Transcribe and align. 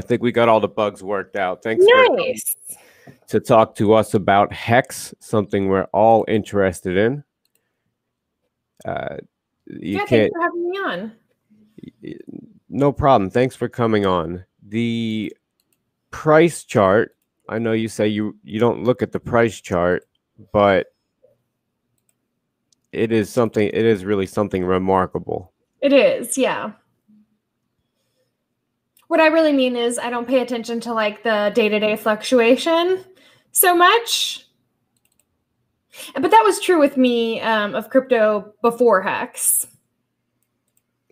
I 0.00 0.02
think 0.02 0.22
we 0.22 0.32
got 0.32 0.48
all 0.48 0.60
the 0.60 0.66
bugs 0.68 1.02
worked 1.02 1.36
out. 1.36 1.62
Thanks 1.62 1.84
nice. 1.86 2.56
for 2.66 3.18
to 3.28 3.38
talk 3.38 3.74
to 3.74 3.92
us 3.92 4.14
about 4.14 4.50
Hex, 4.50 5.12
something 5.20 5.68
we're 5.68 5.88
all 5.92 6.24
interested 6.26 6.96
in. 6.96 7.22
Uh, 8.82 9.18
you 9.66 9.98
yeah, 9.98 10.06
thanks 10.06 10.32
for 10.34 10.40
having 10.40 10.70
me 10.70 10.78
on. 10.78 11.12
No 12.70 12.92
problem. 12.92 13.28
Thanks 13.28 13.54
for 13.54 13.68
coming 13.68 14.06
on. 14.06 14.42
The 14.66 15.36
price 16.10 16.64
chart. 16.64 17.14
I 17.50 17.58
know 17.58 17.72
you 17.72 17.88
say 17.88 18.08
you 18.08 18.38
you 18.42 18.58
don't 18.58 18.84
look 18.84 19.02
at 19.02 19.12
the 19.12 19.20
price 19.20 19.60
chart, 19.60 20.08
but 20.50 20.86
it 22.92 23.12
is 23.12 23.28
something. 23.28 23.66
It 23.66 23.84
is 23.84 24.06
really 24.06 24.26
something 24.26 24.64
remarkable. 24.64 25.52
It 25.82 25.92
is, 25.92 26.38
yeah. 26.38 26.72
What 29.10 29.18
I 29.18 29.26
really 29.26 29.52
mean 29.52 29.74
is 29.74 29.98
I 29.98 30.08
don't 30.08 30.28
pay 30.28 30.38
attention 30.38 30.78
to 30.82 30.94
like 30.94 31.24
the 31.24 31.50
day-to-day 31.52 31.96
fluctuation 31.96 33.04
so 33.50 33.74
much. 33.74 34.46
But 36.14 36.30
that 36.30 36.42
was 36.44 36.60
true 36.60 36.78
with 36.78 36.96
me 36.96 37.40
um, 37.40 37.74
of 37.74 37.90
crypto 37.90 38.54
before 38.62 39.02
Hex. 39.02 39.66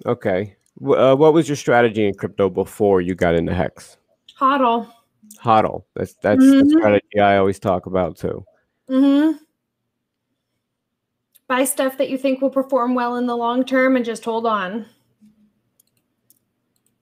Okay. 0.06 0.54
Uh, 0.80 1.16
what 1.16 1.34
was 1.34 1.48
your 1.48 1.56
strategy 1.56 2.06
in 2.06 2.14
crypto 2.14 2.48
before 2.48 3.00
you 3.00 3.16
got 3.16 3.34
into 3.34 3.52
Hex? 3.52 3.96
Hodl. 4.38 4.88
Hodl. 5.42 5.82
That's 5.96 6.14
that's 6.22 6.40
mm-hmm. 6.40 6.68
the 6.68 6.78
strategy 6.78 7.18
I 7.20 7.38
always 7.38 7.58
talk 7.58 7.86
about 7.86 8.16
too. 8.16 8.44
Mm-hmm. 8.88 9.38
Buy 11.48 11.64
stuff 11.64 11.98
that 11.98 12.10
you 12.10 12.16
think 12.16 12.42
will 12.42 12.48
perform 12.48 12.94
well 12.94 13.16
in 13.16 13.26
the 13.26 13.36
long 13.36 13.64
term 13.64 13.96
and 13.96 14.04
just 14.04 14.24
hold 14.24 14.46
on. 14.46 14.86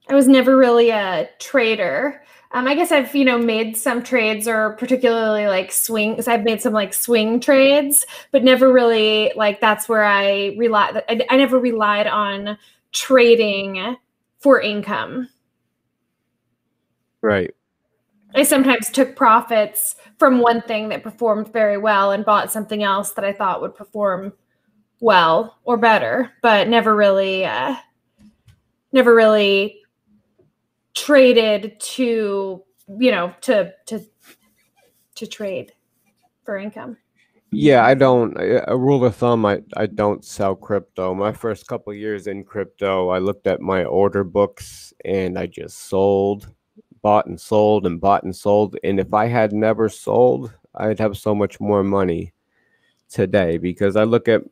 I 0.08 0.14
was 0.14 0.28
never 0.28 0.56
really 0.56 0.90
a 0.90 1.28
trader. 1.38 2.22
Um, 2.52 2.68
I 2.68 2.74
guess 2.74 2.92
I've 2.92 3.14
you 3.14 3.24
know 3.24 3.38
made 3.38 3.76
some 3.76 4.02
trades 4.02 4.46
or 4.46 4.76
particularly 4.78 5.46
like 5.46 5.72
swings. 5.72 6.28
I've 6.28 6.44
made 6.44 6.62
some 6.62 6.72
like 6.72 6.94
swing 6.94 7.40
trades, 7.40 8.06
but 8.30 8.44
never 8.44 8.72
really 8.72 9.32
like 9.36 9.60
that's 9.60 9.88
where 9.88 10.04
I 10.04 10.54
relied. 10.56 11.02
I, 11.08 11.26
I 11.28 11.36
never 11.36 11.58
relied 11.58 12.06
on 12.06 12.56
trading 12.92 13.96
for 14.38 14.60
income. 14.60 15.28
Right. 17.20 17.54
I 18.34 18.42
sometimes 18.42 18.90
took 18.90 19.16
profits 19.16 19.96
from 20.18 20.40
one 20.40 20.60
thing 20.62 20.90
that 20.90 21.02
performed 21.02 21.52
very 21.52 21.78
well 21.78 22.12
and 22.12 22.24
bought 22.24 22.52
something 22.52 22.82
else 22.82 23.12
that 23.12 23.24
I 23.24 23.32
thought 23.32 23.62
would 23.62 23.74
perform 23.74 24.32
well 25.00 25.58
or 25.64 25.76
better, 25.76 26.32
but 26.42 26.68
never 26.68 26.94
really, 26.94 27.44
uh, 27.44 27.76
never 28.92 29.14
really 29.14 29.80
traded 30.96 31.78
to 31.78 32.62
you 32.98 33.10
know 33.10 33.32
to 33.42 33.72
to 33.84 34.00
to 35.14 35.26
trade 35.26 35.72
for 36.44 36.56
income. 36.56 36.96
Yeah 37.52 37.84
i 37.84 37.94
don't 37.94 38.36
a 38.38 38.76
rule 38.76 39.04
of 39.04 39.14
thumb 39.14 39.46
i 39.46 39.62
i 39.76 39.86
don't 39.86 40.24
sell 40.24 40.56
crypto. 40.56 41.14
My 41.14 41.32
first 41.32 41.68
couple 41.68 41.92
years 41.94 42.26
in 42.26 42.42
crypto 42.42 43.10
i 43.10 43.18
looked 43.18 43.46
at 43.46 43.60
my 43.60 43.84
order 43.84 44.24
books 44.24 44.92
and 45.04 45.38
i 45.38 45.46
just 45.46 45.78
sold 45.84 46.52
bought 47.02 47.26
and 47.26 47.40
sold 47.40 47.86
and 47.86 48.00
bought 48.00 48.24
and 48.24 48.34
sold. 48.34 48.76
And 48.82 48.98
if 48.98 49.14
i 49.14 49.26
had 49.26 49.52
never 49.52 49.88
sold 49.88 50.52
i'd 50.76 50.98
have 50.98 51.16
so 51.16 51.34
much 51.34 51.60
more 51.60 51.84
money 51.84 52.32
today 53.08 53.58
because 53.58 53.96
i 53.96 54.02
look 54.02 54.28
at 54.28 54.42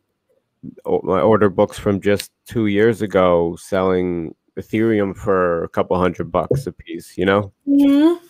oh, 0.85 1.01
my 1.03 1.21
order 1.21 1.49
books 1.49 1.79
from 1.79 2.01
just 2.01 2.31
two 2.47 2.67
years 2.67 3.03
ago 3.03 3.57
selling 3.57 4.35
Ethereum 4.59 5.17
for 5.17 5.65
a 5.65 5.69
couple 5.69 5.99
hundred 5.99 6.31
bucks 6.31 6.67
a 6.67 6.73
piece, 6.73 7.17
you 7.17 7.25
know? 7.25 7.53
Mm-hmm. 7.67 8.25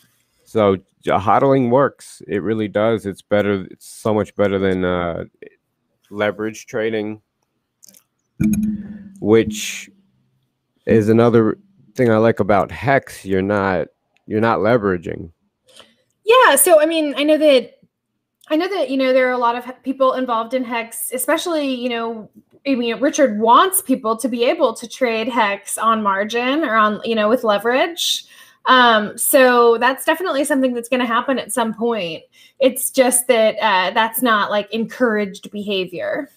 So 0.45 0.79
hodling 1.07 1.71
works. 1.71 2.23
It 2.27 2.43
really 2.43 2.69
does. 2.69 3.07
It's 3.07 3.23
better. 3.23 3.67
It's 3.71 3.87
so 3.87 4.15
much 4.15 4.35
better 4.37 4.59
than 4.59 4.85
uh, 4.85 5.25
leverage 6.11 6.67
trading, 6.67 7.21
which 9.21 9.91
is 10.87 11.09
another 11.09 11.59
thing 11.95 12.11
I 12.11 12.19
like 12.19 12.41
about 12.41 12.71
Hex. 12.71 13.25
You're 13.25 13.43
not 13.43 13.89
you're 14.27 14.41
not 14.41 14.61
leveraging. 14.61 15.31
Yeah. 16.25 16.57
So 16.57 16.81
I 16.81 16.87
mean, 16.87 17.15
I 17.17 17.25
know 17.25 17.39
that 17.39 17.74
I 18.49 18.57
know 18.57 18.69
that 18.69 18.91
you 18.91 18.97
know 18.97 19.13
there 19.13 19.29
are 19.29 19.33
a 19.33 19.39
lot 19.39 19.57
of 19.57 19.83
people 19.83 20.15
involved 20.15 20.55
in 20.55 20.65
Hex, 20.65 21.11
especially 21.13 21.75
you 21.75 21.89
know 21.89 22.29
I 22.67 22.75
mean, 22.75 22.99
Richard 22.99 23.39
wants 23.39 23.83
people 23.83 24.17
to 24.17 24.29
be 24.29 24.45
able 24.45 24.73
to 24.75 24.89
trade 24.89 25.29
hex 25.29 25.77
on 25.77 26.03
margin 26.03 26.65
or 26.65 26.75
on, 26.75 27.01
you 27.05 27.15
know, 27.15 27.29
with 27.29 27.45
leverage. 27.45 28.25
Um, 28.67 29.19
so 29.19 29.77
that's 29.77 30.07
definitely 30.07 30.45
something 30.45 30.73
that's 30.73 30.89
going 30.89 31.01
to 31.01 31.07
happen 31.07 31.39
at 31.39 31.53
some 31.53 31.75
point. 31.75 32.23
It's 32.61 32.91
just 32.91 33.27
that 33.29 33.57
uh, 33.61 33.91
that's 33.93 34.23
not 34.23 34.51
like 34.51 34.73
encouraged 34.73 35.51
behavior. 35.51 36.31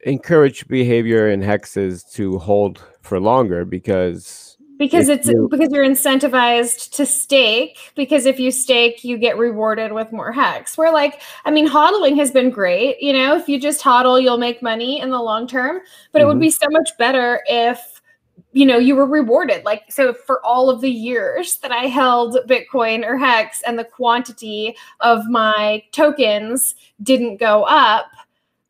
Encouraged 0.00 0.66
behavior 0.66 1.28
in 1.28 1.40
hexes 1.40 2.10
to 2.14 2.38
hold 2.38 2.84
for 3.02 3.20
longer 3.20 3.64
because 3.64 4.53
because 4.78 5.08
it's 5.08 5.28
you, 5.28 5.48
because 5.50 5.70
you're 5.70 5.84
incentivized 5.84 6.90
to 6.90 7.06
stake 7.06 7.78
because 7.94 8.26
if 8.26 8.38
you 8.38 8.50
stake 8.50 9.04
you 9.04 9.16
get 9.16 9.38
rewarded 9.38 9.92
with 9.92 10.10
more 10.12 10.32
hex 10.32 10.76
where 10.76 10.92
like 10.92 11.20
i 11.44 11.50
mean 11.50 11.68
hodling 11.68 12.16
has 12.16 12.30
been 12.30 12.50
great 12.50 13.00
you 13.00 13.12
know 13.12 13.36
if 13.36 13.48
you 13.48 13.60
just 13.60 13.82
hodl 13.82 14.20
you'll 14.20 14.38
make 14.38 14.62
money 14.62 15.00
in 15.00 15.10
the 15.10 15.20
long 15.20 15.46
term 15.46 15.80
but 16.12 16.18
mm-hmm. 16.18 16.22
it 16.22 16.26
would 16.26 16.32
mm-hmm. 16.34 16.40
be 16.40 16.50
so 16.50 16.66
much 16.70 16.90
better 16.98 17.42
if 17.46 18.00
you 18.52 18.66
know 18.66 18.78
you 18.78 18.94
were 18.94 19.06
rewarded 19.06 19.64
like 19.64 19.82
so 19.90 20.12
for 20.12 20.44
all 20.44 20.70
of 20.70 20.80
the 20.80 20.90
years 20.90 21.56
that 21.58 21.72
i 21.72 21.86
held 21.86 22.38
bitcoin 22.48 23.04
or 23.04 23.16
hex 23.16 23.62
and 23.62 23.78
the 23.78 23.84
quantity 23.84 24.74
of 25.00 25.24
my 25.28 25.82
tokens 25.92 26.74
didn't 27.02 27.36
go 27.36 27.64
up 27.64 28.06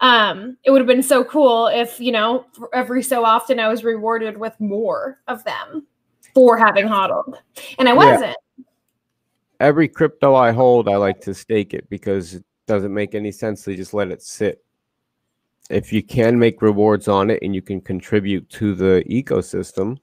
um 0.01 0.57
it 0.65 0.71
would 0.71 0.81
have 0.81 0.89
been 0.89 1.03
so 1.03 1.23
cool 1.25 1.67
if 1.69 2.01
you 2.01 2.13
know 2.13 2.45
every 2.73 3.03
so 3.03 3.25
often 3.25 3.61
i 3.61 3.69
was 3.69 3.85
rewarded 3.85 4.37
with 4.37 4.59
more 4.59 5.19
of 5.29 5.45
them 5.45 5.87
for 6.35 6.57
having 6.57 6.87
hodled, 6.87 7.39
and 7.79 7.89
I 7.89 7.93
wasn't. 7.93 8.37
Yeah. 8.59 8.65
Every 9.61 9.89
crypto 9.89 10.35
I 10.35 10.51
hold, 10.53 10.89
I 10.89 10.97
like 10.97 11.21
to 11.23 11.35
stake 11.35 11.75
it 11.75 11.89
because 11.89 12.35
it 12.35 12.45
doesn't 12.67 12.93
make 12.93 13.15
any 13.15 13.31
sense 13.31 13.63
to 13.65 13.77
just 13.77 13.95
let 13.95 14.11
it 14.11 14.23
sit. 14.23 14.65
If 15.71 15.93
you 15.93 16.03
can 16.03 16.39
make 16.39 16.61
rewards 16.61 17.09
on 17.09 17.31
it 17.31 17.39
and 17.43 17.55
you 17.55 17.63
can 17.63 17.81
contribute 17.81 18.51
to 18.51 18.75
the 18.75 19.03
ecosystem, 19.09 19.99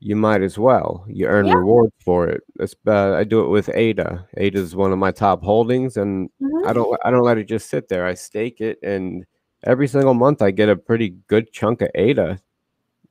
you 0.00 0.16
might 0.16 0.42
as 0.42 0.58
well. 0.58 1.04
You 1.08 1.26
earn 1.26 1.46
yeah. 1.46 1.54
rewards 1.54 1.94
for 2.04 2.28
it. 2.28 2.42
Uh, 2.86 3.14
I 3.14 3.24
do 3.24 3.44
it 3.44 3.48
with 3.48 3.70
ADA. 3.72 4.26
ADA 4.36 4.58
is 4.58 4.74
one 4.74 4.92
of 4.92 4.98
my 4.98 5.10
top 5.10 5.42
holdings, 5.42 5.96
and 5.96 6.28
mm-hmm. 6.42 6.68
I 6.68 6.72
don't 6.72 6.98
I 7.04 7.10
don't 7.10 7.24
let 7.24 7.38
it 7.38 7.44
just 7.44 7.70
sit 7.70 7.88
there. 7.88 8.06
I 8.06 8.14
stake 8.14 8.60
it, 8.60 8.78
and 8.82 9.24
every 9.64 9.86
single 9.86 10.14
month 10.14 10.42
I 10.42 10.50
get 10.50 10.68
a 10.68 10.76
pretty 10.76 11.16
good 11.26 11.52
chunk 11.52 11.82
of 11.82 11.88
ADA 11.94 12.40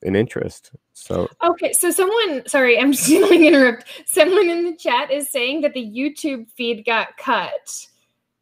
an 0.04 0.16
interest. 0.16 0.72
So 0.94 1.28
okay, 1.44 1.74
so 1.74 1.92
someone, 1.92 2.44
sorry, 2.48 2.80
I'm 2.80 2.92
just 2.92 3.10
going 3.10 3.42
to 3.42 3.48
interrupt. 3.48 3.86
Someone 4.06 4.50
in 4.50 4.66
the 4.66 4.76
chat 4.76 5.12
is 5.12 5.30
saying 5.30 5.62
that 5.62 5.74
the 5.74 5.86
YouTube 5.86 6.50
feed 6.50 6.86
got 6.86 7.18
cut. 7.18 7.88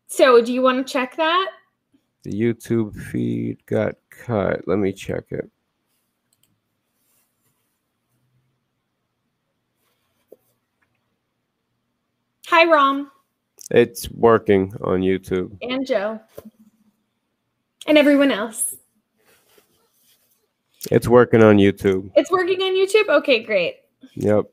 So 0.08 0.42
do 0.44 0.54
you 0.54 0.62
want 0.62 0.86
to 0.86 0.92
check 0.92 1.16
that? 1.18 1.52
The 2.24 2.32
YouTube 2.32 2.96
feed 2.96 3.66
got 3.66 3.96
cut. 4.10 4.68
Let 4.68 4.78
me 4.78 4.92
check 4.92 5.26
it. 5.32 5.50
Hi, 12.48 12.66
Rom. 12.66 13.10
It's 13.72 14.12
working 14.12 14.74
on 14.82 15.00
YouTube. 15.00 15.58
And 15.62 15.88
Joe. 15.88 16.20
And 17.88 17.98
everyone 17.98 18.30
else. 18.30 18.76
It's 20.90 21.08
working 21.08 21.44
on 21.44 21.58
YouTube. 21.58 22.12
It's 22.16 22.32
working 22.32 22.62
on 22.62 22.74
YouTube? 22.74 23.08
Okay, 23.20 23.44
great. 23.44 23.78
Yep. 24.16 24.46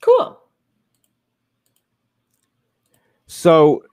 Cool. 0.00 0.40
So, 3.26 3.84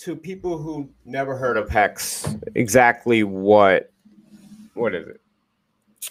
to 0.00 0.14
people 0.14 0.58
who 0.58 0.88
never 1.04 1.36
heard 1.36 1.56
of 1.56 1.70
Hex, 1.70 2.36
exactly 2.54 3.24
what 3.24 3.90
what 4.74 4.94
is 4.94 5.08
it? 5.08 5.20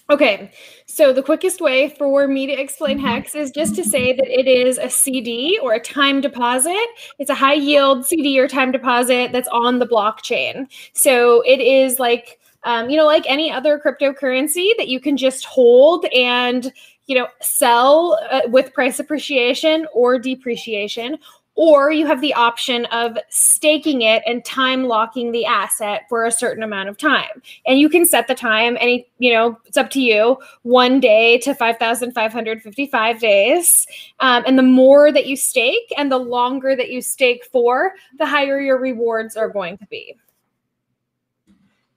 Okay, 0.10 0.52
so 0.86 1.14
the 1.14 1.22
quickest 1.22 1.62
way 1.62 1.90
for 1.90 2.28
me 2.28 2.48
to 2.48 2.54
explain 2.54 2.98
Hex 2.98 3.36
is 3.36 3.52
just 3.52 3.76
to 3.76 3.84
say 3.84 4.14
that 4.14 4.28
it 4.28 4.48
is 4.48 4.78
a 4.78 4.90
CD 4.90 5.60
or 5.62 5.74
a 5.74 5.80
time 5.80 6.20
deposit. 6.20 6.88
It's 7.20 7.30
a 7.30 7.36
high 7.36 7.54
yield 7.54 8.06
CD 8.06 8.40
or 8.40 8.48
time 8.48 8.72
deposit 8.72 9.32
that's 9.32 9.48
on 9.50 9.80
the 9.80 9.86
blockchain. 9.86 10.68
So 10.94 11.42
it 11.42 11.62
is 11.62 12.00
like 12.00 12.40
um, 12.66 12.90
you 12.90 12.98
know, 12.98 13.06
like 13.06 13.26
any 13.28 13.52
other 13.52 13.80
cryptocurrency 13.80 14.72
that 14.78 14.88
you 14.88 15.00
can 15.00 15.18
just 15.18 15.46
hold 15.46 16.06
and, 16.16 16.72
you 17.08 17.16
know, 17.16 17.28
sell 17.42 18.20
uh, 18.32 18.42
with 18.48 18.74
price 18.74 19.00
appreciation 19.00 19.86
or 19.94 20.18
depreciation. 20.20 21.18
or 21.56 21.92
you 21.92 22.08
have 22.08 22.22
the 22.22 22.34
option 22.34 22.86
of 22.86 23.18
staking 23.30 24.02
it 24.02 24.24
and 24.26 24.44
time 24.44 24.86
locking 24.86 25.32
the 25.32 25.46
asset 25.46 26.04
for 26.10 26.26
a 26.26 26.32
certain 26.32 26.64
amount 26.64 26.90
of 26.90 26.98
time. 26.98 27.42
And 27.68 27.80
you 27.80 27.90
can 27.90 28.06
set 28.06 28.28
the 28.28 28.34
time 28.36 28.76
any, 28.80 29.08
you 29.20 29.32
know, 29.32 29.60
it's 29.66 29.78
up 29.78 29.92
to 29.92 30.02
you, 30.02 30.38
one 30.64 31.00
day 31.00 31.38
to 31.40 31.54
5,555 31.54 33.20
days. 33.20 33.88
Um, 34.20 34.44
and 34.48 34.58
the 34.58 34.64
more 34.64 35.12
that 35.12 35.28
you 35.28 35.36
stake 35.36 35.94
and 35.96 36.12
the 36.12 36.18
longer 36.18 36.76
that 36.76 36.90
you 36.90 37.02
stake 37.02 37.46
for, 37.52 37.94
the 38.18 38.26
higher 38.26 38.60
your 38.60 38.80
rewards 38.80 39.38
are 39.38 39.50
going 39.50 39.78
to 39.78 39.86
be. 39.88 40.16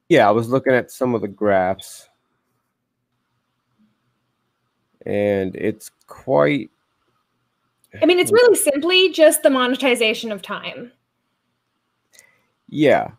Yeah, 0.08 0.28
I 0.28 0.30
was 0.30 0.48
looking 0.48 0.72
at 0.72 0.90
some 0.90 1.14
of 1.14 1.20
the 1.20 1.28
graphs 1.28 2.08
and 5.04 5.54
it's 5.56 5.90
quite 6.06 6.70
I 8.02 8.06
mean, 8.06 8.18
it's 8.18 8.32
really 8.32 8.56
simply 8.56 9.10
just 9.10 9.42
the 9.42 9.50
monetization 9.50 10.32
of 10.32 10.42
time. 10.42 10.92
Yeah. 12.68 13.12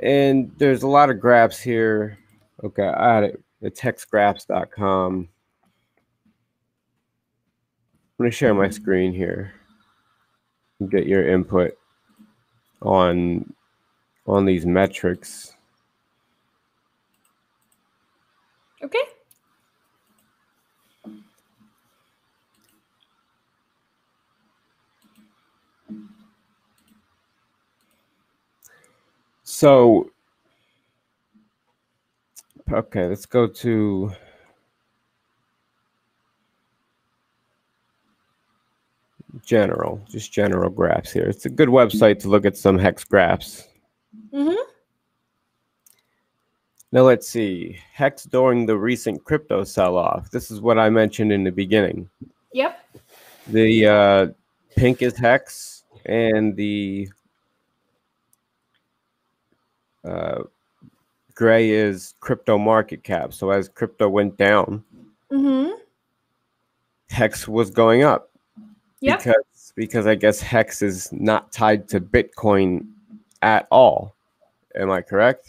And 0.00 0.52
there's 0.58 0.82
a 0.82 0.88
lot 0.88 1.10
of 1.10 1.20
graphs 1.20 1.58
here. 1.58 2.18
Okay, 2.62 2.86
I 2.86 3.14
had 3.14 3.24
it. 3.24 3.42
It's 3.62 3.80
hexgraphs.com. 3.80 5.12
I'm 5.14 5.28
going 8.18 8.30
to 8.30 8.36
share 8.36 8.54
my 8.54 8.68
screen 8.68 9.12
here 9.12 9.52
and 10.80 10.90
get 10.90 11.06
your 11.06 11.28
input 11.28 11.76
on 12.82 13.52
on 14.26 14.44
these 14.44 14.66
metrics. 14.66 15.54
Okay. 18.82 18.98
So, 29.42 30.10
okay, 32.70 33.06
let's 33.06 33.26
go 33.26 33.46
to 33.48 34.12
general, 39.44 40.00
just 40.08 40.32
general 40.32 40.70
graphs 40.70 41.10
here. 41.10 41.24
It's 41.24 41.46
a 41.46 41.50
good 41.50 41.70
website 41.70 42.20
to 42.20 42.28
look 42.28 42.44
at 42.44 42.56
some 42.56 42.78
hex 42.78 43.04
graphs. 43.04 43.66
Mm-hmm. 44.32 44.54
Now 46.90 47.02
let's 47.02 47.28
see. 47.28 47.78
Hex 47.92 48.24
during 48.24 48.66
the 48.66 48.76
recent 48.76 49.24
crypto 49.24 49.64
sell-off. 49.64 50.30
This 50.30 50.50
is 50.50 50.60
what 50.60 50.78
I 50.78 50.88
mentioned 50.88 51.32
in 51.32 51.44
the 51.44 51.52
beginning. 51.52 52.08
Yep. 52.52 52.82
The 53.48 53.86
uh, 53.86 54.26
pink 54.76 55.02
is 55.02 55.16
hex, 55.16 55.84
and 56.06 56.56
the 56.56 57.08
uh, 60.04 60.42
gray 61.34 61.70
is 61.70 62.14
crypto 62.20 62.56
market 62.56 63.04
cap. 63.04 63.34
So 63.34 63.50
as 63.50 63.68
crypto 63.68 64.08
went 64.08 64.36
down, 64.38 64.82
Mm-hmm. 65.32 65.72
Hex 67.10 67.48
was 67.48 67.70
going 67.70 68.02
up. 68.02 68.30
Yep. 69.00 69.18
Because 69.18 69.72
because 69.76 70.06
I 70.06 70.14
guess 70.14 70.40
Hex 70.40 70.82
is 70.82 71.12
not 71.12 71.52
tied 71.52 71.88
to 71.88 72.00
Bitcoin 72.00 72.86
at 73.42 73.68
all. 73.70 74.14
Am 74.74 74.90
I 74.90 75.02
correct? 75.02 75.48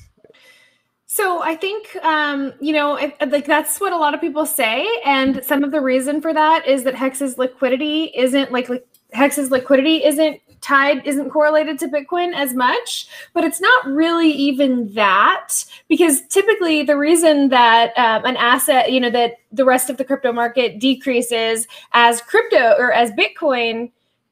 So 1.19 1.41
I 1.41 1.57
think 1.57 1.97
um, 2.01 2.53
you 2.61 2.71
know, 2.71 2.95
if, 2.95 3.13
like 3.29 3.45
that's 3.45 3.81
what 3.81 3.91
a 3.91 3.97
lot 3.97 4.13
of 4.13 4.21
people 4.21 4.45
say, 4.45 4.87
and 5.03 5.43
some 5.43 5.65
of 5.65 5.71
the 5.71 5.81
reason 5.81 6.21
for 6.21 6.33
that 6.33 6.65
is 6.65 6.85
that 6.85 6.95
Hex's 6.95 7.37
liquidity 7.37 8.05
isn't 8.15 8.53
like, 8.53 8.69
like 8.69 8.87
Hex's 9.11 9.51
liquidity 9.51 10.01
isn't 10.05 10.39
tied, 10.61 11.05
isn't 11.05 11.29
correlated 11.29 11.77
to 11.79 11.89
Bitcoin 11.89 12.33
as 12.33 12.53
much, 12.53 13.09
but 13.33 13.43
it's 13.43 13.59
not 13.59 13.85
really 13.87 14.31
even 14.31 14.93
that 14.93 15.65
because 15.89 16.21
typically 16.27 16.83
the 16.83 16.95
reason 16.95 17.49
that 17.49 17.91
um, 17.97 18.23
an 18.23 18.37
asset, 18.37 18.89
you 18.89 19.01
know, 19.01 19.09
that 19.09 19.39
the 19.51 19.65
rest 19.65 19.89
of 19.89 19.97
the 19.97 20.05
crypto 20.05 20.31
market 20.31 20.79
decreases 20.79 21.67
as 21.91 22.21
crypto 22.21 22.75
or 22.77 22.93
as 22.93 23.11
Bitcoin 23.11 23.91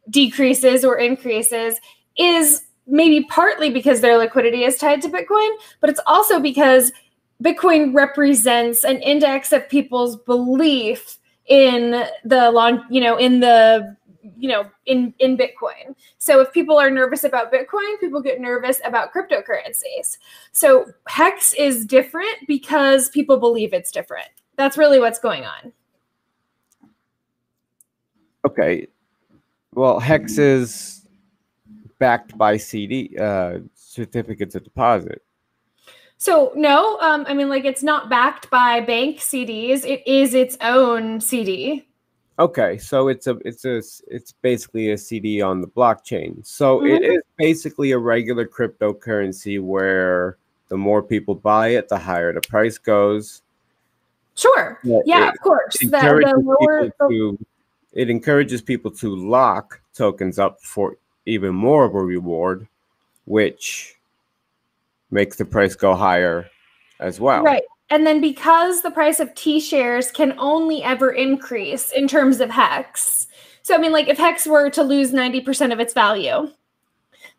decreases 0.10 0.86
or 0.86 0.98
increases 0.98 1.82
is 2.18 2.64
maybe 2.88 3.26
partly 3.26 3.70
because 3.70 4.02
their 4.02 4.18
liquidity 4.18 4.64
is 4.64 4.78
tied 4.78 5.02
to 5.02 5.10
Bitcoin, 5.10 5.50
but 5.82 5.90
it's 5.90 6.00
also 6.08 6.40
because 6.40 6.92
Bitcoin 7.44 7.94
represents 7.94 8.84
an 8.84 9.02
index 9.02 9.52
of 9.52 9.68
people's 9.70 10.16
belief 10.16 11.20
in 11.48 12.06
the 12.24 12.52
long, 12.52 12.84
you 12.90 13.02
know, 13.02 13.18
in 13.18 13.40
the 13.40 13.96
you 14.38 14.50
know 14.50 14.70
in 14.86 15.14
in 15.20 15.38
bitcoin. 15.38 15.96
So 16.18 16.42
if 16.42 16.52
people 16.52 16.78
are 16.78 16.92
nervous 16.92 17.24
about 17.24 17.52
bitcoin 17.52 17.98
people 18.02 18.22
get 18.22 18.42
nervous 18.42 18.82
about 18.84 19.14
cryptocurrencies. 19.14 20.18
So 20.52 20.86
hex 21.08 21.54
is 21.54 21.86
different 21.86 22.36
because 22.46 23.10
people 23.10 23.38
believe 23.38 23.74
it's 23.74 23.90
different. 23.90 24.28
That's 24.58 24.78
really 24.78 25.00
what's 25.00 25.20
going 25.20 25.46
on. 25.46 25.72
Okay. 28.46 28.88
Well, 29.74 30.00
Hex 30.00 30.38
is 30.38 31.07
backed 32.00 32.38
by 32.38 32.58
CD 32.58 33.16
uh, 33.18 33.60
certificates 33.76 34.56
of 34.56 34.64
deposit. 34.64 35.22
so 36.20 36.52
no 36.56 36.98
um, 37.00 37.26
i 37.28 37.34
mean 37.34 37.48
like 37.48 37.64
it's 37.64 37.84
not 37.84 38.10
backed 38.10 38.50
by 38.50 38.80
bank 38.82 39.20
cds 39.20 39.86
it 39.86 40.02
is 40.08 40.34
its 40.34 40.58
own 40.62 41.20
cd 41.22 41.84
Okay, 42.40 42.78
so 42.78 43.08
it's 43.08 43.26
a 43.26 43.36
it's 43.46 43.66
a 43.66 43.78
it's 44.16 44.32
basically 44.44 44.92
a 44.92 44.98
CD 44.98 45.42
on 45.42 45.60
the 45.60 45.66
blockchain. 45.68 46.46
So 46.46 46.86
it 46.86 47.02
Mhm. 47.02 47.16
is 47.18 47.24
basically 47.36 47.94
a 47.94 47.98
regular 47.98 48.46
cryptocurrency 48.48 49.60
where 49.60 50.38
the 50.70 50.78
more 50.78 51.02
people 51.02 51.34
buy 51.34 51.70
it, 51.70 51.90
the 51.90 51.98
higher 51.98 52.32
the 52.34 52.42
price 52.42 52.78
goes. 52.78 53.42
sure 54.36 54.78
Yeah, 54.84 55.00
yeah 55.06 55.24
it 55.30 55.34
of 55.34 55.40
course 55.42 55.80
the, 55.80 55.86
encourages 55.86 56.32
the 56.32 56.40
lower 56.46 56.84
people 56.84 57.08
the- 57.10 57.38
to 57.40 57.46
it 57.94 58.08
encourages 58.12 58.62
people 58.62 58.92
to 59.02 59.16
lock 59.16 59.82
tokens 59.96 60.38
up 60.38 60.62
for 60.62 60.96
even 61.28 61.54
more 61.54 61.84
of 61.84 61.94
a 61.94 62.02
reward, 62.02 62.68
which 63.26 63.96
makes 65.12 65.38
the 65.38 65.46
price 65.46 65.76
go 65.76 65.94
higher 65.94 66.50
as 67.00 67.20
well. 67.20 67.44
Right. 67.44 67.64
And 67.90 68.06
then 68.06 68.20
because 68.20 68.82
the 68.82 68.92
price 68.92 69.20
of 69.20 69.34
T 69.36 69.60
shares 69.60 70.12
can 70.12 70.34
only 70.40 70.84
ever 70.84 71.12
increase 71.12 71.92
in 71.92 72.08
terms 72.08 72.42
of 72.42 72.50
Hex. 72.50 73.28
So, 73.62 73.76
I 73.76 73.78
mean, 73.78 73.92
like 73.92 74.08
if 74.08 74.18
Hex 74.18 74.48
were 74.48 74.70
to 74.72 74.84
lose 74.84 75.12
90% 75.12 75.72
of 75.72 75.80
its 75.80 75.94
value, 75.94 76.50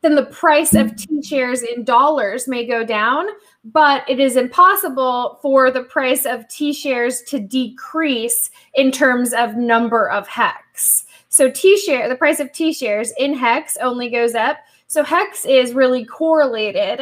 then 0.02 0.14
the 0.14 0.26
price 0.26 0.74
of 0.74 0.94
T 0.94 1.22
shares 1.22 1.62
in 1.62 1.82
dollars 1.84 2.46
may 2.46 2.64
go 2.66 2.84
down, 2.84 3.26
but 3.64 4.08
it 4.08 4.20
is 4.20 4.36
impossible 4.36 5.38
for 5.42 5.70
the 5.70 5.82
price 5.82 6.24
of 6.24 6.46
T 6.48 6.72
shares 6.72 7.22
to 7.22 7.40
decrease 7.40 8.50
in 8.74 8.92
terms 8.92 9.32
of 9.32 9.56
number 9.56 10.08
of 10.08 10.28
Hex. 10.28 11.04
So, 11.28 11.50
T 11.50 11.76
share, 11.78 12.08
the 12.08 12.16
price 12.16 12.40
of 12.40 12.52
T 12.52 12.72
shares 12.72 13.12
in 13.18 13.34
Hex 13.34 13.76
only 13.78 14.08
goes 14.08 14.34
up. 14.34 14.58
So, 14.86 15.02
Hex 15.02 15.44
is 15.44 15.74
really 15.74 16.04
correlated 16.04 17.00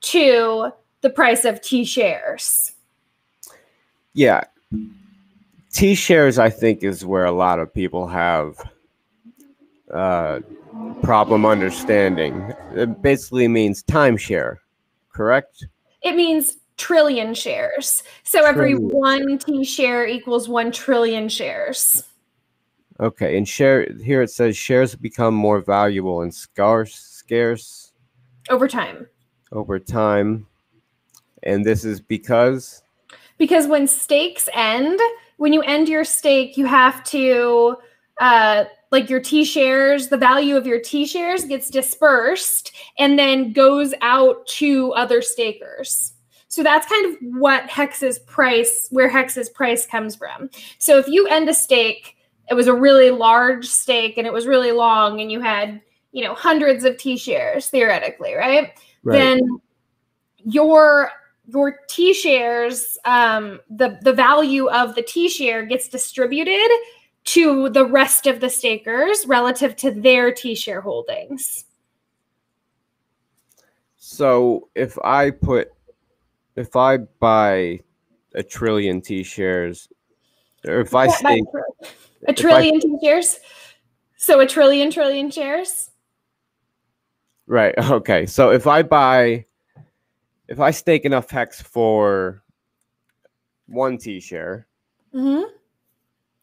to 0.00 0.72
the 1.00 1.10
price 1.10 1.44
of 1.44 1.60
T 1.60 1.84
shares. 1.84 2.72
Yeah. 4.14 4.42
T 5.72 5.94
shares, 5.94 6.38
I 6.38 6.50
think, 6.50 6.82
is 6.82 7.04
where 7.04 7.24
a 7.24 7.32
lot 7.32 7.60
of 7.60 7.72
people 7.72 8.08
have 8.08 8.56
uh, 9.92 10.40
problem 11.02 11.46
understanding. 11.46 12.52
It 12.74 13.00
basically 13.00 13.48
means 13.48 13.82
timeshare, 13.82 14.56
correct? 15.12 15.66
It 16.02 16.16
means 16.16 16.56
trillion 16.76 17.34
shares. 17.34 18.02
So 18.22 18.44
every 18.44 18.74
one 18.74 19.38
T 19.38 19.64
share 19.64 20.06
equals 20.06 20.48
one 20.48 20.72
trillion 20.72 21.28
shares. 21.28 22.04
Okay, 23.00 23.38
and 23.38 23.48
share 23.48 23.86
here 24.02 24.22
it 24.22 24.30
says 24.30 24.56
shares 24.56 24.94
become 24.96 25.34
more 25.34 25.60
valuable 25.60 26.22
and 26.22 26.34
scarce, 26.34 26.94
scarce 26.94 27.92
over 28.50 28.66
time. 28.66 29.06
over 29.52 29.78
time, 29.78 30.46
and 31.44 31.64
this 31.64 31.84
is 31.84 32.00
because 32.00 32.82
Because 33.38 33.68
when 33.68 33.86
stakes 33.86 34.48
end, 34.52 34.98
when 35.36 35.52
you 35.52 35.62
end 35.62 35.88
your 35.88 36.04
stake, 36.04 36.56
you 36.56 36.66
have 36.66 37.04
to, 37.04 37.76
uh, 38.20 38.64
like 38.90 39.08
your 39.08 39.20
T 39.20 39.44
shares, 39.44 40.08
the 40.08 40.16
value 40.16 40.56
of 40.56 40.66
your 40.66 40.80
T 40.80 41.06
shares 41.06 41.44
gets 41.44 41.70
dispersed 41.70 42.72
and 42.98 43.16
then 43.16 43.52
goes 43.52 43.94
out 44.02 44.44
to 44.48 44.92
other 44.94 45.22
stakers. 45.22 46.14
So 46.48 46.64
that's 46.64 46.88
kind 46.88 47.06
of 47.06 47.18
what 47.38 47.68
Hex's 47.68 48.18
price, 48.20 48.88
where 48.90 49.08
Hex's 49.08 49.50
price 49.50 49.86
comes 49.86 50.16
from. 50.16 50.50
So 50.78 50.98
if 50.98 51.06
you 51.06 51.28
end 51.28 51.48
a 51.48 51.54
stake, 51.54 52.16
it 52.50 52.54
was 52.54 52.66
a 52.66 52.74
really 52.74 53.10
large 53.10 53.66
stake 53.66 54.18
and 54.18 54.26
it 54.26 54.32
was 54.32 54.46
really 54.46 54.72
long, 54.72 55.20
and 55.20 55.30
you 55.30 55.40
had, 55.40 55.80
you 56.12 56.24
know, 56.24 56.34
hundreds 56.34 56.84
of 56.84 56.96
T 56.96 57.16
shares 57.16 57.68
theoretically, 57.68 58.34
right? 58.34 58.72
then 59.04 59.60
your 60.44 61.10
your 61.46 61.76
T 61.88 62.12
shares, 62.12 62.98
um, 63.04 63.60
the 63.70 63.98
the 64.02 64.12
value 64.12 64.68
of 64.68 64.94
the 64.94 65.02
T 65.02 65.28
share 65.28 65.64
gets 65.64 65.88
distributed 65.88 66.68
to 67.24 67.68
the 67.70 67.84
rest 67.84 68.26
of 68.26 68.40
the 68.40 68.48
stakers 68.48 69.26
relative 69.26 69.76
to 69.76 69.90
their 69.90 70.32
T 70.32 70.54
share 70.54 70.80
holdings. 70.80 71.64
So 73.96 74.68
if 74.74 74.98
I 75.04 75.30
put, 75.30 75.68
if 76.56 76.76
I 76.76 76.96
buy 76.96 77.80
a 78.34 78.42
trillion 78.42 79.00
T 79.00 79.22
shares, 79.22 79.88
or 80.66 80.80
if 80.80 80.94
I 80.94 81.08
stake 81.08 81.44
a 82.26 82.32
trillion 82.32 82.80
T 82.80 82.98
shares, 83.02 83.38
so 84.16 84.40
a 84.40 84.46
trillion 84.46 84.90
trillion 84.90 85.30
shares. 85.30 85.90
Right. 87.46 87.74
Okay. 87.90 88.26
So 88.26 88.50
if 88.50 88.66
I 88.66 88.82
buy, 88.82 89.46
if 90.48 90.60
I 90.60 90.70
stake 90.70 91.04
enough 91.04 91.30
hex 91.30 91.62
for 91.62 92.42
one 93.66 93.98
T 93.98 94.20
share, 94.20 94.66
mm-hmm. 95.14 95.44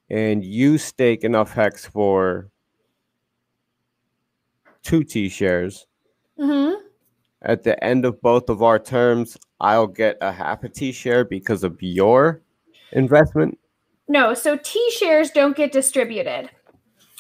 and 0.10 0.44
you 0.44 0.78
stake 0.78 1.24
enough 1.24 1.54
hex 1.54 1.86
for 1.86 2.50
two 4.82 5.04
T 5.04 5.30
shares, 5.30 5.86
mm-hmm. 6.40 6.82
at 7.44 7.64
the 7.64 7.82
end 7.84 8.06
of 8.06 8.22
both 8.22 8.50
of 8.50 8.64
our 8.64 8.80
terms, 8.80 9.38
I'll 9.60 9.88
get 9.88 10.18
a 10.22 10.32
half 10.32 10.64
a 10.64 10.70
T 10.70 10.92
share 10.92 11.24
because 11.24 11.64
of 11.64 11.82
your 11.82 12.42
investment. 12.92 13.60
No. 14.08 14.34
So 14.34 14.58
T 14.62 14.92
shares 14.92 15.32
don't 15.32 15.58
get 15.58 15.72
distributed. 15.72 16.50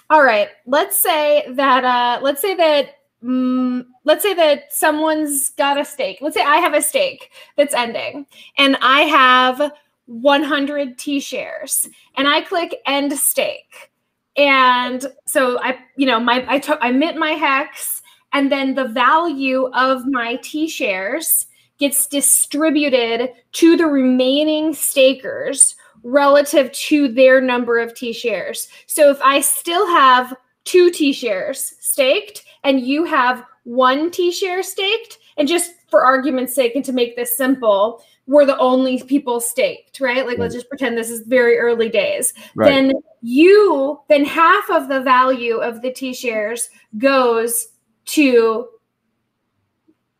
All 0.10 0.24
right. 0.24 0.50
Let's 0.65 1.00
say 1.00 1.46
that. 1.54 1.84
Uh, 1.84 2.20
let's 2.22 2.42
say 2.42 2.56
that 2.56 2.96
mm, 3.24 3.86
let's 4.04 4.24
say 4.24 4.34
that 4.34 4.72
someone's 4.72 5.50
got 5.51 5.80
a 5.80 5.86
stake. 5.86 6.20
Let's 6.22 6.36
say 6.36 6.44
I 6.44 6.58
have 6.58 6.74
a 6.74 6.82
stake 6.82 7.32
that's 7.58 7.74
ending 7.74 8.27
and 8.58 8.77
I 8.82 9.01
have 9.01 9.72
100 10.06 10.98
T 10.98 11.20
shares 11.20 11.88
and 12.15 12.27
I 12.27 12.42
click 12.42 12.75
end 12.86 13.12
stake. 13.13 13.92
And 14.38 15.06
so 15.25 15.60
I, 15.62 15.80
you 15.96 16.06
know, 16.06 16.20
my, 16.20 16.46
I 16.48 16.60
took, 16.60 16.77
I 16.82 16.92
mint 16.92 17.18
my 17.18 17.32
hex 17.32 18.01
and 18.34 18.51
then 18.51 18.75
the 18.75 18.88
value 18.89 19.70
of 19.74 20.06
my 20.06 20.38
T 20.44 20.68
shares 20.68 21.48
gets 21.77 22.08
distributed 22.08 23.32
to 23.54 23.75
the 23.75 23.86
remaining 23.86 24.74
stakers 24.74 25.75
relative 26.06 26.72
to 26.72 27.08
their 27.08 27.42
number 27.42 27.80
of 27.80 27.94
T 27.96 28.14
shares. 28.14 28.70
So 28.86 29.10
if 29.10 29.20
I 29.22 29.42
still 29.42 29.88
have 29.88 30.34
two 30.64 30.92
T 30.92 31.12
shares 31.12 31.74
staked 31.80 32.46
and 32.64 32.80
you 32.80 33.04
have 33.06 33.44
one 33.64 34.12
T 34.12 34.32
share 34.32 34.64
staked, 34.64 35.18
and 35.38 35.48
just 35.48 35.74
for 35.90 36.06
argument's 36.06 36.54
sake 36.54 36.76
and 36.76 36.86
to 36.86 36.94
make 36.94 37.16
this 37.16 37.36
simple, 37.36 38.04
we're 38.28 38.46
the 38.46 38.58
only 38.60 39.02
people 39.04 39.40
staked, 39.40 40.00
right? 40.00 40.26
Like, 40.26 40.38
let's 40.38 40.54
mm. 40.54 40.58
just 40.58 40.70
pretend 40.70 40.98
this 40.98 41.10
is 41.10 41.28
very 41.28 41.58
early 41.58 41.90
days. 41.90 42.34
Right. 42.56 42.70
Then 42.70 42.94
you, 43.22 44.00
then 44.08 44.26
half 44.26 44.70
of 44.70 44.88
the 44.88 45.02
value 45.02 45.58
of 45.58 45.82
the 45.82 45.92
T 45.92 46.14
shares 46.14 46.70
goes 46.98 47.68
to. 48.06 48.68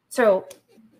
So 0.10 0.48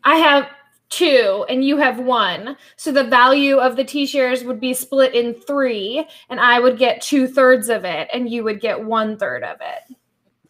I 0.04 0.18
have 0.18 0.48
two 0.90 1.46
and 1.50 1.64
you 1.64 1.78
have 1.78 2.00
one. 2.00 2.58
So 2.76 2.92
the 2.92 3.04
value 3.04 3.58
of 3.58 3.76
the 3.76 3.84
T 3.84 4.06
shares 4.06 4.44
would 4.44 4.60
be 4.60 4.74
split 4.74 5.14
in 5.14 5.34
three, 5.34 6.08
and 6.30 6.40
I 6.40 6.60
would 6.60 6.78
get 6.78 7.02
two 7.02 7.28
thirds 7.28 7.70
of 7.70 7.86
it, 7.86 8.08
and 8.14 8.30
you 8.30 8.44
would 8.44 8.62
get 8.62 8.84
one 8.84 9.18
third 9.18 9.44
of 9.44 9.58
it 9.62 9.96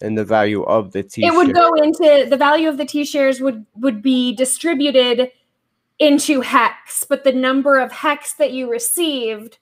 and 0.02 0.18
the 0.18 0.26
value 0.26 0.64
of 0.64 0.92
the 0.92 1.04
T. 1.04 1.26
It 1.26 1.34
would 1.34 1.54
go 1.54 1.74
into 1.76 2.28
the 2.30 2.38
value 2.38 2.70
of 2.70 2.78
the 2.78 2.86
T 2.86 3.06
shares 3.06 3.42
would 3.42 3.66
would 3.76 4.02
be 4.02 4.36
distributed 4.36 5.32
into 6.00 6.42
hex, 6.42 7.06
but 7.08 7.24
the 7.24 7.32
number 7.32 7.80
of 7.80 7.92
hex 7.92 8.34
that 8.34 8.52
you 8.52 8.70
received 8.70 9.58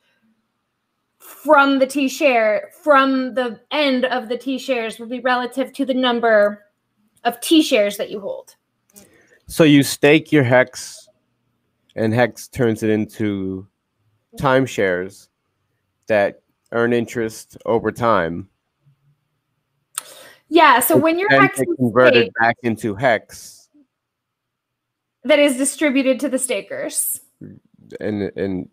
from 1.20 1.80
the 1.80 1.88
T 1.88 2.08
share 2.08 2.72
from 2.82 3.34
the 3.34 3.60
end 3.72 4.06
of 4.06 4.30
the 4.30 4.38
T 4.38 4.58
shares 4.58 5.00
would 5.00 5.10
be 5.10 5.20
relative 5.20 5.72
to 5.74 5.86
the 5.86 5.94
number 5.94 6.66
of 7.24 7.40
T 7.40 7.62
shares 7.62 7.98
that 7.98 8.10
you 8.10 8.20
hold. 8.20 8.56
So 9.48 9.64
you 9.64 9.84
stake 9.84 10.32
your 10.32 10.44
hex, 10.44 11.08
and 11.96 12.14
hex 12.14 12.48
turns 12.48 12.84
it 12.84 12.90
into 12.90 13.68
timeshares 14.40 15.28
that 16.08 16.42
earn 16.72 16.92
interest 16.92 17.58
over 17.66 17.92
time 17.92 18.50
yeah. 20.54 20.82
So 20.82 20.96
when 20.96 21.18
your 21.18 21.30
hex 21.30 21.60
is 21.60 21.66
converted 21.78 22.26
staked, 22.26 22.40
back 22.40 22.58
into 22.62 22.94
hex, 22.94 23.70
that 25.24 25.40
is 25.40 25.58
distributed 25.58 26.20
to 26.20 26.30
the 26.30 26.38
stakers. 26.38 27.22
And 28.00 28.32
and 28.38 28.70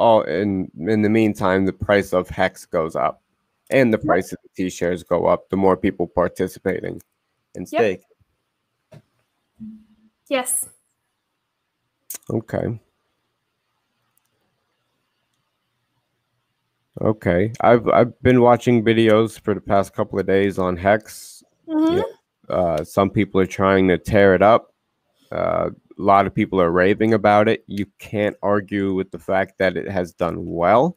all 0.00 0.22
in 0.22 0.68
in 0.76 1.02
the 1.02 1.08
meantime, 1.08 1.64
the 1.64 1.72
price 1.72 2.12
of 2.12 2.28
hex 2.28 2.66
goes 2.66 2.96
up, 2.96 3.22
and 3.70 3.94
the 3.94 3.98
price 3.98 4.32
yep. 4.32 4.40
of 4.40 4.50
the 4.56 4.64
T 4.64 4.68
shares 4.68 5.04
go 5.04 5.26
up. 5.26 5.48
The 5.48 5.56
more 5.56 5.76
people 5.76 6.08
participating 6.08 7.00
in 7.54 7.66
stake. 7.66 8.00
Yep. 8.00 8.13
Yes. 10.28 10.68
Okay. 12.30 12.80
Okay, 17.02 17.52
I've 17.60 17.88
I've 17.88 18.22
been 18.22 18.40
watching 18.40 18.84
videos 18.84 19.40
for 19.40 19.52
the 19.52 19.60
past 19.60 19.92
couple 19.92 20.18
of 20.18 20.26
days 20.26 20.58
on 20.58 20.76
Hex. 20.76 21.42
Mm-hmm. 21.68 22.00
uh, 22.48 22.84
some 22.84 23.10
people 23.10 23.40
are 23.40 23.46
trying 23.46 23.88
to 23.88 23.98
tear 23.98 24.34
it 24.34 24.42
up. 24.42 24.72
Uh, 25.32 25.70
a 25.98 26.02
lot 26.02 26.26
of 26.26 26.34
people 26.34 26.60
are 26.60 26.70
raving 26.70 27.14
about 27.14 27.48
it. 27.48 27.64
You 27.66 27.86
can't 27.98 28.36
argue 28.42 28.94
with 28.94 29.10
the 29.10 29.18
fact 29.18 29.58
that 29.58 29.76
it 29.76 29.90
has 29.90 30.12
done 30.12 30.46
well. 30.46 30.96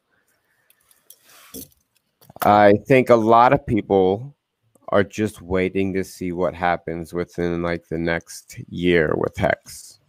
I 2.43 2.74
think 2.88 3.10
a 3.10 3.15
lot 3.15 3.51
of 3.53 3.65
people 3.65 4.36
are 4.89 5.03
just 5.03 5.41
waiting 5.41 5.94
to 5.94 6.03
see 6.03 6.32
what 6.32 6.53
happens 6.53 7.13
within 7.13 7.62
like 7.62 7.88
the 7.88 7.98
next 7.98 8.60
year 8.70 9.13
with 9.17 9.36
Hex. 9.36 10.00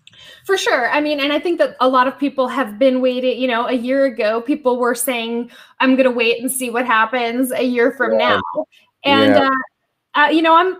For 0.45 0.57
sure. 0.57 0.91
I 0.91 1.01
mean, 1.01 1.21
and 1.21 1.33
I 1.33 1.39
think 1.39 1.59
that 1.59 1.77
a 1.81 1.89
lot 1.89 2.09
of 2.09 2.19
people 2.19 2.49
have 2.49 2.79
been 2.79 3.01
waiting, 3.01 3.41
you 3.41 3.47
know, 3.47 3.67
a 3.67 3.73
year 3.73 4.05
ago, 4.05 4.41
people 4.41 4.79
were 4.79 4.95
saying, 4.95 5.51
I'm 5.81 5.95
going 5.95 6.09
to 6.09 6.11
wait 6.11 6.41
and 6.41 6.51
see 6.51 6.71
what 6.71 6.87
happens 6.87 7.53
a 7.53 7.63
year 7.63 7.93
from 7.93 8.13
yeah. 8.13 8.41
now. 8.57 8.65
And, 9.05 9.35
yeah. 9.35 9.51
uh, 10.15 10.21
uh, 10.21 10.29
you 10.31 10.43
know, 10.43 10.57
I'm 10.57 10.77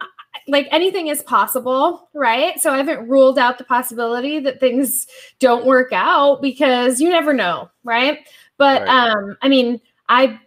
like 0.49 0.67
anything 0.71 1.09
is 1.09 1.23
possible, 1.23 2.09
right? 2.15 2.59
So 2.61 2.73
I 2.73 2.79
haven't 2.79 3.09
ruled 3.09 3.39
out 3.39 3.59
the 3.59 3.65
possibility 3.65 4.39
that 4.41 4.61
things 4.61 5.07
don't 5.39 5.67
work 5.67 5.93
out 5.93 6.43
because 6.43 7.01
you 7.01 7.11
never 7.11 7.33
know, 7.33 7.71
right? 7.85 8.19
But, 8.57 8.83
right. 8.83 8.89
um, 8.89 9.37
I 9.43 9.49
mean, 9.49 9.81
I 10.09 10.41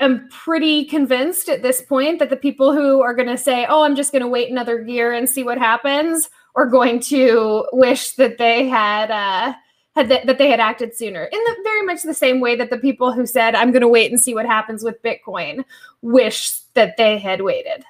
am 0.00 0.28
pretty 0.28 0.84
convinced 0.84 1.48
at 1.48 1.62
this 1.62 1.82
point 1.82 2.18
that 2.18 2.30
the 2.30 2.36
people 2.36 2.72
who 2.72 3.00
are 3.00 3.14
going 3.14 3.28
to 3.28 3.38
say, 3.38 3.66
"Oh, 3.68 3.82
I'm 3.82 3.96
just 3.96 4.12
going 4.12 4.22
to 4.22 4.28
wait 4.28 4.50
another 4.50 4.82
year 4.82 5.12
and 5.12 5.28
see 5.28 5.42
what 5.42 5.58
happens," 5.58 6.28
are 6.54 6.66
going 6.66 7.00
to 7.00 7.66
wish 7.72 8.12
that 8.12 8.38
they 8.38 8.68
had 8.68 9.10
uh, 9.10 9.54
had 9.94 10.08
th- 10.08 10.26
that 10.26 10.38
they 10.38 10.50
had 10.50 10.60
acted 10.60 10.96
sooner. 10.96 11.24
In 11.24 11.38
the 11.38 11.56
very 11.62 11.82
much 11.82 12.02
the 12.02 12.14
same 12.14 12.40
way 12.40 12.56
that 12.56 12.70
the 12.70 12.78
people 12.78 13.12
who 13.12 13.26
said, 13.26 13.54
"I'm 13.54 13.72
going 13.72 13.82
to 13.82 13.88
wait 13.88 14.10
and 14.10 14.20
see 14.20 14.34
what 14.34 14.46
happens 14.46 14.82
with 14.82 15.02
Bitcoin," 15.02 15.64
wish 16.02 16.60
that 16.74 16.96
they 16.96 17.18
had 17.18 17.42
waited 17.42 17.84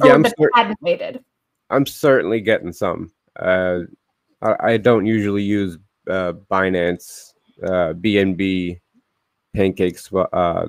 or 0.00 0.08
yeah, 0.08 0.18
that 0.18 0.34
cer- 0.38 0.50
they 0.54 0.60
hadn't 0.60 0.82
waited. 0.82 1.24
I'm 1.70 1.86
certainly 1.86 2.40
getting 2.40 2.72
some. 2.72 3.12
Uh, 3.36 3.80
I, 4.40 4.56
I, 4.60 4.76
don't 4.76 5.06
usually 5.06 5.42
use 5.42 5.78
uh, 6.08 6.34
Binance, 6.50 7.32
uh, 7.62 7.94
BNB, 7.94 8.80
Pancakes, 9.54 10.12
uh, 10.12 10.66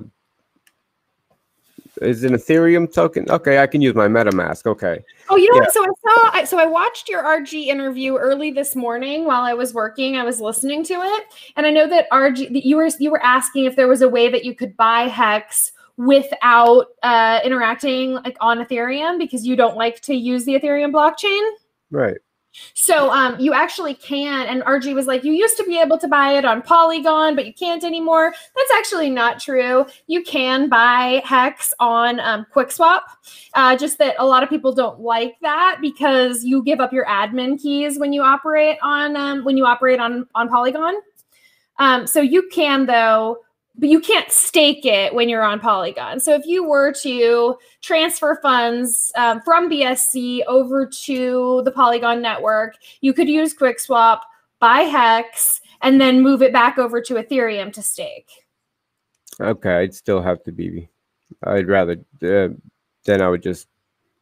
is 2.02 2.24
an 2.24 2.32
Ethereum 2.32 2.92
token. 2.92 3.30
Okay, 3.30 3.58
I 3.58 3.66
can 3.66 3.80
use 3.80 3.94
my 3.94 4.08
MetaMask. 4.08 4.66
Okay. 4.66 5.02
Oh, 5.28 5.36
you 5.36 5.50
know 5.50 5.56
yeah. 5.56 5.62
what? 5.62 5.72
So 5.72 5.84
I 5.84 6.40
saw. 6.40 6.44
So 6.44 6.58
I 6.58 6.66
watched 6.66 7.08
your 7.08 7.22
RG 7.22 7.66
interview 7.66 8.16
early 8.16 8.50
this 8.50 8.74
morning 8.76 9.24
while 9.24 9.42
I 9.42 9.54
was 9.54 9.74
working. 9.74 10.16
I 10.16 10.24
was 10.24 10.40
listening 10.40 10.84
to 10.84 10.94
it, 10.94 11.24
and 11.56 11.66
I 11.66 11.70
know 11.70 11.88
that 11.88 12.10
RG 12.10 12.52
that 12.52 12.66
you 12.66 12.76
were 12.76 12.88
you 12.98 13.10
were 13.10 13.22
asking 13.22 13.64
if 13.64 13.76
there 13.76 13.88
was 13.88 14.02
a 14.02 14.08
way 14.08 14.28
that 14.30 14.44
you 14.44 14.54
could 14.54 14.76
buy 14.76 15.02
Hex 15.02 15.72
without 15.96 16.86
uh, 17.02 17.40
interacting 17.44 18.14
like 18.14 18.36
on 18.40 18.58
Ethereum 18.58 19.18
because 19.18 19.46
you 19.46 19.56
don't 19.56 19.76
like 19.76 20.00
to 20.02 20.14
use 20.14 20.44
the 20.44 20.58
Ethereum 20.58 20.92
blockchain. 20.92 21.48
Right. 21.90 22.16
So 22.74 23.10
um, 23.10 23.38
you 23.38 23.52
actually 23.52 23.94
can, 23.94 24.46
and 24.46 24.62
RG 24.62 24.94
was 24.94 25.06
like, 25.06 25.24
you 25.24 25.32
used 25.32 25.56
to 25.56 25.64
be 25.64 25.78
able 25.78 25.98
to 25.98 26.08
buy 26.08 26.34
it 26.34 26.44
on 26.44 26.62
Polygon, 26.62 27.34
but 27.34 27.46
you 27.46 27.52
can't 27.52 27.84
anymore. 27.84 28.32
That's 28.54 28.70
actually 28.74 29.10
not 29.10 29.40
true. 29.40 29.86
You 30.06 30.22
can 30.22 30.68
buy 30.68 31.22
Hex 31.24 31.74
on 31.80 32.20
um, 32.20 32.46
QuickSwap. 32.54 33.00
Uh, 33.54 33.76
just 33.76 33.98
that 33.98 34.14
a 34.18 34.26
lot 34.26 34.42
of 34.42 34.48
people 34.48 34.72
don't 34.72 35.00
like 35.00 35.36
that 35.42 35.78
because 35.80 36.44
you 36.44 36.62
give 36.62 36.80
up 36.80 36.92
your 36.92 37.06
admin 37.06 37.60
keys 37.60 37.98
when 37.98 38.12
you 38.12 38.22
operate 38.22 38.78
on 38.82 39.16
um, 39.16 39.44
when 39.44 39.56
you 39.56 39.66
operate 39.66 40.00
on 40.00 40.26
on 40.34 40.48
Polygon. 40.48 40.94
Um, 41.78 42.06
so 42.06 42.20
you 42.20 42.48
can 42.52 42.86
though 42.86 43.38
but 43.76 43.88
you 43.88 44.00
can't 44.00 44.30
stake 44.30 44.84
it 44.84 45.14
when 45.14 45.28
you're 45.28 45.42
on 45.42 45.58
Polygon. 45.58 46.20
So 46.20 46.34
if 46.34 46.46
you 46.46 46.66
were 46.66 46.92
to 47.02 47.56
transfer 47.82 48.38
funds 48.40 49.10
um, 49.16 49.40
from 49.40 49.68
BSC 49.68 50.42
over 50.46 50.86
to 50.86 51.62
the 51.64 51.72
Polygon 51.72 52.22
network, 52.22 52.76
you 53.00 53.12
could 53.12 53.28
use 53.28 53.54
QuickSwap, 53.54 54.20
buy 54.60 54.80
Hex, 54.80 55.60
and 55.82 56.00
then 56.00 56.22
move 56.22 56.40
it 56.40 56.52
back 56.52 56.78
over 56.78 57.00
to 57.02 57.14
Ethereum 57.14 57.72
to 57.72 57.82
stake. 57.82 58.30
Okay, 59.40 59.74
I'd 59.78 59.94
still 59.94 60.22
have 60.22 60.42
to 60.44 60.52
be. 60.52 60.88
I'd 61.42 61.68
rather 61.68 61.96
uh, 62.22 62.48
then 63.04 63.20
I 63.20 63.28
would 63.28 63.42
just 63.42 63.66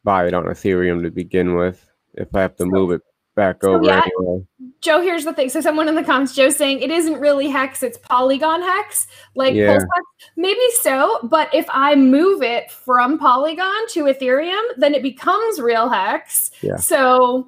buy 0.03 0.27
it 0.27 0.33
on 0.33 0.45
Ethereum 0.45 1.03
to 1.03 1.11
begin 1.11 1.55
with. 1.55 1.85
If 2.15 2.35
I 2.35 2.41
have 2.41 2.55
to 2.57 2.65
move 2.65 2.91
it 2.91 3.01
back 3.35 3.57
So, 3.63 3.75
over 3.75 3.85
yeah. 3.85 4.01
anyway. 4.19 4.45
Joe, 4.81 5.01
here's 5.01 5.23
the 5.25 5.33
thing. 5.33 5.49
So 5.49 5.61
someone 5.61 5.87
in 5.87 5.95
the 5.95 6.03
comments, 6.03 6.35
Joe's 6.35 6.55
saying 6.55 6.81
it 6.81 6.91
isn't 6.91 7.19
really 7.19 7.47
hex, 7.49 7.81
it's 7.83 7.97
polygon 7.97 8.61
hex, 8.61 9.07
like 9.35 9.53
Yeah. 9.53 9.71
Hex. 9.73 9.83
Maybe 10.35 10.59
so, 10.81 11.19
but 11.23 11.53
if 11.53 11.65
I 11.69 11.95
move 11.95 12.41
it 12.43 12.69
from 12.71 13.17
Polygon 13.19 13.87
to 13.89 14.05
Ethereum, 14.05 14.61
then 14.77 14.93
it 14.93 15.01
becomes 15.03 15.59
real 15.59 15.89
hex. 15.89 16.51
Yeah. 16.61 16.75
So 16.77 17.47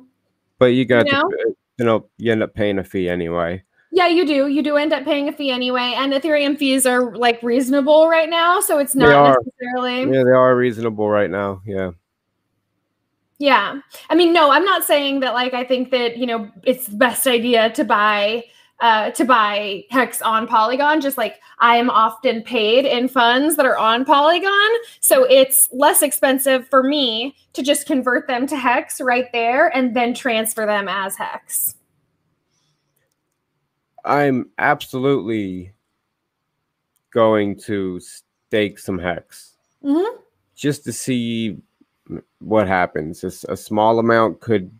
But 0.59 0.67
you 0.67 0.85
got 0.85 1.05
You 1.05 1.11
to, 1.11 1.17
know? 1.17 1.23
uh, 1.23 1.51
you 1.77 1.85
know, 1.85 2.05
you 2.17 2.31
end 2.31 2.41
up 2.43 2.53
paying 2.53 2.79
a 2.79 2.83
fee 2.83 3.09
anyway. 3.09 3.63
yeah, 3.91 4.07
you 4.07 4.25
do. 4.25 4.47
You 4.47 4.61
do 4.61 4.75
end 4.77 4.91
up 4.93 5.03
paying 5.05 5.27
a 5.29 5.31
fee 5.33 5.51
anyway, 5.51 5.93
and 5.97 6.11
Ethereum 6.13 6.57
fees 6.57 6.85
are 6.85 7.15
like 7.15 7.41
reasonable 7.43 8.07
right 8.09 8.29
now, 8.29 8.59
so 8.61 8.77
it's 8.79 8.93
They 8.93 8.99
not 9.01 9.13
are. 9.13 9.37
necessarily. 9.43 10.15
Yeah, 10.17 10.23
they 10.23 10.31
are 10.31 10.55
reasonable 10.55 11.09
right 11.09 11.29
now. 11.29 11.61
Yeah. 11.65 11.91
Yeah. 13.37 13.79
I 14.09 14.15
mean, 14.15 14.31
no, 14.33 14.51
I'm 14.51 14.63
not 14.63 14.83
saying 14.83 15.19
that 15.19 15.33
like 15.33 15.53
I 15.53 15.63
think 15.63 15.91
that, 15.91 16.17
you 16.17 16.25
know, 16.25 16.49
it's 16.63 16.87
the 16.87 16.95
best 16.97 17.27
idea 17.27 17.69
to 17.71 17.83
buy 17.83 18.45
uh 18.81 19.11
to 19.11 19.23
buy 19.23 19.83
hex 19.89 20.21
on 20.21 20.47
Polygon 20.47 20.99
just 20.99 21.17
like 21.17 21.39
I 21.59 21.77
am 21.77 21.89
often 21.89 22.41
paid 22.43 22.85
in 22.85 23.07
funds 23.07 23.55
that 23.55 23.65
are 23.65 23.77
on 23.77 24.03
Polygon, 24.03 24.69
so 24.99 25.23
it's 25.23 25.69
less 25.71 26.01
expensive 26.01 26.67
for 26.67 26.83
me 26.83 27.35
to 27.53 27.63
just 27.63 27.87
convert 27.87 28.27
them 28.27 28.45
to 28.47 28.57
hex 28.57 28.99
right 28.99 29.27
there 29.31 29.69
and 29.75 29.95
then 29.95 30.13
transfer 30.13 30.65
them 30.65 30.89
as 30.89 31.15
hex. 31.15 31.75
I'm 34.03 34.49
absolutely 34.57 35.71
going 37.11 37.57
to 37.61 37.99
stake 38.01 38.77
some 38.77 38.99
hex 38.99 39.55
Mhm. 39.83 40.17
just 40.53 40.83
to 40.83 40.91
see 40.91 41.57
what 42.39 42.67
happens. 42.67 43.23
a 43.23 43.57
small 43.57 43.99
amount 43.99 44.39
could, 44.39 44.71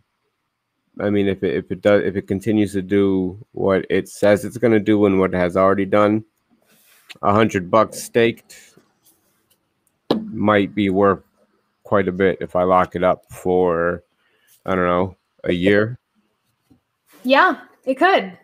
I 1.00 1.10
mean, 1.10 1.28
if 1.28 1.42
it 1.42 1.54
if 1.54 1.70
it 1.70 1.82
does 1.82 2.02
if 2.04 2.16
it 2.16 2.28
continues 2.28 2.72
to 2.72 2.82
do 2.82 3.44
what 3.52 3.84
it 3.90 4.08
says 4.08 4.44
it's 4.44 4.58
going 4.58 4.72
to 4.72 4.80
do 4.80 5.06
and 5.06 5.18
what 5.18 5.34
it 5.34 5.36
has 5.36 5.56
already 5.56 5.84
done, 5.84 6.24
a 7.22 7.32
hundred 7.32 7.70
bucks 7.70 8.02
staked 8.02 8.74
might 10.30 10.74
be 10.74 10.90
worth 10.90 11.22
quite 11.82 12.08
a 12.08 12.12
bit 12.12 12.38
if 12.40 12.56
I 12.56 12.64
lock 12.64 12.96
it 12.96 13.04
up 13.04 13.24
for, 13.30 14.02
I 14.64 14.74
don't 14.74 14.86
know, 14.86 15.16
a 15.44 15.52
year. 15.52 15.98
Yeah, 17.22 17.60
it 17.84 17.94
could. 17.94 18.38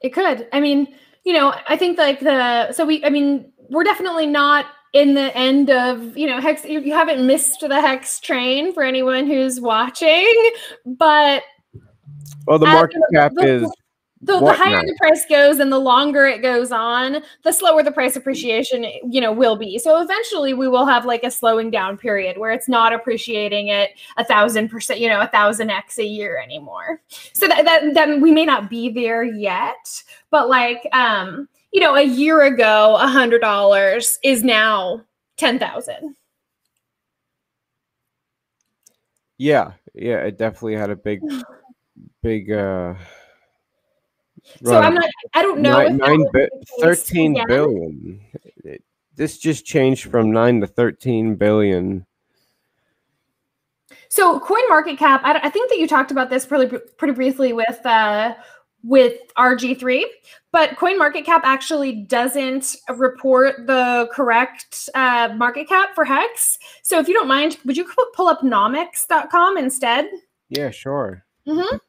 It 0.00 0.10
could. 0.10 0.48
I 0.52 0.60
mean, 0.60 0.94
you 1.24 1.32
know, 1.32 1.54
I 1.68 1.76
think 1.76 1.98
like 1.98 2.20
the 2.20 2.72
so 2.72 2.84
we 2.84 3.04
I 3.04 3.10
mean, 3.10 3.52
we're 3.70 3.84
definitely 3.84 4.26
not 4.26 4.66
in 4.92 5.14
the 5.14 5.34
end 5.36 5.70
of, 5.70 6.16
you 6.16 6.26
know, 6.26 6.40
hex 6.40 6.64
you, 6.64 6.92
haven't 6.92 7.26
missed 7.26 7.60
the 7.60 7.80
hex 7.80 8.20
train 8.20 8.74
for 8.74 8.82
anyone 8.82 9.26
who's 9.26 9.60
watching, 9.60 10.50
but 10.84 11.42
Well, 12.46 12.58
the 12.58 12.66
market 12.66 13.00
the- 13.10 13.16
cap 13.18 13.32
the- 13.34 13.46
is 13.64 13.72
the, 14.24 14.38
the 14.38 14.52
higher 14.52 14.76
now? 14.76 14.82
the 14.82 14.96
price 15.00 15.24
goes 15.28 15.58
and 15.58 15.72
the 15.72 15.80
longer 15.80 16.26
it 16.26 16.42
goes 16.42 16.70
on, 16.70 17.24
the 17.42 17.50
slower 17.52 17.82
the 17.82 17.90
price 17.90 18.14
appreciation, 18.14 18.84
you 19.10 19.20
know, 19.20 19.32
will 19.32 19.56
be. 19.56 19.78
So 19.80 20.00
eventually 20.00 20.54
we 20.54 20.68
will 20.68 20.86
have 20.86 21.04
like 21.04 21.24
a 21.24 21.30
slowing 21.30 21.72
down 21.72 21.98
period 21.98 22.38
where 22.38 22.52
it's 22.52 22.68
not 22.68 22.92
appreciating 22.92 23.70
at 23.70 23.88
a 24.18 24.24
thousand 24.24 24.68
percent, 24.68 25.00
you 25.00 25.08
know, 25.08 25.20
a 25.20 25.26
thousand 25.26 25.70
X 25.70 25.98
a 25.98 26.04
year 26.04 26.38
anymore. 26.38 27.00
So 27.32 27.48
that, 27.48 27.64
that 27.64 27.94
that 27.94 28.20
we 28.20 28.30
may 28.30 28.44
not 28.44 28.70
be 28.70 28.90
there 28.90 29.24
yet, 29.24 30.04
but 30.30 30.48
like 30.48 30.88
um, 30.92 31.48
you 31.72 31.80
know, 31.80 31.94
a 31.96 32.02
year 32.02 32.42
ago, 32.42 32.96
a 33.00 33.08
hundred 33.08 33.40
dollars 33.40 34.18
is 34.22 34.42
now 34.44 35.02
ten 35.36 35.58
thousand. 35.58 36.14
Yeah, 39.38 39.72
yeah, 39.94 40.18
it 40.18 40.38
definitely 40.38 40.76
had 40.76 40.90
a 40.90 40.96
big, 40.96 41.20
big. 42.22 42.52
uh 42.52 42.94
So 44.64 44.78
I'm 44.78 44.94
not 44.94 45.10
I 45.34 45.42
don't 45.42 45.60
know 45.60 45.78
nine, 45.78 45.96
nine 45.96 46.24
bi- 46.32 46.40
be 46.40 46.48
the 46.80 46.86
case 46.86 47.02
13 47.08 47.32
again. 47.32 47.46
billion. 47.48 48.20
It- 48.64 48.84
this 49.14 49.36
just 49.38 49.66
changed 49.66 50.10
from 50.10 50.32
nine 50.32 50.62
to 50.62 50.66
13 50.66 51.34
billion. 51.34 52.06
So 54.08 54.40
coin 54.40 54.66
market 54.70 54.98
cap, 54.98 55.20
I, 55.22 55.38
I 55.42 55.50
think 55.50 55.68
that 55.68 55.78
you 55.78 55.86
talked 55.86 56.10
about 56.10 56.30
this 56.30 56.46
pretty 56.46 56.78
pretty 56.96 57.12
briefly 57.12 57.52
with 57.52 57.84
uh, 57.84 58.34
with 58.82 59.14
RG3, 59.38 60.02
but 60.50 60.76
coin 60.76 60.98
market 60.98 61.24
cap 61.24 61.42
actually 61.44 61.92
doesn't 61.92 62.76
report 62.96 63.66
the 63.66 64.08
correct 64.12 64.88
uh, 64.94 65.32
market 65.36 65.68
cap 65.68 65.94
for 65.94 66.04
Hex. 66.04 66.58
So 66.82 66.98
if 66.98 67.08
you 67.08 67.14
don't 67.14 67.28
mind, 67.28 67.58
would 67.64 67.76
you 67.76 67.88
pull 68.14 68.28
up 68.28 68.40
nomics.com 68.40 69.56
instead? 69.56 70.06
Yeah, 70.48 70.70
sure. 70.70 71.24
Mhm. 71.46 71.80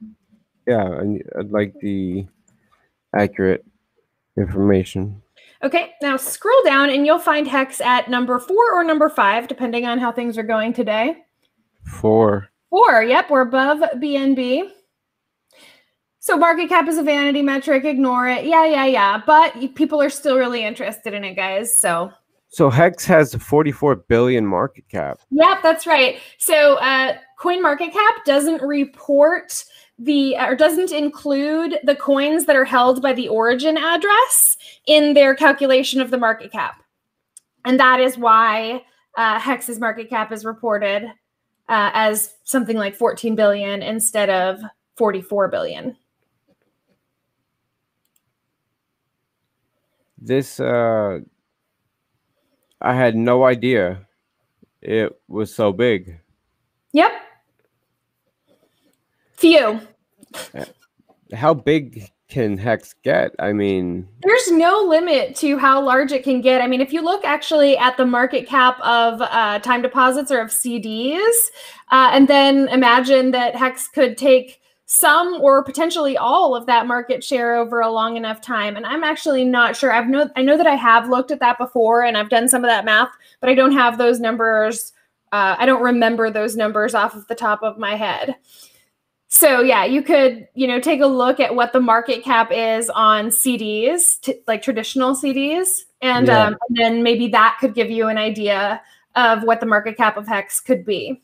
Yeah, 0.67 1.01
I'd 1.37 1.51
like 1.51 1.73
the 1.81 2.25
accurate 3.15 3.65
information. 4.37 5.21
Okay, 5.63 5.93
now 6.01 6.17
scroll 6.17 6.63
down 6.65 6.89
and 6.89 7.05
you'll 7.05 7.19
find 7.19 7.47
Hex 7.47 7.79
at 7.81 8.09
number 8.09 8.39
four 8.39 8.73
or 8.73 8.83
number 8.83 9.09
five, 9.09 9.47
depending 9.47 9.85
on 9.85 9.97
how 9.99 10.11
things 10.11 10.37
are 10.37 10.43
going 10.43 10.73
today. 10.73 11.17
Four. 11.85 12.49
Four, 12.69 13.03
yep, 13.03 13.29
we're 13.29 13.41
above 13.41 13.79
BNB. 13.95 14.69
So 16.23 16.37
market 16.37 16.69
cap 16.69 16.87
is 16.87 16.97
a 16.97 17.03
vanity 17.03 17.41
metric, 17.41 17.83
ignore 17.83 18.29
it. 18.29 18.45
Yeah, 18.45 18.65
yeah, 18.65 18.85
yeah. 18.85 19.21
But 19.25 19.75
people 19.75 20.01
are 20.01 20.09
still 20.09 20.37
really 20.37 20.63
interested 20.63 21.13
in 21.13 21.25
it, 21.25 21.35
guys. 21.35 21.77
So, 21.77 22.13
So 22.47 22.69
Hex 22.69 23.03
has 23.03 23.33
a 23.33 23.39
44 23.39 23.97
billion 24.07 24.45
market 24.45 24.87
cap. 24.87 25.19
yep, 25.31 25.61
that's 25.61 25.85
right. 25.85 26.21
So, 26.37 26.75
uh, 26.75 27.17
Coin 27.37 27.61
Market 27.61 27.91
Cap 27.91 28.23
doesn't 28.23 28.61
report 28.61 29.65
the 29.99 30.37
or 30.37 30.55
doesn't 30.55 30.93
include 30.93 31.79
the 31.83 31.95
coins 31.95 32.45
that 32.45 32.55
are 32.55 32.63
held 32.63 33.01
by 33.01 33.11
the 33.11 33.27
origin 33.27 33.77
address 33.77 34.55
in 34.87 35.15
their 35.15 35.35
calculation 35.35 35.99
of 35.99 36.09
the 36.09 36.17
market 36.17 36.53
cap. 36.53 36.81
And 37.65 37.77
that 37.81 37.99
is 37.99 38.17
why 38.17 38.85
uh, 39.17 39.39
Hex's 39.41 39.77
market 39.77 40.09
cap 40.09 40.31
is 40.31 40.45
reported 40.45 41.03
uh, 41.67 41.91
as 41.93 42.35
something 42.45 42.77
like 42.77 42.95
14 42.95 43.35
billion 43.35 43.83
instead 43.83 44.29
of 44.29 44.61
44 44.95 45.49
billion. 45.49 45.97
This 50.25 50.59
uh 50.59 51.19
I 52.81 52.93
had 52.95 53.15
no 53.15 53.43
idea 53.43 54.07
it 54.83 55.17
was 55.29 55.53
so 55.53 55.71
big. 55.71 56.19
Yep. 56.91 57.11
Few. 59.37 59.79
How 61.33 61.53
big 61.53 62.09
can 62.27 62.57
Hex 62.57 62.93
get? 63.03 63.31
I 63.39 63.53
mean, 63.53 64.07
There's 64.21 64.51
no 64.51 64.81
limit 64.81 65.35
to 65.37 65.57
how 65.57 65.81
large 65.81 66.11
it 66.11 66.23
can 66.23 66.41
get. 66.41 66.61
I 66.61 66.67
mean, 66.67 66.81
if 66.81 66.91
you 66.91 67.01
look 67.01 67.23
actually 67.23 67.77
at 67.77 67.95
the 67.95 68.05
market 68.05 68.47
cap 68.47 68.79
of 68.81 69.21
uh, 69.21 69.59
time 69.59 69.81
deposits 69.81 70.31
or 70.31 70.41
of 70.41 70.49
CDs, 70.49 71.31
uh, 71.91 72.09
and 72.11 72.27
then 72.27 72.67
imagine 72.69 73.31
that 73.31 73.55
Hex 73.55 73.87
could 73.87 74.17
take 74.17 74.61
some 74.93 75.41
or 75.41 75.63
potentially 75.63 76.15
all 76.17 76.55
of 76.55 76.67
that 76.67 76.85
market 76.85 77.23
share 77.23 77.55
over 77.55 77.81
a 77.81 77.89
long 77.89 78.15
enough 78.15 78.39
time. 78.41 78.75
And 78.75 78.85
I'm 78.85 79.03
actually 79.03 79.43
not 79.43 79.75
sure. 79.75 79.91
I've 79.91 80.07
know 80.07 80.29
I 80.35 80.43
know 80.43 80.55
that 80.55 80.67
I 80.67 80.75
have 80.75 81.09
looked 81.09 81.31
at 81.31 81.39
that 81.39 81.57
before 81.57 82.03
and 82.03 82.15
I've 82.15 82.29
done 82.29 82.47
some 82.47 82.63
of 82.63 82.69
that 82.69 82.85
math, 82.85 83.09
but 83.39 83.49
I 83.49 83.55
don't 83.55 83.71
have 83.71 83.97
those 83.97 84.19
numbers. 84.19 84.93
Uh, 85.31 85.55
I 85.57 85.65
don't 85.65 85.81
remember 85.81 86.29
those 86.29 86.55
numbers 86.55 86.93
off 86.93 87.15
of 87.15 87.27
the 87.27 87.33
top 87.33 87.63
of 87.63 87.79
my 87.79 87.95
head. 87.95 88.35
So 89.29 89.61
yeah, 89.61 89.83
you 89.83 90.03
could, 90.03 90.47
you 90.53 90.67
know, 90.67 90.79
take 90.79 91.01
a 91.01 91.07
look 91.07 91.39
at 91.39 91.55
what 91.55 91.73
the 91.73 91.79
market 91.79 92.23
cap 92.23 92.51
is 92.51 92.87
on 92.91 93.29
CDs, 93.29 94.21
t- 94.21 94.41
like 94.47 94.61
traditional 94.61 95.15
CDs, 95.15 95.85
and, 96.03 96.27
Yeah. 96.27 96.43
um, 96.43 96.57
and 96.69 96.77
then 96.77 97.01
maybe 97.01 97.29
that 97.29 97.57
could 97.59 97.73
give 97.73 97.89
you 97.89 98.09
an 98.09 98.19
idea 98.19 98.79
of 99.15 99.41
what 99.41 99.59
the 99.59 99.65
market 99.65 99.97
cap 99.97 100.17
of 100.17 100.27
Hex 100.27 100.59
could 100.59 100.85
be. 100.85 101.23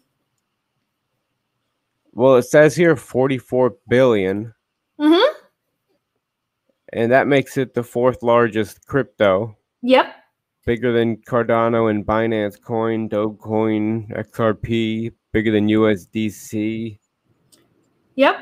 Well, 2.13 2.35
it 2.35 2.43
says 2.43 2.75
here 2.75 2.95
44 2.95 3.75
billion, 3.87 4.53
Mm-hmm. 4.99 5.33
and 6.93 7.11
that 7.11 7.27
makes 7.27 7.55
it 7.57 7.73
the 7.73 7.83
fourth 7.83 8.21
largest 8.23 8.85
crypto, 8.85 9.55
Yep. 9.81 10.13
bigger 10.65 10.91
than 10.91 11.17
Cardano 11.17 11.89
and 11.89 12.05
Binance 12.05 12.61
Coin, 12.61 13.07
Dogecoin, 13.09 14.11
XRP, 14.17 15.13
bigger 15.31 15.51
than 15.51 15.67
USDC. 15.67 16.99
Yep. 18.15 18.35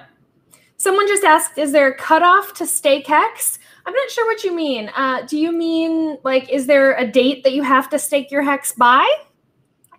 Someone 0.78 1.08
just 1.08 1.24
asked, 1.24 1.58
is 1.58 1.72
there 1.72 1.88
a 1.90 1.96
cutoff 1.98 2.54
to 2.56 2.66
stake 2.66 3.08
hex? 3.08 3.60
I'm 3.86 3.94
not 3.94 4.10
sure 4.10 4.26
what 4.26 4.44
you 4.44 4.56
mean. 4.56 4.90
Uh, 4.96 5.22
do 5.28 5.38
you 5.38 5.52
mean 5.52 6.18
like, 6.24 6.50
is 6.50 6.66
there 6.68 6.96
a 6.98 7.06
date 7.06 7.44
that 7.44 7.54
you 7.54 7.64
have 7.64 7.90
to 7.90 8.00
stake 8.00 8.32
your 8.32 8.42
hex 8.44 8.74
by? 8.74 9.08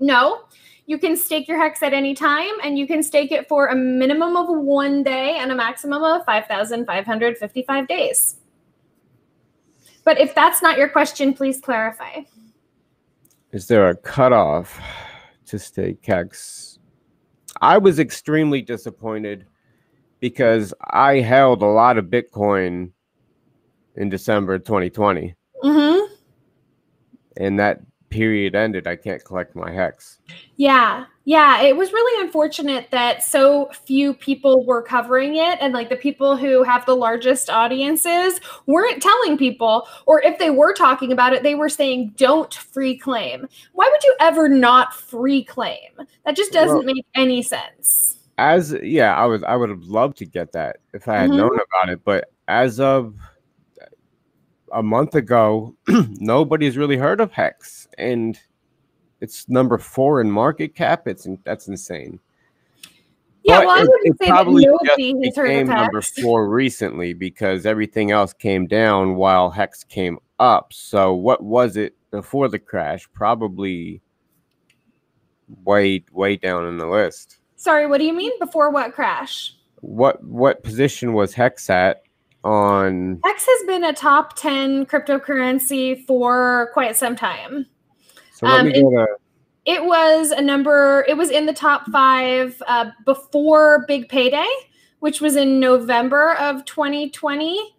No. 0.01 0.43
You 0.89 0.97
can 0.97 1.19
stake 1.19 1.47
your 1.49 1.59
hex 1.59 1.83
at 1.83 1.93
any 1.93 2.15
time 2.15 2.55
and 2.65 2.79
you 2.79 2.87
can 2.87 3.03
stake 3.03 3.31
it 3.31 3.47
for 3.47 3.67
a 3.67 3.77
minimum 3.77 4.39
of 4.39 4.49
one 4.49 5.03
day 5.03 5.37
and 5.37 5.53
a 5.53 5.55
maximum 5.55 6.03
of 6.03 6.25
5,555 6.25 7.87
days. 7.87 8.37
But 10.03 10.19
if 10.19 10.35
that's 10.35 10.63
not 10.63 10.79
your 10.79 10.89
question, 10.89 11.35
please 11.35 11.61
clarify. 11.61 12.23
Is 13.53 13.69
there 13.69 13.91
a 13.91 13.97
cutoff 13.97 14.81
to 15.49 15.59
stake 15.59 16.07
hex? 16.07 16.79
I 17.61 17.77
was 17.77 17.99
extremely 17.99 18.63
disappointed 18.63 19.45
because 20.21 20.73
I 20.91 21.17
held 21.17 21.61
a 21.61 21.67
lot 21.67 21.99
of 21.99 22.07
Bitcoin 22.07 22.93
in 23.97 24.09
December 24.09 24.59
2020. 24.59 25.35
Mm-hmm. 25.63 26.15
And 27.37 27.59
that 27.59 27.83
period 28.11 28.55
ended. 28.55 28.87
I 28.87 28.97
can't 28.97 29.25
collect 29.25 29.55
my 29.55 29.71
hex. 29.71 30.19
Yeah. 30.57 31.05
Yeah. 31.25 31.61
It 31.61 31.77
was 31.77 31.93
really 31.93 32.25
unfortunate 32.25 32.91
that 32.91 33.23
so 33.23 33.71
few 33.85 34.15
people 34.15 34.65
were 34.65 34.83
covering 34.83 35.37
it. 35.37 35.59
And 35.61 35.75
like 35.75 35.89
the 35.89 35.97
people 35.97 36.37
who 36.37 36.63
have 36.63 36.87
the 36.87 36.97
largest 36.97 37.51
audiences 37.51 38.41
weren't 38.67 39.03
telling 39.03 39.37
people, 39.37 39.87
or 40.07 40.23
if 40.23 40.39
they 40.39 40.51
were 40.51 40.73
talking 40.73 41.13
about 41.13 41.33
it, 41.33 41.43
they 41.43 41.55
were 41.55 41.69
saying, 41.69 42.15
don't 42.17 42.53
free 42.55 42.97
claim. 42.97 43.47
Why 43.73 43.89
would 43.91 44.03
you 44.05 44.17
ever 44.21 44.49
not 44.49 44.95
free 44.95 45.45
claim? 45.45 45.91
That 46.25 46.37
just 46.37 46.53
doesn't 46.53 46.85
well, 46.85 46.95
make 46.95 47.05
any 47.15 47.43
sense. 47.43 48.17
As 48.39 48.75
yeah, 48.83 49.17
I 49.17 49.27
was 49.27 49.43
I 49.43 49.57
would 49.57 49.69
have 49.69 49.83
loved 49.83 50.17
to 50.19 50.25
get 50.25 50.53
that 50.53 50.77
if 50.95 51.09
I 51.09 51.17
had 51.17 51.31
mm-hmm. 51.31 51.39
known 51.39 51.55
about 51.55 51.93
it. 51.93 52.05
But 52.05 52.31
as 52.47 52.79
of 52.79 53.15
a 54.73 54.83
month 54.83 55.15
ago, 55.15 55.75
nobody's 55.89 56.77
really 56.77 56.97
heard 56.97 57.21
of 57.21 57.33
Hex, 57.33 57.89
and 57.99 58.39
it's 59.21 59.49
number 59.49 59.79
four 59.79 60.21
in 60.21 60.31
market 60.31 60.75
cap. 60.75 61.07
It's 61.07 61.27
that's 61.45 61.69
insane. 61.69 62.21
Yeah, 63.45 63.61
but 63.61 63.67
well, 63.67 63.79
I 63.79 63.81
would 63.83 63.91
it, 64.03 64.19
say 64.19 64.27
it 64.27 64.31
probably 64.31 64.65
that 64.65 64.97
just 64.99 65.37
became 65.37 65.67
number 65.69 66.03
four 66.03 66.49
recently 66.49 67.15
because 67.15 67.65
everything 67.65 68.11
else 68.11 68.33
came 68.33 68.67
down 68.67 69.15
while 69.15 69.51
Hex 69.51 69.85
came 69.85 70.19
up. 70.39 70.73
So 70.73 71.15
what 71.15 71.43
was 71.43 71.77
it 71.77 71.97
before 72.11 72.49
the 72.49 72.59
crash? 72.59 73.09
Probably 73.13 74.03
way 75.65 76.05
way 76.13 76.37
down 76.37 76.67
in 76.67 76.77
the 76.77 76.87
list. 76.87 77.39
Sorry, 77.57 77.87
what 77.87 77.99
do 77.99 78.05
you 78.05 78.13
mean 78.13 78.33
before 78.39 78.71
what 78.71 78.93
crash? 78.93 79.55
What 79.81 80.23
what 80.25 80.63
position 80.63 81.13
was 81.13 81.33
Hex 81.33 81.71
at 81.71 82.03
on 82.45 83.21
X 83.25 83.47
has 83.47 83.67
been 83.67 83.85
a 83.85 83.93
top 83.93 84.37
10 84.37 84.87
cryptocurrency 84.87 86.07
for 86.07 86.71
quite 86.73 86.97
some 86.97 87.17
time. 87.17 87.67
So 88.33 88.47
let 88.47 88.61
um, 88.61 88.67
me 88.67 88.83
go 88.83 88.91
to 88.91 89.07
it 89.69 89.85
was 89.85 90.31
a 90.31 90.41
number 90.41 91.05
it 91.07 91.17
was 91.17 91.31
in 91.31 91.45
the 91.45 91.53
top 91.53 91.85
five 91.93 92.61
uh, 92.67 92.91
before 93.05 93.85
big 93.87 94.09
payday 94.09 94.49
which 95.01 95.21
was 95.21 95.37
in 95.37 95.61
november 95.61 96.35
of 96.37 96.65
2020 96.65 97.77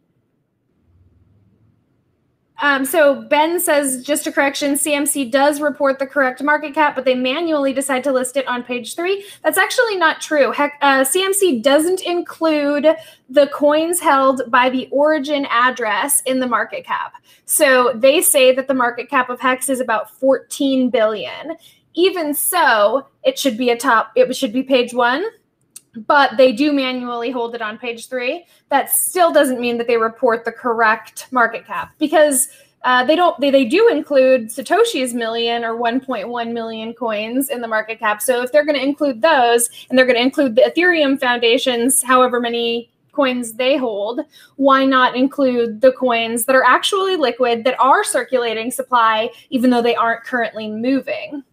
um, 2.61 2.85
so 2.85 3.21
Ben 3.23 3.59
says, 3.59 4.03
just 4.03 4.27
a 4.27 4.31
correction, 4.31 4.73
CMC 4.73 5.31
does 5.31 5.61
report 5.61 5.99
the 5.99 6.07
correct 6.07 6.43
market 6.43 6.73
cap, 6.73 6.95
but 6.95 7.05
they 7.05 7.15
manually 7.15 7.73
decide 7.73 8.03
to 8.03 8.11
list 8.11 8.37
it 8.37 8.47
on 8.47 8.63
page 8.63 8.95
three. 8.95 9.25
That's 9.43 9.57
actually 9.57 9.97
not 9.97 10.21
true. 10.21 10.51
Heck, 10.51 10.77
uh, 10.81 11.03
CMC 11.03 11.63
doesn't 11.63 12.01
include 12.01 12.87
the 13.29 13.47
coins 13.47 13.99
held 13.99 14.41
by 14.49 14.69
the 14.69 14.87
origin 14.91 15.45
address 15.49 16.21
in 16.21 16.39
the 16.39 16.47
market 16.47 16.85
cap. 16.85 17.13
So 17.45 17.93
they 17.95 18.21
say 18.21 18.53
that 18.53 18.67
the 18.67 18.73
market 18.73 19.09
cap 19.09 19.29
of 19.29 19.39
Hex 19.39 19.69
is 19.69 19.79
about 19.79 20.11
14 20.11 20.89
billion. 20.89 21.55
Even 21.93 22.33
so, 22.33 23.07
it 23.23 23.39
should 23.39 23.57
be 23.57 23.69
a 23.69 23.77
top, 23.77 24.11
it 24.15 24.35
should 24.35 24.53
be 24.53 24.63
page 24.63 24.93
one 24.93 25.25
but 25.95 26.37
they 26.37 26.51
do 26.51 26.71
manually 26.71 27.31
hold 27.31 27.55
it 27.55 27.61
on 27.61 27.77
page 27.77 28.07
three. 28.07 28.45
That 28.69 28.91
still 28.91 29.31
doesn't 29.31 29.59
mean 29.59 29.77
that 29.77 29.87
they 29.87 29.97
report 29.97 30.45
the 30.45 30.51
correct 30.51 31.27
market 31.31 31.65
cap 31.65 31.93
because 31.97 32.49
uh, 32.83 33.03
they 33.03 33.15
don't. 33.15 33.39
They, 33.39 33.51
they 33.51 33.65
do 33.65 33.89
include 33.89 34.47
Satoshi's 34.47 35.13
million 35.13 35.63
or 35.65 35.75
1.1 35.75 36.53
million 36.53 36.93
coins 36.93 37.49
in 37.49 37.61
the 37.61 37.67
market 37.67 37.99
cap. 37.99 38.21
So 38.21 38.41
if 38.41 38.51
they're 38.51 38.65
going 38.65 38.77
to 38.77 38.83
include 38.83 39.21
those 39.21 39.69
and 39.89 39.97
they're 39.97 40.05
going 40.05 40.15
to 40.15 40.21
include 40.21 40.55
the 40.55 40.61
Ethereum 40.61 41.19
Foundation's 41.19 42.01
however 42.01 42.39
many 42.39 42.89
coins 43.11 43.53
they 43.53 43.75
hold, 43.75 44.21
why 44.55 44.85
not 44.85 45.15
include 45.15 45.81
the 45.81 45.91
coins 45.91 46.45
that 46.45 46.55
are 46.55 46.63
actually 46.63 47.17
liquid 47.17 47.65
that 47.65 47.77
are 47.79 48.03
circulating 48.03 48.71
supply, 48.71 49.29
even 49.49 49.69
though 49.69 49.81
they 49.81 49.95
aren't 49.95 50.23
currently 50.23 50.69
moving? 50.71 51.43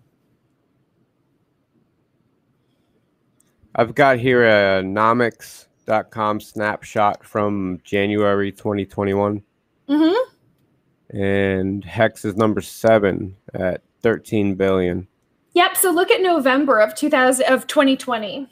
I've 3.78 3.94
got 3.94 4.18
here 4.18 4.42
a 4.42 4.82
nomics.com 4.82 6.40
snapshot 6.40 7.22
from 7.22 7.78
January 7.84 8.50
2021. 8.50 9.42
Mm-hmm. 9.88 11.16
And 11.16 11.84
Hex 11.84 12.24
is 12.24 12.36
number 12.36 12.62
seven 12.62 13.36
at 13.52 13.82
13 14.02 14.54
billion. 14.54 15.06
Yep. 15.52 15.76
So 15.76 15.90
look 15.90 16.10
at 16.10 16.22
November 16.22 16.78
of 16.78 16.94
2000 16.94 17.46
of 17.46 17.66
2020. 17.66 18.48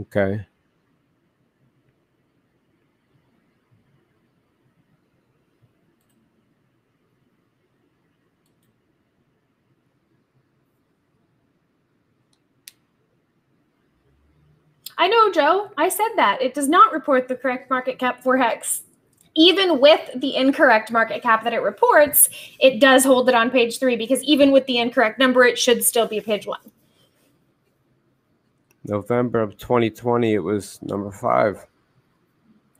Okay. 0.00 0.44
I 14.98 15.08
know, 15.08 15.32
Joe. 15.32 15.70
I 15.76 15.88
said 15.88 16.10
that. 16.16 16.40
It 16.40 16.54
does 16.54 16.68
not 16.68 16.92
report 16.92 17.28
the 17.28 17.36
correct 17.36 17.70
market 17.70 17.98
cap 17.98 18.22
for 18.22 18.36
Hex. 18.36 18.82
Even 19.36 19.80
with 19.80 20.00
the 20.14 20.36
incorrect 20.36 20.92
market 20.92 21.22
cap 21.22 21.42
that 21.42 21.52
it 21.52 21.58
reports, 21.58 22.30
it 22.60 22.80
does 22.80 23.04
hold 23.04 23.28
it 23.28 23.34
on 23.34 23.50
page 23.50 23.80
three 23.80 23.96
because 23.96 24.22
even 24.22 24.52
with 24.52 24.66
the 24.66 24.78
incorrect 24.78 25.18
number, 25.18 25.44
it 25.44 25.58
should 25.58 25.82
still 25.82 26.06
be 26.06 26.20
page 26.20 26.46
one. 26.46 26.60
November 28.84 29.40
of 29.40 29.56
2020, 29.58 30.34
it 30.34 30.38
was 30.38 30.80
number 30.82 31.10
five. 31.10 31.66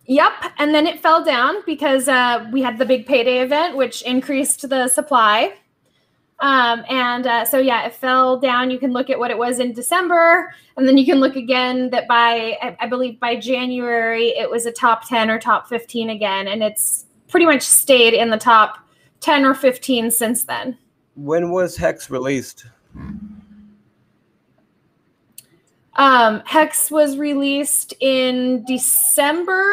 Yep. 0.07 0.33
And 0.59 0.75
then 0.75 0.87
it 0.87 1.01
fell 1.01 1.25
down 1.25 1.57
because 1.65 2.09
uh, 2.09 2.49
we 2.53 2.63
had 2.63 2.79
the 2.79 2.85
big 2.85 3.07
payday 3.07 3.39
event, 3.39 3.77
which 3.77 4.03
increased 4.03 4.69
the 4.69 4.89
supply. 4.89 5.55
Um, 6.45 6.85
and 6.91 7.27
uh, 7.27 7.47
so, 7.47 7.57
yeah, 7.57 7.87
it 7.87 7.95
fell 7.95 8.39
down. 8.39 8.71
You 8.71 8.79
can 8.79 8.93
look 8.93 9.09
at 9.09 9.19
what 9.19 9.31
it 9.31 9.39
was 9.39 9.61
in 9.61 9.73
December, 9.73 10.55
and 10.77 10.87
then 10.87 10.99
you 10.99 11.07
can 11.07 11.19
look 11.19 11.37
again 11.37 11.89
that 11.89 12.07
by, 12.07 12.59
I, 12.61 12.77
I 12.81 12.87
believe, 12.87 13.19
by 13.19 13.37
January, 13.37 14.29
it 14.37 14.51
was 14.51 14.67
a 14.67 14.71
top 14.71 15.09
10 15.09 15.31
or 15.31 15.39
top 15.39 15.71
15 15.71 16.11
again. 16.11 16.49
And 16.49 16.63
it's 16.63 17.07
pretty 17.29 17.47
much 17.47 17.63
stayed 17.63 18.13
in 18.13 18.29
the 18.29 18.37
top 18.37 18.77
10 19.21 19.47
or 19.47 19.55
15 19.55 20.11
since 20.11 20.45
then. 20.45 20.77
When 21.15 21.51
was 21.51 21.79
Hex 21.79 22.11
released? 22.11 22.67
Um, 25.95 26.43
Hex 26.45 26.91
was 26.91 27.17
released 27.17 27.95
in 28.01 28.67
December 28.67 29.73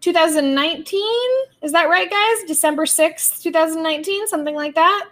2019. 0.00 1.00
Is 1.62 1.70
that 1.70 1.88
right, 1.88 2.10
guys? 2.10 2.48
December 2.48 2.86
6th, 2.86 3.40
2019, 3.40 4.26
something 4.26 4.56
like 4.56 4.74
that. 4.74 5.10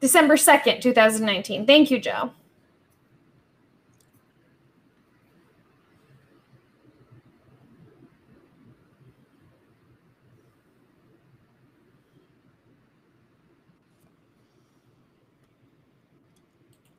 December 0.00 0.36
2nd, 0.36 0.80
2019. 0.80 1.66
Thank 1.66 1.90
you, 1.90 1.98
Joe. 1.98 2.30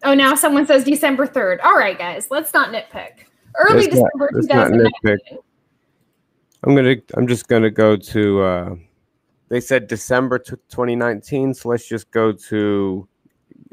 Oh, 0.03 0.13
now 0.13 0.35
someone 0.35 0.65
says 0.65 0.85
December 0.85 1.27
3rd. 1.27 1.59
All 1.63 1.75
right, 1.75 1.97
guys, 1.97 2.29
let's 2.31 2.53
not 2.53 2.69
nitpick. 2.69 3.25
Early 3.57 3.87
let's 3.87 3.87
December 3.87 4.29
not, 4.33 4.67
2019. 4.69 5.37
I'm 6.63 6.75
gonna. 6.75 6.95
I'm 7.15 7.27
just 7.27 7.47
gonna 7.47 7.69
go 7.69 7.97
to 7.97 8.41
uh, 8.41 8.75
they 9.49 9.59
said 9.59 9.87
December 9.87 10.39
2019. 10.39 11.53
So 11.53 11.69
let's 11.69 11.87
just 11.87 12.11
go 12.11 12.31
to 12.31 13.07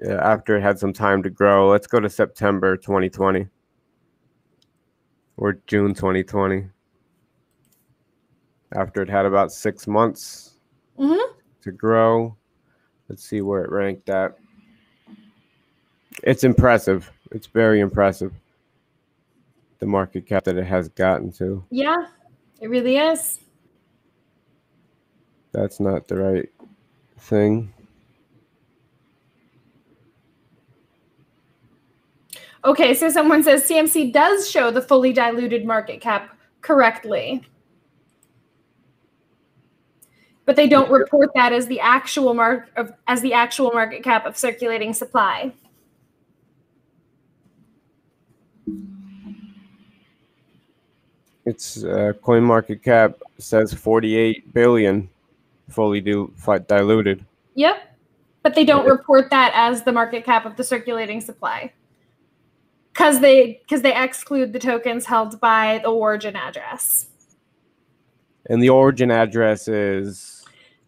uh, 0.07 0.13
after 0.13 0.57
it 0.57 0.63
had 0.63 0.79
some 0.79 0.93
time 0.93 1.23
to 1.23 1.31
grow. 1.31 1.69
Let's 1.69 1.87
go 1.87 2.01
to 2.01 2.09
September 2.09 2.77
2020 2.77 3.47
or 5.37 5.59
June 5.67 5.95
2020. 5.95 6.69
After 8.77 9.03
it 9.03 9.09
had 9.09 9.27
about 9.27 9.53
six 9.53 9.87
months 9.87 10.55
mm-hmm. 10.99 11.39
to 11.63 11.73
grow. 11.73 12.37
Let's 13.09 13.25
see 13.25 13.41
where 13.41 13.65
it 13.65 13.71
ranked 13.71 14.09
at. 14.09 14.37
It's 16.23 16.43
impressive. 16.43 17.11
It's 17.33 17.47
very 17.47 17.81
impressive. 17.81 18.33
The 19.79 19.87
market 19.87 20.27
cap 20.27 20.45
that 20.45 20.57
it 20.57 20.65
has 20.65 20.89
gotten 20.89 21.31
to. 21.33 21.65
Yeah, 21.71 22.07
it 22.61 22.71
really 22.71 22.97
is 22.97 23.44
that's 25.55 25.79
not 25.79 26.09
the 26.09 26.17
right 26.17 26.49
thing. 27.17 27.73
Okay, 32.65 32.93
so 32.93 33.09
someone 33.09 33.43
says 33.45 33.69
CMC 33.69 34.13
does 34.13 34.51
show 34.51 34.71
the 34.71 34.83
fully 34.83 35.13
diluted 35.13 35.65
market 35.65 36.01
cap 36.01 36.37
correctly. 36.61 37.47
But 40.45 40.57
they 40.57 40.67
don't 40.67 40.91
report 40.91 41.31
that 41.37 41.53
as 41.53 41.69
the 41.69 41.79
actual 41.79 42.35
mark 42.35 42.71
of 42.77 42.93
as 43.07 43.21
the 43.21 43.33
actual 43.33 43.71
market 43.73 44.03
cap 44.03 44.27
of 44.27 44.37
circulating 44.37 44.93
supply. 44.93 45.53
Its 51.47 51.85
uh, 51.85 52.15
coin 52.23 52.43
market 52.43 52.83
cap 52.83 53.19
says 53.39 53.73
48 53.73 54.53
billion 54.53 55.11
fully 55.69 56.01
dil- 56.01 56.31
diluted. 56.67 57.25
Yep. 57.55 57.97
But 58.43 58.55
they 58.55 58.65
don't 58.65 58.87
report 58.87 59.31
that 59.31 59.53
as 59.55 59.83
the 59.83 59.93
market 59.93 60.25
cap 60.25 60.45
of 60.45 60.57
the 60.57 60.65
circulating 60.65 61.21
supply. 61.21 61.73
Cuz 62.93 63.19
they 63.21 63.63
cuz 63.69 63.83
they 63.83 63.97
exclude 63.97 64.53
the 64.53 64.59
tokens 64.59 65.07
held 65.07 65.41
by 65.41 65.81
the 65.83 65.89
origin 65.89 66.37
address. 66.37 67.07
And 68.49 68.63
the 68.63 68.69
origin 68.69 69.11
address 69.11 69.67
is 69.67 70.35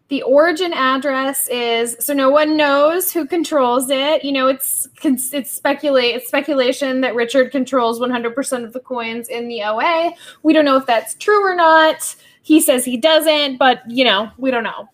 the 0.09 0.21
origin 0.21 0.71
address 0.73 1.47
is 1.49 1.97
so 1.99 2.13
no 2.13 2.29
one 2.29 2.55
knows 2.55 3.11
who 3.11 3.25
controls 3.25 3.89
it 3.89 4.23
you 4.23 4.31
know 4.31 4.47
it's 4.47 4.87
it's 5.03 5.51
speculate 5.51 6.15
it's 6.15 6.27
speculation 6.27 7.01
that 7.01 7.15
richard 7.15 7.51
controls 7.51 7.99
100% 7.99 8.63
of 8.63 8.73
the 8.73 8.79
coins 8.79 9.27
in 9.27 9.47
the 9.47 9.61
oa 9.63 10.11
we 10.43 10.53
don't 10.53 10.65
know 10.65 10.77
if 10.77 10.85
that's 10.85 11.13
true 11.15 11.45
or 11.45 11.55
not 11.55 12.15
he 12.47 12.61
says 12.61 12.85
he 12.85 12.97
doesn't 12.97 13.57
but 13.57 13.81
you 13.87 14.03
know 14.03 14.29
we 14.37 14.49
don't 14.49 14.63
know 14.63 14.87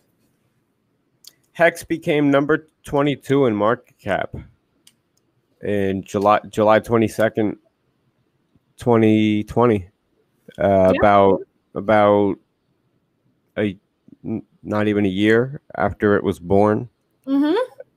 hex 1.54 1.84
became 1.84 2.32
number 2.32 2.68
22 2.86 3.46
in 3.46 3.56
market 3.56 3.98
cap 4.00 4.36
in 5.62 6.04
july 6.04 6.40
july 6.50 6.80
22nd 6.80 7.56
2020 8.78 9.90
uh, 10.60 10.68
yeah. 10.68 10.92
about 11.00 11.42
about 11.76 12.36
a 13.58 13.78
not 14.64 14.88
even 14.88 15.06
a 15.06 15.10
year 15.10 15.62
after 15.76 16.16
it 16.16 16.24
was 16.24 16.40
born. 16.40 16.90
Mm-hmm. 17.28 17.56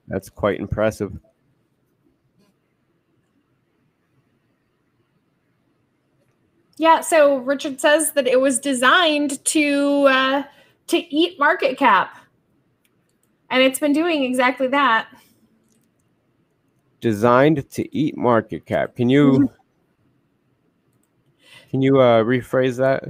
That's 0.09 0.29
quite 0.29 0.61
impressive. 0.61 1.13
Yeah, 6.79 7.01
so 7.01 7.39
Richard 7.39 7.81
says 7.81 8.13
that 8.13 8.27
it 8.27 8.41
was 8.41 8.59
designed 8.59 9.43
to 9.47 10.07
uh, 10.09 10.43
to 10.89 11.15
eat 11.15 11.39
market 11.39 11.79
cap, 11.79 12.19
and 13.51 13.63
it's 13.63 13.79
been 13.79 13.95
doing 13.95 14.25
exactly 14.25 14.69
that. 14.69 15.09
Designed 17.01 17.69
to 17.71 17.97
eat 17.97 18.17
market 18.17 18.67
cap. 18.67 18.95
Can 18.95 19.09
you 19.09 19.33
mm-hmm. 19.33 19.45
can 21.71 21.81
you 21.81 21.99
uh, 22.01 22.23
rephrase 22.23 22.77
that? 22.77 23.05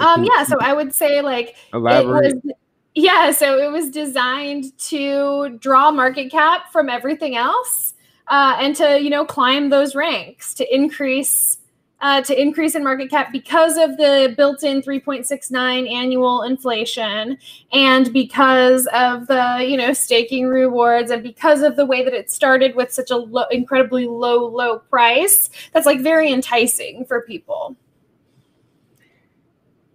Um, 0.00 0.24
yeah, 0.24 0.44
so 0.44 0.56
I 0.60 0.74
would 0.74 0.94
say 0.94 1.22
like 1.22 1.56
elaborate. 1.72 2.32
It 2.32 2.44
was, 2.44 2.54
yeah, 2.94 3.30
so 3.30 3.58
it 3.58 3.72
was 3.72 3.90
designed 3.90 4.76
to 4.78 5.56
draw 5.58 5.90
market 5.90 6.30
cap 6.30 6.70
from 6.70 6.90
everything 6.90 7.34
else, 7.34 7.94
uh, 8.28 8.56
and 8.58 8.76
to 8.76 9.00
you 9.00 9.08
know 9.08 9.24
climb 9.24 9.70
those 9.70 9.94
ranks 9.94 10.52
to 10.54 10.74
increase 10.74 11.58
uh, 12.00 12.20
to 12.22 12.40
increase 12.40 12.74
in 12.74 12.84
market 12.84 13.10
cap 13.10 13.32
because 13.32 13.76
of 13.76 13.96
the 13.96 14.34
built-in 14.36 14.82
3.69 14.82 15.90
annual 15.90 16.42
inflation, 16.42 17.38
and 17.72 18.12
because 18.12 18.86
of 18.88 19.26
the 19.26 19.64
you 19.66 19.76
know 19.76 19.92
staking 19.92 20.46
rewards, 20.46 21.10
and 21.10 21.22
because 21.22 21.62
of 21.62 21.76
the 21.76 21.86
way 21.86 22.04
that 22.04 22.12
it 22.12 22.30
started 22.30 22.74
with 22.74 22.92
such 22.92 23.10
a 23.10 23.46
incredibly 23.50 24.06
low 24.06 24.46
low 24.46 24.78
price. 24.78 25.50
That's 25.72 25.86
like 25.86 26.00
very 26.00 26.32
enticing 26.32 27.04
for 27.04 27.22
people. 27.22 27.76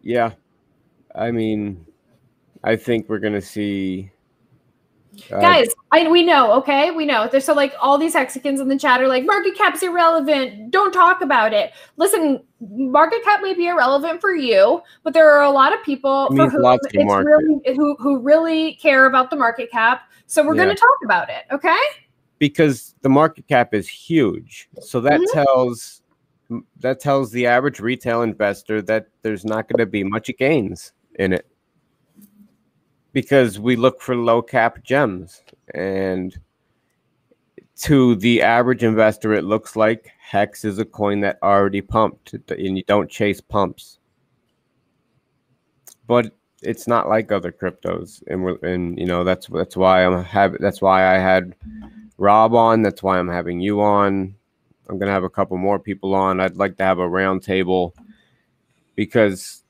Yeah, 0.02 0.32
I 1.16 1.32
mean 1.32 1.86
I 2.64 2.76
think 2.76 3.08
we're 3.08 3.20
gonna 3.20 3.42
see. 3.42 4.12
Uh, 5.32 5.40
Guys, 5.40 5.68
I 5.92 6.08
we 6.10 6.24
know, 6.24 6.54
okay, 6.54 6.92
we 6.92 7.06
know. 7.06 7.28
There's 7.32 7.46
so 7.46 7.54
like 7.54 7.74
all 7.82 7.98
these 7.98 8.14
Hexicans 8.14 8.60
in 8.60 8.68
the 8.68 8.78
chat 8.78 9.02
are 9.02 9.08
like 9.08 9.26
market 9.26 9.56
cap's 9.56 9.82
irrelevant. 9.84 10.72
Don't 10.72 10.92
talk 10.92 11.22
about 11.22 11.54
it. 11.54 11.72
Listen, 11.98 12.44
market 12.62 13.24
cap 13.24 13.42
may 13.42 13.54
be 13.54 13.68
irrelevant 13.68 14.22
for 14.22 14.34
you, 14.34 14.82
but 15.04 15.14
there 15.14 15.30
are 15.30 15.44
a 15.44 15.52
lot 15.52 15.74
of 15.74 15.84
people 15.84 16.28
for 16.36 16.50
whom 16.50 16.78
it's 16.84 16.94
really 16.96 17.76
who 17.76 17.96
who 18.00 18.20
really 18.20 18.76
care 18.76 19.06
about 19.06 19.30
the 19.30 19.36
market 19.36 19.72
cap. 19.72 20.04
So 20.28 20.46
we're 20.46 20.56
yeah. 20.56 20.66
going 20.66 20.76
to 20.76 20.82
talk 20.82 20.98
about 21.04 21.30
it, 21.30 21.46
okay? 21.52 21.78
Because 22.38 22.96
the 23.02 23.10
market 23.10 23.48
cap 23.48 23.74
is 23.74 23.88
huge, 23.88 24.70
so 24.82 25.02
that 25.02 25.20
mm-hmm. 25.20 25.34
tells 25.34 26.02
that 26.80 27.00
tells 27.00 27.32
the 27.32 27.46
average 27.46 27.80
retail 27.80 28.24
investor 28.24 28.82
that 28.82 29.08
there's 29.22 29.46
not 29.46 29.68
going 29.68 29.80
to 29.80 29.86
be 29.86 30.04
much 30.04 30.32
gains 30.38 30.94
in 31.16 31.34
it 31.34 31.46
because 33.20 33.60
we 33.60 33.76
look 33.76 34.02
for 34.02 34.16
low 34.16 34.42
cap 34.42 34.82
gems. 34.82 35.42
And 35.74 36.40
to 37.82 38.16
the 38.16 38.42
average 38.42 38.82
investor 38.82 39.34
it 39.34 39.44
looks 39.44 39.76
like 39.76 40.10
hex 40.20 40.64
is 40.64 40.80
a 40.80 40.86
coin 40.86 41.20
that 41.20 41.38
already 41.44 41.82
pumped 41.82 42.34
and 42.34 42.78
you 42.78 42.84
don't 42.84 43.12
chase 43.12 43.42
pumps. 43.42 44.00
But 46.08 46.34
it's 46.62 46.88
not 46.88 47.10
like 47.10 47.30
other 47.30 47.52
cryptos 47.52 48.24
and 48.28 48.42
we're, 48.46 48.58
and 48.64 48.98
you 48.98 49.06
know 49.06 49.26
that's 49.26 49.48
that's 49.48 49.76
why 49.76 50.06
i'm 50.06 50.24
have 50.24 50.58
that's 50.60 50.82
why 50.82 51.16
i 51.16 51.18
had 51.18 51.56
rob 52.18 52.54
on 52.54 52.82
that's 52.82 53.02
why 53.04 53.18
i'm 53.20 53.30
having 53.30 53.60
you 53.60 53.82
on. 53.82 54.34
I'm 54.90 54.98
gonna 54.98 55.12
have 55.12 55.24
a 55.26 55.30
couple 55.30 55.58
more 55.58 55.78
people 55.78 56.16
on. 56.16 56.40
I'd 56.40 56.56
like 56.56 56.78
to 56.78 56.84
have 56.84 57.00
a 57.00 57.08
roundtable 57.08 57.94
because 58.96 59.64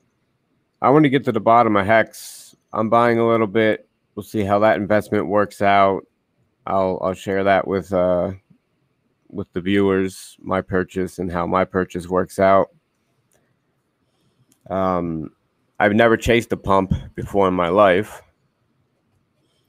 i 0.80 0.88
want 0.88 1.04
to 1.04 1.10
get 1.10 1.24
to 1.24 1.32
the 1.32 1.40
bottom 1.40 1.76
of 1.76 1.84
hex 1.84 2.39
I'm 2.72 2.88
buying 2.88 3.18
a 3.18 3.26
little 3.26 3.46
bit. 3.46 3.88
We'll 4.14 4.22
see 4.22 4.44
how 4.44 4.58
that 4.60 4.76
investment 4.76 5.26
works 5.26 5.62
out. 5.62 6.06
I'll 6.66 6.98
I'll 7.02 7.14
share 7.14 7.44
that 7.44 7.66
with 7.66 7.92
uh 7.92 8.32
with 9.28 9.52
the 9.52 9.60
viewers 9.60 10.36
my 10.40 10.60
purchase 10.60 11.18
and 11.18 11.30
how 11.30 11.46
my 11.46 11.64
purchase 11.64 12.08
works 12.08 12.38
out. 12.38 12.70
Um, 14.68 15.32
I've 15.78 15.94
never 15.94 16.16
chased 16.16 16.52
a 16.52 16.56
pump 16.56 16.92
before 17.14 17.48
in 17.48 17.54
my 17.54 17.68
life, 17.68 18.22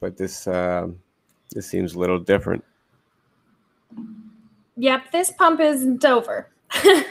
but 0.00 0.16
this 0.16 0.46
uh, 0.46 0.88
this 1.50 1.66
seems 1.66 1.94
a 1.94 1.98
little 1.98 2.18
different. 2.18 2.64
Yep, 4.76 5.10
this 5.12 5.30
pump 5.32 5.60
isn't 5.60 6.04
over. 6.04 6.50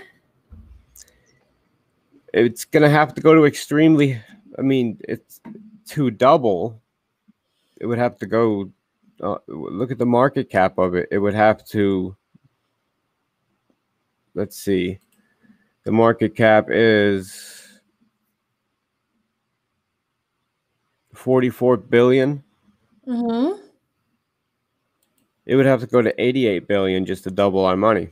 it's 2.33 2.65
gonna 2.65 2.89
have 2.89 3.13
to 3.15 3.21
go 3.21 3.33
to 3.33 3.45
extremely. 3.45 4.21
I 4.57 4.61
mean, 4.61 4.99
it's 5.07 5.41
to 5.91 6.11
double, 6.11 6.81
it 7.79 7.85
would 7.85 7.97
have 7.97 8.17
to 8.19 8.25
go. 8.25 8.71
Uh, 9.21 9.37
look 9.47 9.91
at 9.91 9.97
the 9.97 10.05
market 10.05 10.49
cap 10.49 10.77
of 10.77 10.95
it. 10.95 11.07
It 11.11 11.19
would 11.19 11.33
have 11.33 11.65
to. 11.67 12.15
Let's 14.33 14.57
see. 14.57 14.99
The 15.83 15.91
market 15.91 16.35
cap 16.35 16.67
is 16.69 17.79
44 21.13 21.77
billion. 21.77 22.43
Mm-hmm. 23.07 23.61
It 25.45 25.55
would 25.55 25.65
have 25.65 25.81
to 25.81 25.87
go 25.87 26.01
to 26.01 26.21
88 26.21 26.67
billion 26.67 27.05
just 27.05 27.23
to 27.25 27.31
double 27.31 27.65
our 27.65 27.75
money. 27.75 28.09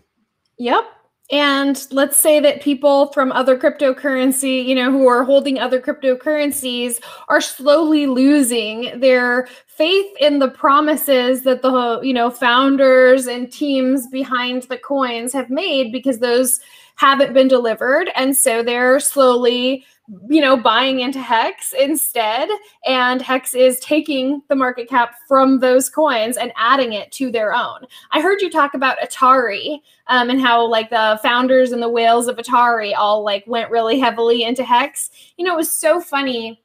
Yep. 0.58 0.84
And 1.32 1.86
let's 1.92 2.18
say 2.18 2.40
that 2.40 2.62
people 2.62 3.12
from 3.14 3.32
other 3.32 3.58
cryptocurrency, 3.58 4.66
you 4.66 4.74
know, 4.74 4.92
who 4.92 5.08
are 5.08 5.24
holding 5.24 5.60
other 5.60 5.80
cryptocurrencies 5.80 7.00
are 7.28 7.42
slowly 7.42 8.08
losing 8.08 9.00
their 9.00 9.48
faith 9.68 10.12
in 10.20 10.40
the 10.40 10.50
promises 10.50 11.44
that 11.44 11.62
the, 11.62 12.00
you 12.02 12.14
know, 12.14 12.32
founders 12.32 13.28
and 13.28 13.52
teams 13.52 14.08
behind 14.08 14.64
the 14.64 14.78
coins 14.78 15.32
have 15.32 15.52
made 15.52 15.92
because 15.92 16.18
those 16.18 16.60
haven't 16.96 17.34
been 17.34 17.48
delivered. 17.48 18.10
And 18.16 18.36
so 18.36 18.64
they're 18.64 19.00
slowly 19.00 19.86
you 20.30 20.42
know, 20.42 20.58
buying 20.58 21.02
into 21.02 21.22
Hex 21.22 21.74
instead. 21.74 22.50
And 22.86 23.22
Hex 23.22 23.54
is 23.54 23.80
taking 23.80 24.42
the 24.48 24.56
market 24.56 24.90
cap 24.90 25.16
from 25.28 25.60
those 25.60 25.90
coins 25.90 26.38
and 26.38 26.52
adding 26.58 26.94
it 26.94 27.12
to 27.14 27.32
their 27.32 27.54
own. 27.54 27.86
I 28.12 28.22
heard 28.22 28.42
you 28.42 28.50
talk 28.50 28.74
about 28.74 29.00
Atari 29.00 29.80
um, 30.08 30.30
and 30.30 30.42
how 30.42 30.66
like 30.66 30.90
the 30.90 31.20
founders 31.22 31.72
and 31.72 31.82
the 31.82 31.90
whales 31.90 32.28
of 32.28 32.38
Atari 32.38 32.94
all 32.98 33.24
like 33.24 33.44
went 33.48 33.72
really 33.72 34.00
heavily 34.00 34.44
into 34.44 34.64
Hex. 34.64 35.10
You 35.38 35.46
know, 35.46 35.54
it 35.54 35.58
was 35.58 35.72
so 35.72 36.02
funny. 36.02 36.64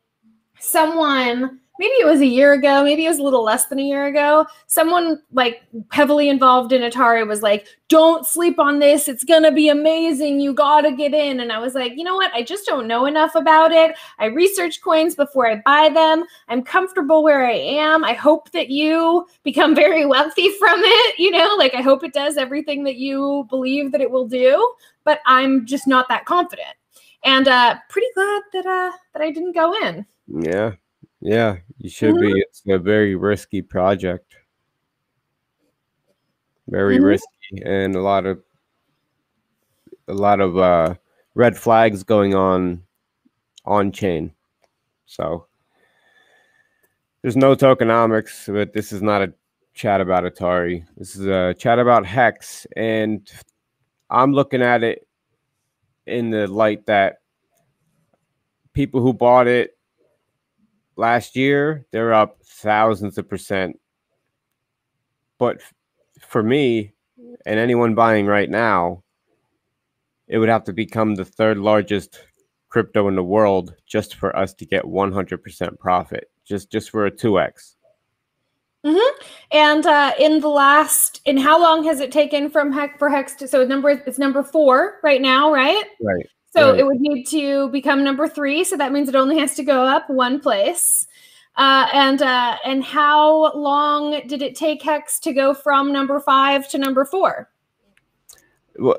Someone 0.58 1.60
maybe 1.78 1.94
it 1.94 2.06
was 2.06 2.20
a 2.20 2.26
year 2.26 2.52
ago, 2.52 2.84
maybe 2.84 3.04
it 3.04 3.08
was 3.08 3.18
a 3.18 3.22
little 3.22 3.42
less 3.42 3.66
than 3.66 3.78
a 3.78 3.82
year 3.82 4.06
ago. 4.06 4.46
Someone 4.66 5.20
like 5.32 5.62
heavily 5.90 6.28
involved 6.28 6.72
in 6.72 6.82
Atari 6.82 7.26
was 7.26 7.42
like, 7.42 7.66
"Don't 7.88 8.26
sleep 8.26 8.58
on 8.58 8.78
this. 8.78 9.08
It's 9.08 9.24
going 9.24 9.42
to 9.42 9.52
be 9.52 9.68
amazing. 9.68 10.40
You 10.40 10.54
got 10.54 10.82
to 10.82 10.92
get 10.92 11.14
in." 11.14 11.40
And 11.40 11.52
I 11.52 11.58
was 11.58 11.74
like, 11.74 11.92
"You 11.96 12.04
know 12.04 12.16
what? 12.16 12.32
I 12.34 12.42
just 12.42 12.66
don't 12.66 12.86
know 12.86 13.06
enough 13.06 13.34
about 13.34 13.72
it. 13.72 13.96
I 14.18 14.26
research 14.26 14.80
coins 14.82 15.14
before 15.14 15.48
I 15.48 15.62
buy 15.64 15.90
them. 15.92 16.24
I'm 16.48 16.62
comfortable 16.62 17.22
where 17.22 17.46
I 17.46 17.52
am. 17.52 18.04
I 18.04 18.12
hope 18.14 18.50
that 18.52 18.70
you 18.70 19.26
become 19.42 19.74
very 19.84 20.06
wealthy 20.06 20.50
from 20.58 20.80
it, 20.82 21.18
you 21.18 21.30
know? 21.30 21.54
Like 21.58 21.74
I 21.74 21.82
hope 21.82 22.04
it 22.04 22.12
does 22.12 22.36
everything 22.36 22.84
that 22.84 22.96
you 22.96 23.46
believe 23.50 23.92
that 23.92 24.00
it 24.00 24.10
will 24.10 24.26
do, 24.26 24.74
but 25.04 25.20
I'm 25.26 25.66
just 25.66 25.86
not 25.86 26.08
that 26.08 26.24
confident." 26.24 26.76
and 27.24 27.48
uh, 27.48 27.76
pretty 27.88 28.06
glad 28.14 28.42
that 28.52 28.66
uh, 28.66 28.92
that 29.12 29.22
I 29.22 29.30
didn't 29.30 29.54
go 29.54 29.74
in. 29.82 30.06
Yeah, 30.28 30.72
yeah, 31.24 31.56
you 31.78 31.88
should 31.88 32.14
mm-hmm. 32.14 32.34
be. 32.34 32.40
It's 32.40 32.62
a 32.68 32.78
very 32.78 33.14
risky 33.14 33.62
project, 33.62 34.36
very 36.68 36.96
mm-hmm. 36.96 37.06
risky, 37.06 37.62
and 37.64 37.96
a 37.96 38.02
lot 38.02 38.26
of 38.26 38.42
a 40.06 40.12
lot 40.12 40.40
of 40.40 40.58
uh, 40.58 40.94
red 41.34 41.56
flags 41.56 42.02
going 42.02 42.34
on 42.34 42.82
on 43.64 43.90
chain. 43.90 44.34
So 45.06 45.46
there's 47.22 47.36
no 47.36 47.56
tokenomics, 47.56 48.52
but 48.52 48.74
this 48.74 48.92
is 48.92 49.00
not 49.00 49.22
a 49.22 49.32
chat 49.72 50.02
about 50.02 50.24
Atari. 50.24 50.84
This 50.98 51.16
is 51.16 51.26
a 51.26 51.54
chat 51.54 51.78
about 51.78 52.04
Hex, 52.04 52.66
and 52.76 53.26
I'm 54.10 54.34
looking 54.34 54.60
at 54.60 54.84
it 54.84 55.08
in 56.06 56.28
the 56.28 56.46
light 56.48 56.84
that 56.84 57.20
people 58.74 59.00
who 59.00 59.14
bought 59.14 59.46
it 59.46 59.73
last 60.96 61.36
year, 61.36 61.86
they're 61.90 62.14
up 62.14 62.38
thousands 62.44 63.18
of 63.18 63.28
percent. 63.28 63.78
But 65.38 65.60
for 66.20 66.42
me 66.42 66.92
and 67.44 67.58
anyone 67.58 67.94
buying 67.94 68.26
right 68.26 68.48
now, 68.48 69.02
it 70.28 70.38
would 70.38 70.48
have 70.48 70.64
to 70.64 70.72
become 70.72 71.14
the 71.14 71.24
third 71.24 71.58
largest 71.58 72.20
crypto 72.68 73.08
in 73.08 73.14
the 73.14 73.22
world 73.22 73.74
just 73.86 74.16
for 74.16 74.36
us 74.36 74.54
to 74.54 74.66
get 74.66 74.84
100% 74.84 75.78
profit, 75.78 76.30
just 76.44 76.70
just 76.70 76.90
for 76.90 77.06
a 77.06 77.10
2x. 77.10 77.74
Mm-hmm. 78.84 79.22
And 79.50 79.86
uh, 79.86 80.12
in 80.18 80.40
the 80.40 80.48
last, 80.48 81.20
in 81.24 81.38
how 81.38 81.60
long 81.60 81.84
has 81.84 82.00
it 82.00 82.12
taken 82.12 82.50
from 82.50 82.70
Hex 82.70 82.98
for 82.98 83.08
Hex 83.08 83.34
to? 83.36 83.48
So 83.48 83.64
number 83.64 83.90
it's 83.90 84.18
number 84.18 84.42
four 84.42 85.00
right 85.02 85.22
now, 85.22 85.52
right? 85.52 85.84
Right. 86.02 86.26
So 86.54 86.70
right. 86.70 86.78
it 86.78 86.86
would 86.86 87.00
need 87.00 87.24
to 87.30 87.68
become 87.70 88.04
number 88.04 88.28
three. 88.28 88.62
So 88.62 88.76
that 88.76 88.92
means 88.92 89.08
it 89.08 89.16
only 89.16 89.40
has 89.40 89.56
to 89.56 89.64
go 89.64 89.82
up 89.82 90.08
one 90.08 90.38
place. 90.38 91.08
Uh, 91.56 91.88
and 91.92 92.22
uh, 92.22 92.58
and 92.64 92.84
how 92.84 93.52
long 93.54 94.20
did 94.28 94.40
it 94.40 94.54
take 94.54 94.80
Hex 94.80 95.18
to 95.20 95.32
go 95.32 95.52
from 95.52 95.92
number 95.92 96.20
five 96.20 96.68
to 96.68 96.78
number 96.78 97.04
four? 97.04 97.50
Well, 98.78 98.98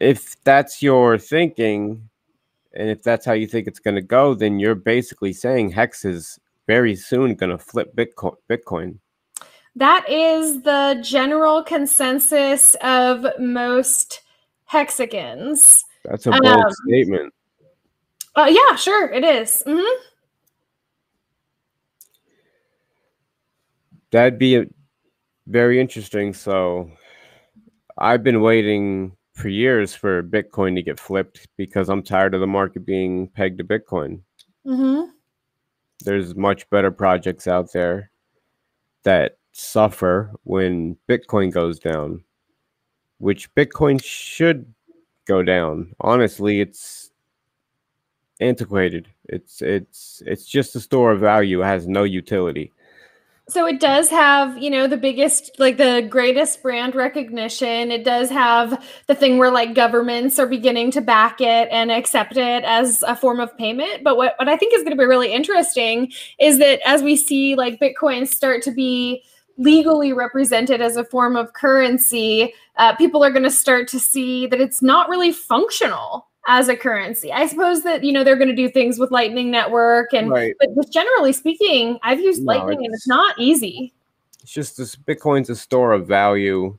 if 0.00 0.42
that's 0.42 0.82
your 0.82 1.18
thinking, 1.18 2.08
and 2.72 2.88
if 2.88 3.04
that's 3.04 3.24
how 3.24 3.32
you 3.32 3.46
think 3.46 3.68
it's 3.68 3.78
going 3.78 3.94
to 3.94 4.02
go, 4.02 4.34
then 4.34 4.58
you're 4.58 4.74
basically 4.74 5.32
saying 5.32 5.70
Hex 5.70 6.04
is 6.04 6.40
very 6.66 6.96
soon 6.96 7.36
going 7.36 7.50
to 7.50 7.58
flip 7.58 7.94
Bitcoin. 7.94 8.34
Bitcoin. 8.50 8.98
That 9.76 10.08
is 10.08 10.62
the 10.62 11.00
general 11.00 11.62
consensus 11.62 12.74
of 12.82 13.24
most 13.38 14.22
Hexicans. 14.64 15.84
That's 16.04 16.26
a 16.26 16.30
bold 16.30 16.46
um, 16.46 16.70
statement. 16.86 17.34
Uh, 18.34 18.46
yeah, 18.50 18.76
sure, 18.76 19.10
it 19.12 19.24
is. 19.24 19.62
Mm-hmm. 19.66 20.02
That'd 24.10 24.38
be 24.38 24.56
a, 24.56 24.66
very 25.46 25.80
interesting. 25.80 26.32
So, 26.32 26.90
I've 27.98 28.22
been 28.22 28.40
waiting 28.40 29.16
for 29.34 29.48
years 29.48 29.94
for 29.94 30.22
Bitcoin 30.22 30.74
to 30.76 30.82
get 30.82 30.98
flipped 30.98 31.46
because 31.56 31.88
I'm 31.88 32.02
tired 32.02 32.34
of 32.34 32.40
the 32.40 32.46
market 32.46 32.86
being 32.86 33.28
pegged 33.28 33.58
to 33.58 33.64
Bitcoin. 33.64 34.20
Mm-hmm. 34.66 35.10
There's 36.04 36.34
much 36.34 36.68
better 36.70 36.90
projects 36.90 37.46
out 37.46 37.72
there 37.72 38.10
that 39.02 39.38
suffer 39.52 40.32
when 40.44 40.96
Bitcoin 41.08 41.52
goes 41.52 41.78
down, 41.78 42.22
which 43.18 43.52
Bitcoin 43.54 44.02
should 44.02 44.72
go 45.28 45.42
down. 45.42 45.94
Honestly, 46.00 46.60
it's 46.60 47.10
antiquated. 48.40 49.08
It's 49.24 49.62
it's 49.62 50.22
it's 50.26 50.46
just 50.46 50.74
a 50.74 50.80
store 50.80 51.12
of 51.12 51.20
value. 51.20 51.62
It 51.62 51.66
has 51.66 51.86
no 51.86 52.02
utility. 52.02 52.72
So 53.50 53.66
it 53.66 53.80
does 53.80 54.10
have, 54.10 54.58
you 54.58 54.68
know, 54.68 54.86
the 54.86 54.98
biggest, 54.98 55.58
like 55.58 55.78
the 55.78 56.06
greatest 56.10 56.62
brand 56.62 56.94
recognition. 56.94 57.90
It 57.90 58.04
does 58.04 58.28
have 58.28 58.86
the 59.06 59.14
thing 59.14 59.38
where 59.38 59.50
like 59.50 59.74
governments 59.74 60.38
are 60.38 60.46
beginning 60.46 60.90
to 60.90 61.00
back 61.00 61.40
it 61.40 61.66
and 61.70 61.90
accept 61.90 62.36
it 62.36 62.62
as 62.64 63.02
a 63.04 63.16
form 63.16 63.40
of 63.40 63.56
payment. 63.56 64.04
But 64.04 64.18
what, 64.18 64.34
what 64.38 64.50
I 64.50 64.56
think 64.58 64.74
is 64.74 64.82
going 64.82 64.90
to 64.90 64.98
be 64.98 65.06
really 65.06 65.32
interesting 65.32 66.12
is 66.38 66.58
that 66.58 66.80
as 66.86 67.02
we 67.02 67.16
see 67.16 67.54
like 67.54 67.80
Bitcoin 67.80 68.28
start 68.28 68.62
to 68.64 68.70
be 68.70 69.24
legally 69.58 70.12
represented 70.12 70.80
as 70.80 70.96
a 70.96 71.04
form 71.04 71.36
of 71.36 71.52
currency, 71.52 72.54
uh, 72.76 72.94
people 72.96 73.24
are 73.24 73.30
going 73.30 73.42
to 73.42 73.50
start 73.50 73.88
to 73.88 74.00
see 74.00 74.46
that 74.46 74.60
it's 74.60 74.80
not 74.80 75.08
really 75.08 75.32
functional 75.32 76.28
as 76.46 76.68
a 76.68 76.76
currency. 76.76 77.32
I 77.32 77.46
suppose 77.46 77.82
that 77.82 78.02
you 78.02 78.12
know 78.12 78.24
they're 78.24 78.36
going 78.36 78.48
to 78.48 78.54
do 78.54 78.70
things 78.70 78.98
with 78.98 79.10
Lightning 79.10 79.50
Network, 79.50 80.14
and 80.14 80.30
right. 80.30 80.54
but 80.58 80.74
just 80.74 80.92
generally 80.92 81.32
speaking, 81.32 81.98
I've 82.02 82.20
used 82.20 82.42
no, 82.42 82.54
Lightning, 82.54 82.78
it's, 82.78 82.86
and 82.86 82.94
it's 82.94 83.08
not 83.08 83.38
easy. 83.38 83.92
It's 84.42 84.52
just 84.52 84.76
this 84.76 84.96
Bitcoin's 84.96 85.50
a 85.50 85.56
store 85.56 85.92
of 85.92 86.06
value, 86.06 86.78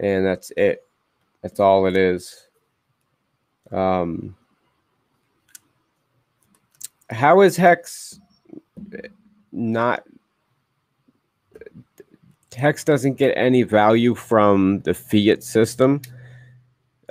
and 0.00 0.26
that's 0.26 0.52
it. 0.56 0.84
That's 1.42 1.60
all 1.60 1.86
it 1.86 1.96
is. 1.96 2.48
Um, 3.70 4.34
how 7.10 7.40
is 7.40 7.56
Hex 7.56 8.20
not 9.52 10.02
Hex 12.56 12.84
doesn't 12.84 13.14
get 13.14 13.34
any 13.36 13.62
value 13.62 14.14
from 14.14 14.80
the 14.80 14.94
fiat 14.94 15.42
system. 15.42 16.00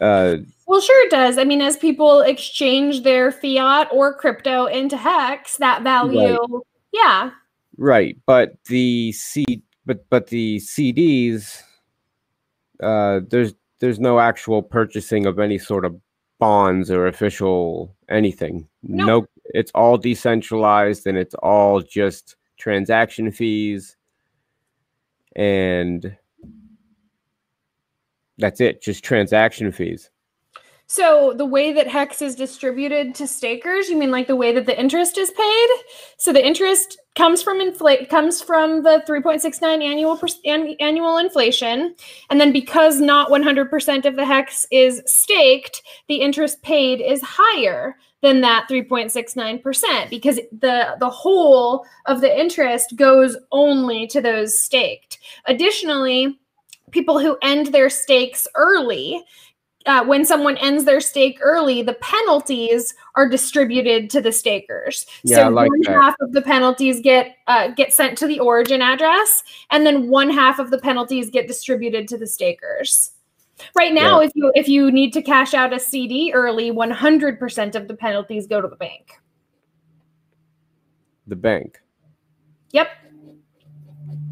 Uh, 0.01 0.37
well, 0.67 0.81
sure 0.81 1.05
it 1.05 1.11
does. 1.11 1.37
I 1.37 1.43
mean, 1.43 1.61
as 1.61 1.77
people 1.77 2.21
exchange 2.21 3.03
their 3.03 3.31
fiat 3.31 3.87
or 3.91 4.13
crypto 4.13 4.65
into 4.65 4.97
Hex, 4.97 5.57
that 5.57 5.83
value, 5.83 6.37
right. 6.37 6.61
yeah. 6.91 7.31
Right, 7.77 8.17
but 8.25 8.57
the 8.65 9.11
C, 9.11 9.61
but 9.85 10.07
but 10.09 10.27
the 10.27 10.57
CDs, 10.57 11.61
uh, 12.81 13.21
there's 13.29 13.53
there's 13.79 13.99
no 13.99 14.19
actual 14.19 14.61
purchasing 14.63 15.25
of 15.25 15.39
any 15.39 15.57
sort 15.57 15.85
of 15.85 15.99
bonds 16.39 16.91
or 16.91 17.07
official 17.07 17.95
anything. 18.09 18.67
Nope. 18.83 19.07
No, 19.07 19.27
it's 19.53 19.71
all 19.75 19.97
decentralized 19.97 21.05
and 21.07 21.17
it's 21.17 21.35
all 21.35 21.81
just 21.81 22.35
transaction 22.57 23.31
fees 23.31 23.96
and 25.37 26.17
that's 28.37 28.59
it, 28.59 28.81
just 28.81 29.03
transaction 29.03 29.71
fees. 29.71 30.09
So 30.89 31.33
the 31.35 31.45
way 31.45 31.73
that 31.73 31.87
Hex 31.87 32.21
is 32.21 32.33
distributed 32.33 33.13
to 33.15 33.27
stakers, 33.27 33.89
you 33.89 33.97
mean 33.97 34.09
like 34.09 34.27
the 34.27 34.37
way 34.37 34.53
that 34.53 34.65
the 34.65 34.79
interest 34.79 35.17
is 35.17 35.29
paid? 35.31 35.67
So 36.17 36.31
the 36.31 36.45
interest 36.45 36.97
comes 37.15 37.43
from 37.43 37.59
inflate 37.59 38.09
comes 38.09 38.41
from 38.41 38.83
the 38.83 39.03
3.69 39.05 39.83
annual 39.83 40.15
per, 40.15 40.27
an, 40.45 40.75
annual 40.79 41.17
inflation, 41.17 41.93
and 42.29 42.39
then 42.39 42.53
because 42.53 43.01
not 43.01 43.29
100% 43.29 44.05
of 44.05 44.15
the 44.15 44.25
Hex 44.25 44.65
is 44.71 45.03
staked, 45.05 45.83
the 46.07 46.21
interest 46.21 46.61
paid 46.63 47.01
is 47.01 47.21
higher 47.21 47.97
than 48.21 48.41
that 48.41 48.67
3.69% 48.69 50.09
because 50.09 50.39
the 50.59 50.95
the 50.99 51.09
whole 51.09 51.85
of 52.07 52.21
the 52.21 52.39
interest 52.39 52.95
goes 52.95 53.37
only 53.51 54.07
to 54.07 54.21
those 54.21 54.59
staked. 54.59 55.19
Additionally, 55.45 56.39
people 56.91 57.19
who 57.19 57.37
end 57.41 57.67
their 57.67 57.89
stakes 57.89 58.47
early 58.55 59.23
uh, 59.87 60.03
when 60.03 60.25
someone 60.25 60.57
ends 60.57 60.83
their 60.83 60.99
stake 60.99 61.39
early, 61.41 61.81
the 61.81 61.93
penalties 61.95 62.93
are 63.15 63.27
distributed 63.27 64.09
to 64.09 64.21
the 64.21 64.31
stakers. 64.31 65.05
Yeah, 65.23 65.37
so 65.37 65.49
like 65.49 65.69
one 65.69 65.81
that. 65.83 65.93
half 65.93 66.15
of 66.19 66.33
the 66.33 66.41
penalties 66.41 66.99
get 66.99 67.37
uh, 67.47 67.69
get 67.69 67.93
sent 67.93 68.17
to 68.19 68.27
the 68.27 68.39
origin 68.39 68.81
address, 68.81 69.43
and 69.71 69.85
then 69.85 70.09
one 70.09 70.29
half 70.29 70.59
of 70.59 70.71
the 70.71 70.77
penalties 70.77 71.29
get 71.29 71.47
distributed 71.47 72.07
to 72.09 72.17
the 72.17 72.27
stakers. 72.27 73.11
Right 73.75 73.93
now, 73.93 74.21
yeah. 74.21 74.27
if 74.27 74.31
you 74.35 74.51
if 74.55 74.67
you 74.67 74.91
need 74.91 75.13
to 75.13 75.21
cash 75.21 75.53
out 75.53 75.73
a 75.73 75.79
CD 75.79 76.31
early, 76.33 76.71
100% 76.71 77.75
of 77.75 77.87
the 77.87 77.95
penalties 77.95 78.47
go 78.47 78.61
to 78.61 78.67
the 78.67 78.75
bank. 78.75 79.19
The 81.27 81.35
bank. 81.35 81.79
Yep. 82.71 82.89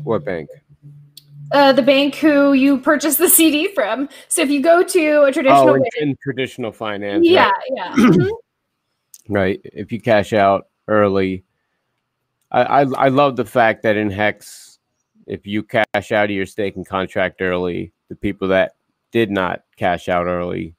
What 0.03 0.23
bank? 0.23 0.49
Uh, 1.51 1.71
the 1.71 1.81
bank 1.81 2.15
who 2.15 2.53
you 2.53 2.77
purchase 2.77 3.17
the 3.17 3.29
CD 3.29 3.67
from. 3.73 4.09
So 4.27 4.41
if 4.41 4.49
you 4.49 4.61
go 4.61 4.83
to 4.83 5.23
a 5.23 5.31
traditional, 5.31 5.69
oh, 5.69 5.75
in, 5.75 5.83
in 5.97 6.17
traditional 6.21 6.71
finance, 6.71 7.25
yeah, 7.25 7.49
right. 7.49 7.53
yeah, 7.75 7.91
mm-hmm. 7.95 9.33
right. 9.33 9.61
If 9.63 9.91
you 9.91 10.01
cash 10.01 10.33
out 10.33 10.67
early, 10.87 11.43
I, 12.51 12.63
I 12.63 12.81
I 12.81 13.07
love 13.09 13.35
the 13.35 13.45
fact 13.45 13.83
that 13.83 13.95
in 13.95 14.09
Hex, 14.09 14.79
if 15.27 15.45
you 15.45 15.63
cash 15.63 16.11
out 16.11 16.25
of 16.25 16.31
your 16.31 16.45
staking 16.45 16.85
contract 16.85 17.41
early, 17.41 17.91
the 18.09 18.15
people 18.15 18.47
that 18.49 18.74
did 19.15 19.31
not 19.31 19.61
cash 19.77 20.09
out 20.09 20.25
early 20.25 20.75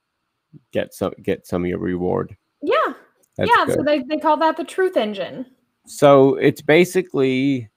get 0.71 0.93
some 0.93 1.15
get 1.23 1.47
some 1.47 1.65
of 1.65 1.71
your 1.71 1.79
reward. 1.79 2.37
Yeah. 2.61 2.93
That's 3.39 3.51
yeah, 3.51 3.65
good. 3.65 3.77
so 3.77 3.83
they, 3.83 4.03
they 4.11 4.19
call 4.19 4.37
that 4.37 4.59
the 4.59 4.65
truth 4.65 4.99
engine. 4.99 5.47
So 5.87 6.35
it's 6.35 6.61
basically 6.61 7.71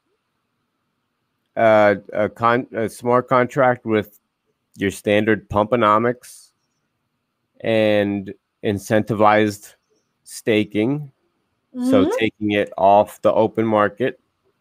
uh, 1.56 1.96
a 2.12 2.28
con 2.28 2.68
a 2.76 2.90
smart 2.90 3.30
contract 3.30 3.86
with 3.86 4.20
your 4.76 4.92
standard 4.92 5.50
pumponomics 5.50 6.52
and 7.62 8.34
incentivized 8.62 9.76
staking. 10.26 11.10
So 11.74 12.06
Mhm. 12.06 12.12
taking 12.20 12.52
it 12.52 12.74
off 12.78 13.22
the 13.22 13.32
open 13.32 13.66
market, 13.66 14.20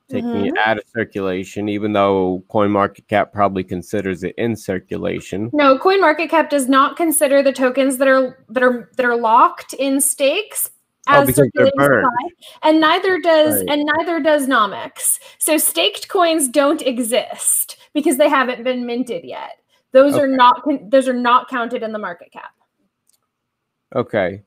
taking 0.09 0.31
Mhm. 0.31 0.49
it 0.49 0.59
out 0.59 0.79
of 0.79 0.85
circulation, 0.95 1.69
even 1.69 1.93
though 1.93 2.43
CoinMarketCap 2.49 3.33
probably 3.33 3.63
considers 3.63 4.25
it 4.25 4.35
in 4.39 4.57
circulation. 4.57 5.51
No, 5.53 5.79
CoinMarketCap 5.79 6.49
does 6.49 6.69
not 6.69 6.97
consider 6.97 7.43
the 7.43 7.53
tokens 7.53 7.99
that 7.99 8.09
are 8.09 8.45
that 8.49 8.63
are 8.63 8.91
that 8.97 9.05
are 9.07 9.17
locked 9.17 9.75
in 9.75 10.01
stakes 10.01 10.71
Oh, 11.09 11.21
as 11.21 11.27
because 11.27 11.37
they're 11.37 11.67
circulating 11.67 11.79
burned. 11.79 12.07
supply, 12.07 12.69
and 12.71 12.81
neither 12.81 13.19
does 13.21 13.61
Right. 13.61 13.69
and 13.71 13.91
neither 13.99 14.21
does 14.21 14.47
Nomics. 14.47 15.19
So 15.39 15.57
staked 15.59 16.09
coins 16.09 16.49
don't 16.49 16.83
exist 16.83 17.77
because 17.95 18.17
they 18.17 18.29
haven't 18.29 18.63
been 18.65 18.87
minted 18.87 19.25
yet. 19.25 19.59
Those 19.93 20.17
are 20.17 20.27
not 20.27 20.63
those 20.91 21.09
are 21.09 21.15
not 21.15 21.49
counted 21.49 21.83
in 21.83 21.93
the 21.93 21.99
market 21.99 22.31
cap. 22.33 22.53
Okay. 23.95 24.43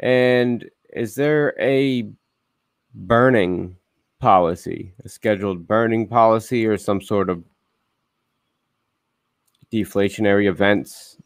And 0.00 0.68
is 0.92 1.14
there 1.14 1.54
a 1.60 2.10
burning 2.94 3.76
policy, 4.24 4.94
a 5.04 5.08
scheduled 5.10 5.66
burning 5.66 6.08
policy, 6.08 6.66
or 6.66 6.78
some 6.78 6.98
sort 6.98 7.28
of 7.28 7.44
deflationary 9.70 10.48
events? 10.48 11.18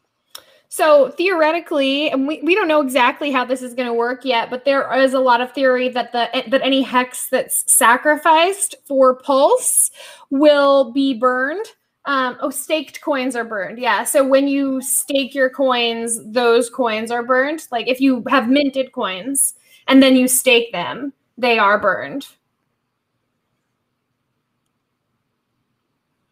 So 0.67 1.09
theoretically, 1.11 2.11
and 2.11 2.27
we, 2.27 2.41
we 2.43 2.55
don't 2.55 2.67
know 2.67 2.81
exactly 2.81 3.31
how 3.31 3.45
this 3.45 3.61
is 3.61 3.73
going 3.73 3.87
to 3.87 3.93
work 3.93 4.25
yet, 4.25 4.49
but 4.49 4.65
there 4.65 4.93
is 4.99 5.13
a 5.13 5.19
lot 5.19 5.39
of 5.39 5.53
theory 5.53 5.87
that 5.87 6.11
the 6.11 6.27
that 6.51 6.61
any 6.61 6.81
hex 6.81 7.29
that's 7.29 7.71
sacrificed 7.71 8.75
for 8.85 9.15
pulse 9.15 9.91
will 10.29 10.91
be 10.91 11.13
burned. 11.13 11.65
Um, 12.03 12.35
oh, 12.41 12.49
staked 12.49 12.99
coins 12.99 13.33
are 13.37 13.45
burned. 13.45 13.79
Yeah. 13.79 14.03
So 14.03 14.27
when 14.27 14.49
you 14.49 14.81
stake 14.81 15.33
your 15.33 15.49
coins, 15.49 16.19
those 16.25 16.69
coins 16.69 17.11
are 17.11 17.23
burned. 17.23 17.65
Like 17.71 17.87
if 17.87 18.01
you 18.01 18.25
have 18.27 18.49
minted 18.49 18.91
coins 18.91 19.53
and 19.87 20.03
then 20.03 20.17
you 20.17 20.27
stake 20.27 20.73
them, 20.73 21.13
they 21.37 21.57
are 21.57 21.79
burned. 21.79 22.27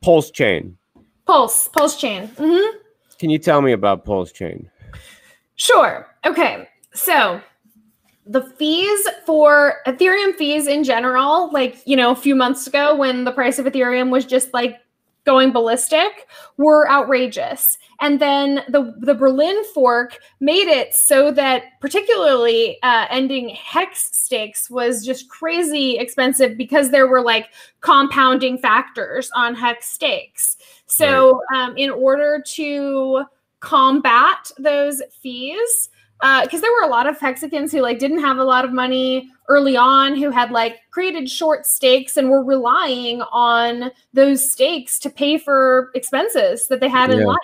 Pulse 0.08 0.32
chain. 0.32 0.78
Pulse, 1.26 1.68
pulse 1.68 1.97
chain. 1.97 2.30
Mm-hmm. 2.30 2.78
Can 3.20 3.30
you 3.30 3.38
tell 3.38 3.62
me 3.62 3.74
about 3.74 4.05
Pulse 4.05 4.32
chain? 4.32 4.72
Sure. 5.58 6.08
Okay. 6.26 6.70
So 6.93 7.41
the 8.26 8.41
fees 8.41 9.05
for 9.26 9.82
Ethereum 9.86 10.34
fees 10.34 10.66
in 10.66 10.86
general, 10.86 11.51
like, 11.51 11.82
you 11.86 11.97
know, 11.97 12.12
a 12.12 12.16
few 12.16 12.36
months 12.36 12.68
ago 12.68 12.95
when 12.95 13.26
the 13.26 13.34
price 13.34 13.60
of 13.60 13.66
Ethereum 13.66 14.10
was 14.10 14.24
just 14.24 14.53
like 14.53 14.78
going 15.28 15.51
ballistic, 15.51 16.25
were 16.55 16.89
outrageous. 16.89 17.78
And 17.99 18.19
then 18.19 18.63
the 18.69 18.95
the 18.99 19.13
Berlin 19.13 19.61
fork 19.73 20.19
made 20.39 20.69
it 20.69 20.93
so 20.93 21.32
that 21.32 21.63
particularly 21.82 22.78
uh, 22.82 23.07
ending 23.09 23.49
hex 23.49 24.09
stakes 24.13 24.69
was 24.69 25.05
just 25.05 25.28
crazy 25.30 25.97
expensive 25.97 26.57
because 26.57 26.91
there 26.91 27.07
were 27.07 27.21
like 27.21 27.49
compounding 27.82 28.57
factors 28.57 29.30
on 29.36 29.53
hex 29.53 29.89
stakes. 29.89 30.55
So 30.86 31.41
um, 31.53 31.75
in 31.75 31.89
order 31.89 32.41
to 32.55 33.25
combat 33.59 34.49
those 34.57 35.01
fees 35.21 35.89
because 36.20 36.61
there 36.61 36.72
were 36.72 36.88
a 36.88 36.89
lot 36.89 37.07
of 37.07 37.20
Hexicans 37.20 37.72
who 37.72 37.82
like 37.82 37.99
didn't 37.99 38.22
have 38.22 38.38
a 38.38 38.43
lot 38.43 38.65
of 38.65 38.74
money 38.74 39.30
early 39.49 39.78
on 39.78 40.15
who 40.15 40.30
had 40.30 40.51
like 40.51 40.78
created 40.91 41.30
short 41.30 41.65
stakes 41.65 42.18
and 42.18 42.30
were 42.30 42.43
relying 42.43 43.22
on 43.32 43.91
those 44.13 44.49
stakes 44.49 44.99
to 44.99 45.09
pay 45.09 45.38
for 45.38 45.91
expenses 45.95 46.68
that 46.68 46.80
they 46.80 46.89
had 46.89 47.11
in 47.11 47.20
Yeah. 47.20 47.26
life. 47.26 47.38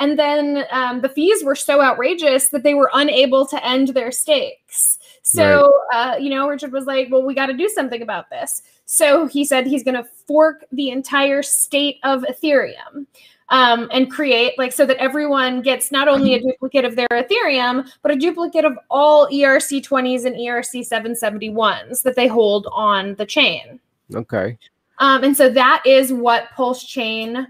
And 0.00 0.18
then 0.18 0.64
um, 0.70 1.00
the 1.02 1.08
fees 1.08 1.44
were 1.44 1.54
so 1.54 1.80
outrageous 1.82 2.48
that 2.48 2.62
they 2.62 2.74
were 2.74 2.90
unable 2.94 3.46
to 3.46 3.64
end 3.64 3.88
their 3.88 4.10
stakes. 4.10 4.98
So 5.22 5.72
uh, 5.92 6.16
you 6.18 6.30
know 6.30 6.48
richard 6.48 6.72
was 6.72 6.86
like 6.86 7.08
well 7.10 7.22
we 7.22 7.34
got 7.34 7.46
to 7.46 7.52
do 7.54 7.68
something 7.68 8.00
about 8.00 8.30
this. 8.30 8.62
So 8.86 9.26
he 9.26 9.44
said 9.44 9.66
he's 9.66 9.84
going 9.84 10.02
to 10.02 10.08
fork 10.26 10.64
the 10.72 10.88
entire 10.90 11.42
state 11.42 11.98
of 12.04 12.22
ethereum 12.22 13.06
um, 13.50 13.88
and 13.92 14.10
create 14.10 14.58
like 14.58 14.72
so 14.72 14.84
that 14.86 14.96
everyone 14.98 15.62
gets 15.62 15.90
not 15.90 16.08
only 16.08 16.34
a 16.34 16.40
duplicate 16.40 16.84
of 16.84 16.96
their 16.96 17.08
Ethereum, 17.10 17.88
but 18.02 18.12
a 18.12 18.16
duplicate 18.16 18.64
of 18.64 18.76
all 18.90 19.26
E 19.30 19.42
ERC20s 19.42 20.24
and 20.26 20.36
ERC 20.36 20.86
771s 20.86 22.02
that 22.02 22.16
they 22.16 22.26
hold 22.26 22.66
on 22.72 23.14
the 23.14 23.26
chain. 23.26 23.80
Okay. 24.14 24.58
Um, 24.98 25.22
and 25.24 25.36
so 25.36 25.48
that 25.50 25.82
is 25.86 26.12
what 26.12 26.50
Pulse 26.56 26.82
Chain 26.84 27.46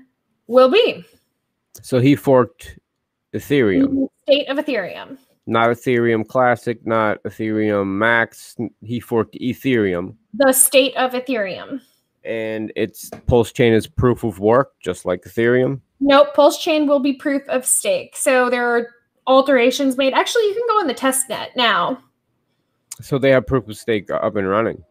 will 0.49 0.70
be. 0.70 1.05
So 1.82 1.99
he 2.01 2.14
forked 2.14 2.78
Ethereum, 3.34 3.94
The 3.94 4.09
State 4.32 4.49
of 4.49 4.59
Ethereum. 4.59 5.16
not 5.46 5.70
Ethereum 5.70 6.26
Classic, 6.28 6.84
not 6.86 7.22
Ethereum 7.22 7.86
Max. 7.86 8.57
He 8.82 9.01
forked 9.01 9.34
Ethereum, 9.40 10.14
The 10.34 10.53
state 10.53 10.94
of 10.96 11.12
Ethereum. 11.12 11.80
and 12.24 12.70
it's 12.76 13.11
Pulse 13.26 13.53
chain 13.53 13.72
is 13.72 13.86
proof 13.86 14.24
of 14.24 14.38
work, 14.40 14.72
just 14.80 15.07
like 15.07 15.22
Ethereum. 15.22 15.80
Nope, 16.01 16.34
Pulse 16.34 16.59
Chain 16.59 16.86
will 16.86 17.01
be 17.01 17.12
proof 17.12 17.42
of 17.49 17.66
stake. 17.66 18.16
So 18.16 18.49
there 18.51 18.66
are 18.66 18.88
alterations 19.26 19.96
made. 19.96 20.12
Actually, 20.14 20.44
you 20.44 20.55
can 20.55 20.62
go 20.68 20.80
in 20.80 20.86
the 20.86 20.94
test 20.94 21.28
net 21.28 21.51
now. 21.57 21.99
So 23.01 23.18
they 23.18 23.30
have 23.30 23.46
proof 23.46 23.68
of 23.68 23.76
stake 23.76 24.11
up 24.11 24.36
and 24.36 24.49
running. 24.49 24.82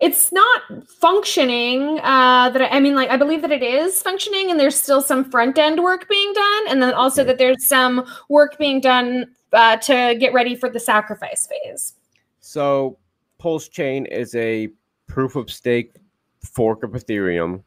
it's 0.00 0.32
not 0.32 0.62
functioning 0.88 2.00
uh 2.02 2.50
that 2.50 2.62
I, 2.62 2.78
I 2.78 2.80
mean 2.80 2.94
like 2.96 3.08
i 3.10 3.16
believe 3.16 3.40
that 3.42 3.52
it 3.52 3.62
is 3.62 4.02
functioning 4.02 4.50
and 4.50 4.58
there's 4.58 4.74
still 4.80 5.00
some 5.00 5.30
front 5.30 5.58
end 5.58 5.80
work 5.82 6.08
being 6.08 6.32
done 6.32 6.62
and 6.68 6.82
then 6.82 6.92
also 6.94 7.22
that 7.24 7.38
there's 7.38 7.66
some 7.68 8.04
work 8.28 8.58
being 8.58 8.80
done 8.80 9.26
uh, 9.52 9.76
to 9.76 10.16
get 10.18 10.32
ready 10.32 10.56
for 10.56 10.68
the 10.68 10.80
sacrifice 10.80 11.46
phase 11.46 11.94
So 12.40 12.98
Pulse 13.38 13.68
Chain 13.68 14.06
is 14.06 14.34
a 14.34 14.68
proof 15.06 15.36
of 15.36 15.50
stake 15.50 15.94
fork 16.40 16.82
of 16.82 16.90
Ethereum 16.92 17.62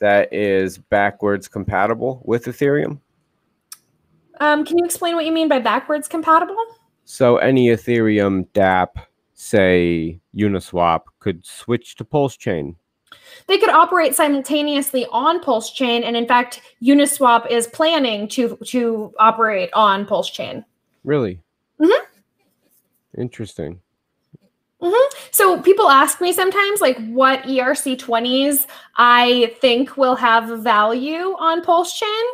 that 0.00 0.32
is 0.32 0.78
backwards 0.78 1.46
compatible 1.48 2.20
with 2.24 2.46
Ethereum. 2.46 2.98
um, 4.40 4.64
can 4.64 4.78
you 4.78 4.84
explain 4.84 5.14
what 5.14 5.24
you 5.26 5.32
mean 5.32 5.48
by 5.48 5.58
backwards 5.58 6.08
compatible 6.08 6.56
So 7.04 7.36
any 7.38 7.68
Ethereum 7.68 8.46
DApp, 8.54 8.88
say 9.34 10.20
Uniswap, 10.34 11.02
could 11.18 11.44
switch 11.44 11.96
to 11.96 12.04
Pulse 12.04 12.36
Chain. 12.36 12.76
they 13.48 13.58
could 13.58 13.70
operate 13.70 14.14
simultaneously 14.14 15.06
on 15.10 15.40
pulse 15.40 15.72
chain 15.72 16.04
and 16.04 16.16
in 16.16 16.26
fact 16.26 16.60
uniswap 16.82 17.50
is 17.50 17.66
planning 17.66 18.28
to 18.28 18.56
to 18.64 19.12
operate 19.18 19.68
on 19.74 20.06
pulse 20.06 20.30
chain 20.30 20.64
Really? 21.04 21.40
Mhm. 21.80 22.00
Interesting. 23.18 23.80
Mm-hmm. 24.82 25.18
So 25.30 25.60
people 25.60 25.90
ask 25.90 26.20
me 26.20 26.32
sometimes 26.32 26.80
like 26.80 26.96
what 27.08 27.42
ERC20s 27.42 28.66
I 28.96 29.54
think 29.60 29.96
will 29.96 30.16
have 30.16 30.62
value 30.62 31.36
on 31.38 31.62
Pulse 31.62 31.92
Chain. 31.92 32.24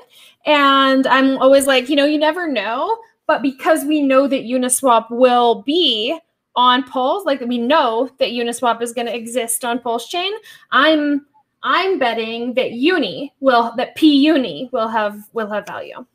And 0.45 1.07
I'm 1.09 1.39
always 1.39 1.67
like, 1.67 1.89
you 1.89 1.97
know, 1.97 2.05
you 2.05 2.19
never 2.19 2.49
know. 2.49 2.99
But 3.27 3.43
because 3.43 3.85
we 3.85 4.03
know 4.03 4.29
that 4.29 4.45
Uniswap 4.45 5.11
will 5.11 5.63
be 5.63 6.17
on 6.55 6.85
Pulse, 6.85 7.27
like 7.27 7.41
we 7.41 7.59
know 7.59 8.09
that 8.19 8.31
Uniswap 8.31 8.81
is 8.81 8.93
going 8.93 9.09
to 9.09 9.15
exist 9.15 9.65
on 9.65 9.81
Pulse 9.81 10.09
Chain, 10.09 10.33
I'm 10.71 11.27
I'm 11.63 11.99
betting 11.99 12.55
that 12.55 12.73
Uni 12.73 13.35
will 13.41 13.75
that 13.77 13.97
P 13.97 14.17
Uni 14.19 14.71
will 14.73 14.87
have 14.87 15.19
will 15.33 15.49
have 15.49 15.67
value. 15.67 16.07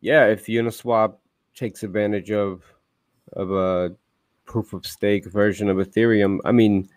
Yeah, 0.00 0.26
if 0.26 0.46
Uniswap 0.46 1.16
takes 1.54 1.82
advantage 1.82 2.30
of 2.30 2.62
of 3.34 3.50
a 3.52 3.94
proof 4.52 4.74
of 4.74 4.86
stake 4.86 5.24
version 5.24 5.70
of 5.70 5.78
Ethereum, 5.78 6.38
I 6.44 6.52
mean, 6.52 6.88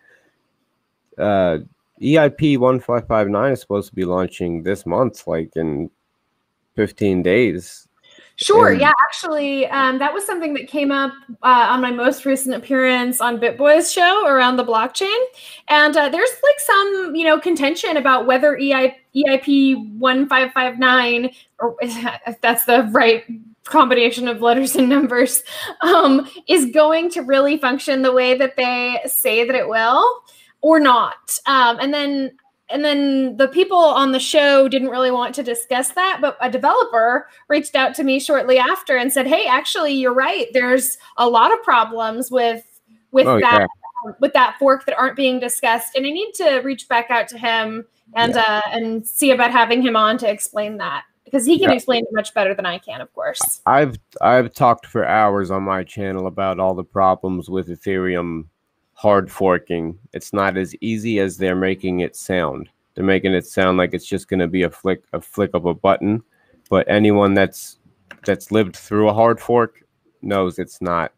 uh, 1.16 1.58
EIP 2.02 2.58
one 2.58 2.78
five 2.78 3.06
five 3.06 3.28
nine 3.28 3.52
is 3.52 3.60
supposed 3.60 3.88
to 3.88 3.94
be 3.94 4.04
launching 4.04 4.62
this 4.62 4.84
month, 4.84 5.26
like 5.26 5.56
in 5.56 5.90
fifteen 6.74 7.22
days. 7.22 7.88
Sure. 8.36 8.68
And- 8.68 8.80
yeah. 8.80 8.92
Actually, 9.08 9.66
um, 9.68 9.98
that 9.98 10.12
was 10.12 10.26
something 10.26 10.52
that 10.54 10.68
came 10.68 10.92
up 10.92 11.12
uh, 11.42 11.68
on 11.70 11.80
my 11.80 11.90
most 11.90 12.26
recent 12.26 12.54
appearance 12.54 13.20
on 13.22 13.40
BitBoys 13.40 13.92
show 13.92 14.26
around 14.26 14.56
the 14.56 14.64
blockchain. 14.64 15.18
And 15.68 15.96
uh, 15.96 16.10
there's 16.10 16.28
like 16.42 16.60
some, 16.60 17.14
you 17.14 17.24
know, 17.24 17.40
contention 17.40 17.96
about 17.96 18.26
whether 18.26 18.58
EI, 18.58 18.98
EIP 19.14 19.98
1559, 19.98 21.30
or 21.60 21.76
if 21.80 22.40
that's 22.42 22.66
the 22.66 22.82
right 22.92 23.24
combination 23.66 24.28
of 24.28 24.42
letters 24.42 24.74
and 24.76 24.88
numbers, 24.88 25.42
um, 25.82 26.28
is 26.48 26.66
going 26.66 27.10
to 27.10 27.22
really 27.22 27.56
function 27.56 28.02
the 28.02 28.12
way 28.12 28.36
that 28.36 28.56
they 28.56 29.00
say 29.06 29.44
that 29.44 29.54
it 29.54 29.68
will 29.68 30.22
or 30.60 30.80
not. 30.80 31.38
Um, 31.46 31.78
and 31.80 31.92
then 31.92 32.32
and 32.68 32.84
then 32.84 33.36
the 33.36 33.46
people 33.46 33.78
on 33.78 34.10
the 34.10 34.18
show 34.18 34.68
didn't 34.68 34.88
really 34.88 35.12
want 35.12 35.34
to 35.36 35.42
discuss 35.44 35.90
that 35.90 36.18
but 36.20 36.36
a 36.40 36.50
developer 36.50 37.28
reached 37.48 37.76
out 37.76 37.94
to 37.94 38.02
me 38.02 38.18
shortly 38.18 38.58
after 38.58 38.96
and 38.96 39.12
said 39.12 39.26
hey 39.26 39.46
actually 39.46 39.92
you're 39.92 40.14
right. 40.14 40.46
There's 40.52 40.98
a 41.16 41.28
lot 41.28 41.52
of 41.52 41.62
problems 41.62 42.30
with 42.30 42.64
with 43.12 43.26
Oh, 43.26 43.38
that 43.40 43.68
with 44.20 44.32
that 44.32 44.56
fork 44.58 44.84
that 44.86 44.98
aren't 44.98 45.16
being 45.16 45.40
discussed 45.40 45.96
and 45.96 46.06
i 46.06 46.10
need 46.10 46.32
to 46.34 46.58
reach 46.58 46.88
back 46.88 47.10
out 47.10 47.26
to 47.28 47.38
him 47.38 47.84
and 48.14 48.36
uh 48.36 48.62
and 48.70 49.06
see 49.06 49.30
about 49.32 49.50
having 49.50 49.82
him 49.82 49.96
on 49.96 50.16
to 50.18 50.30
explain 50.30 50.76
that 50.76 51.04
because 51.26 51.44
he 51.44 51.58
can 51.58 51.68
Yeah. 51.68 51.74
explain 51.74 52.04
it 52.04 52.12
much 52.12 52.32
better 52.32 52.54
than 52.54 52.64
I 52.64 52.78
can, 52.78 53.02
of 53.02 53.12
course. 53.12 53.60
I've 53.66 53.98
I've 54.22 54.54
talked 54.54 54.86
for 54.86 55.04
hours 55.04 55.50
on 55.50 55.64
my 55.64 55.84
channel 55.84 56.26
about 56.26 56.58
all 56.58 56.74
the 56.74 56.84
problems 56.84 57.50
with 57.50 57.68
Ethereum 57.68 58.46
hard 58.94 59.30
forking. 59.30 59.98
It's 60.14 60.32
not 60.32 60.56
as 60.56 60.74
easy 60.80 61.18
as 61.18 61.36
they're 61.36 61.54
making 61.56 62.00
it 62.00 62.16
sound. 62.16 62.70
They're 62.94 63.04
making 63.04 63.34
it 63.34 63.46
sound 63.46 63.76
like 63.76 63.92
it's 63.92 64.06
just 64.06 64.28
going 64.28 64.40
to 64.40 64.46
be 64.46 64.62
a 64.62 64.70
flick 64.70 65.02
a 65.12 65.20
flick 65.20 65.50
of 65.52 65.66
a 65.66 65.74
button, 65.74 66.22
but 66.70 66.88
anyone 66.88 67.34
that's 67.34 67.78
that's 68.24 68.50
lived 68.50 68.76
through 68.76 69.08
a 69.08 69.14
hard 69.14 69.38
fork 69.40 69.82
knows 70.22 70.58
it's 70.58 70.80
not. 70.80 71.12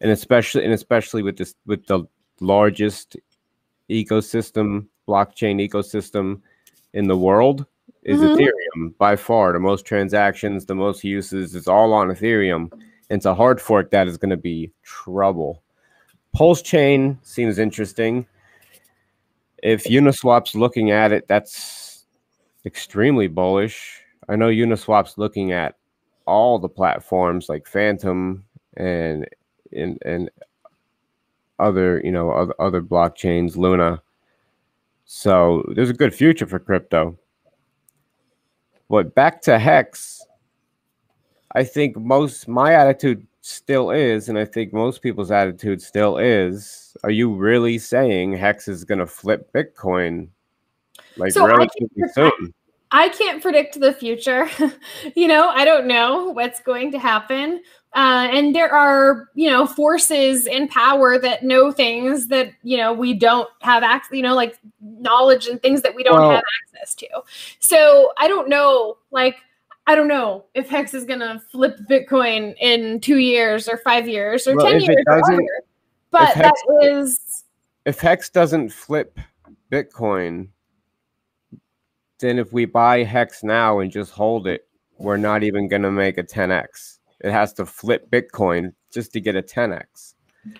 And 0.00 0.10
especially 0.10 0.64
and 0.64 0.74
especially 0.74 1.22
with 1.22 1.38
this 1.38 1.54
with 1.64 1.86
the 1.86 2.04
largest 2.40 3.16
ecosystem, 3.88 4.86
blockchain 5.08 5.66
ecosystem 5.66 6.40
in 6.92 7.08
the 7.08 7.16
world 7.16 7.66
is 8.08 8.20
Mhm. 8.20 8.36
Ethereum 8.36 8.96
by 8.98 9.16
far. 9.16 9.52
The 9.52 9.60
most 9.60 9.84
transactions, 9.84 10.66
the 10.66 10.74
most 10.74 11.04
uses, 11.04 11.54
it's 11.54 11.68
all 11.68 11.92
on 11.92 12.08
Ethereum. 12.08 12.72
And 13.10 13.20
to 13.22 13.34
hard 13.34 13.60
fork 13.60 13.90
that 13.90 14.06
is 14.08 14.16
going 14.16 14.30
to 14.30 14.36
be 14.36 14.70
trouble. 14.82 15.62
Pulse 16.32 16.62
chain 16.62 17.18
seems 17.22 17.58
interesting. 17.58 18.26
If 19.62 19.84
Uniswap's 19.84 20.54
looking 20.54 20.90
at 20.90 21.12
it, 21.12 21.26
that's 21.28 22.06
extremely 22.64 23.26
bullish. 23.28 24.02
I 24.28 24.36
know 24.36 24.48
Uniswap's 24.48 25.18
looking 25.18 25.52
at 25.52 25.76
all 26.26 26.58
the 26.58 26.68
platforms 26.68 27.48
like 27.48 27.66
Fantom 27.66 28.44
and 28.76 29.26
and 29.72 29.98
and 30.04 30.30
other 31.58 32.00
you 32.04 32.12
know 32.12 32.30
other, 32.30 32.54
other 32.58 32.82
blockchains, 32.82 33.56
Luna. 33.56 34.02
So 35.06 35.64
there's 35.74 35.90
a 35.90 35.94
good 35.94 36.14
future 36.14 36.46
for 36.46 36.58
crypto. 36.58 37.18
But 38.88 39.14
back 39.14 39.42
to 39.42 39.58
Hex, 39.58 40.24
I 41.54 41.64
think 41.64 41.96
most 41.96 42.48
my 42.48 42.74
attitude 42.74 43.26
still 43.40 43.90
is, 43.90 44.28
and 44.28 44.38
I 44.38 44.44
think 44.44 44.72
most 44.72 45.02
people's 45.02 45.30
attitude 45.30 45.80
still 45.82 46.18
is, 46.18 46.96
are 47.04 47.10
you 47.10 47.34
really 47.34 47.78
saying 47.78 48.32
Hex 48.34 48.68
is 48.68 48.84
gonna 48.84 49.06
flip 49.06 49.50
Bitcoin 49.52 50.28
like 51.16 51.32
So 51.32 51.46
relatively 51.46 51.88
that- 51.96 52.14
soon? 52.14 52.54
I 52.90 53.10
can't 53.10 53.42
predict 53.42 53.78
the 53.78 53.92
future. 53.92 54.48
you 55.14 55.28
know, 55.28 55.50
I 55.50 55.66
don't 55.66 55.86
know 55.86 56.30
what's 56.30 56.60
going 56.60 56.90
to 56.92 56.98
happen. 56.98 57.60
Uh, 57.94 58.28
and 58.30 58.54
there 58.54 58.72
are, 58.72 59.30
you 59.34 59.48
know, 59.50 59.66
forces 59.66 60.46
in 60.46 60.68
power 60.68 61.18
that 61.18 61.42
know 61.42 61.72
things 61.72 62.28
that, 62.28 62.50
you 62.62 62.76
know, 62.76 62.92
we 62.92 63.14
don't 63.14 63.48
have 63.60 63.82
access, 63.82 64.14
you 64.14 64.22
know, 64.22 64.34
like 64.34 64.58
knowledge 64.80 65.46
and 65.46 65.60
things 65.62 65.80
that 65.82 65.94
we 65.94 66.02
don't 66.02 66.20
Well- 66.20 66.30
have 66.32 66.42
access 66.62 66.94
to. 66.96 67.08
So 67.60 68.12
I 68.18 68.28
don't 68.28 68.48
know, 68.48 68.98
like, 69.10 69.36
I 69.86 69.94
don't 69.94 70.06
know 70.08 70.44
if 70.54 70.68
Hex 70.68 70.92
is 70.92 71.06
going 71.06 71.20
to 71.20 71.40
flip 71.50 71.78
Bitcoin 71.88 72.54
in 72.60 73.00
two 73.00 73.16
years 73.16 73.68
or 73.70 73.78
five 73.78 74.06
years 74.06 74.46
or 74.46 74.54
Well, 74.54 74.66
10 74.66 74.80
years. 74.82 74.96
or 75.06 75.20
doesn't- 75.20 75.48
But 76.10 76.34
that 76.34 76.54
is, 76.82 77.44
If 77.86 78.00
Hex 78.00 78.28
doesn't 78.28 78.68
flip 78.70 79.18
Bitcoin, 79.72 80.48
then 82.18 82.38
if 82.38 82.52
we 82.52 82.66
buy 82.66 83.02
Hex 83.02 83.42
now 83.42 83.78
and 83.78 83.90
just 83.90 84.12
hold 84.12 84.46
it, 84.46 84.68
we're 84.98 85.16
not 85.16 85.42
even 85.42 85.68
gonna 85.68 85.90
make 85.90 86.18
a 86.18 86.22
10x. 86.22 86.97
It 87.20 87.32
has 87.32 87.52
to 87.54 87.66
flip 87.66 88.10
Bitcoin 88.10 88.72
just 88.92 89.12
to 89.12 89.20
get 89.20 89.36
a 89.36 89.42
10x. 89.42 90.14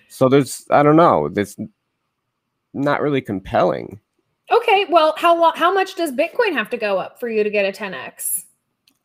So 0.09 0.29
there's 0.29 0.67
I 0.71 0.83
don't 0.83 0.97
know, 0.97 1.29
that's 1.29 1.57
not 2.75 3.01
really 3.01 3.21
compelling. 3.21 4.01
okay, 4.51 4.87
well, 4.89 5.15
how, 5.17 5.53
how 5.53 5.73
much 5.73 5.95
does 5.95 6.13
Bitcoin 6.13 6.53
have 6.53 6.71
to 6.71 6.77
go 6.77 6.99
up 6.99 7.21
for 7.21 7.29
you 7.29 7.45
to 7.45 7.51
get 7.51 7.65
a 7.67 7.73
10X? 7.77 8.45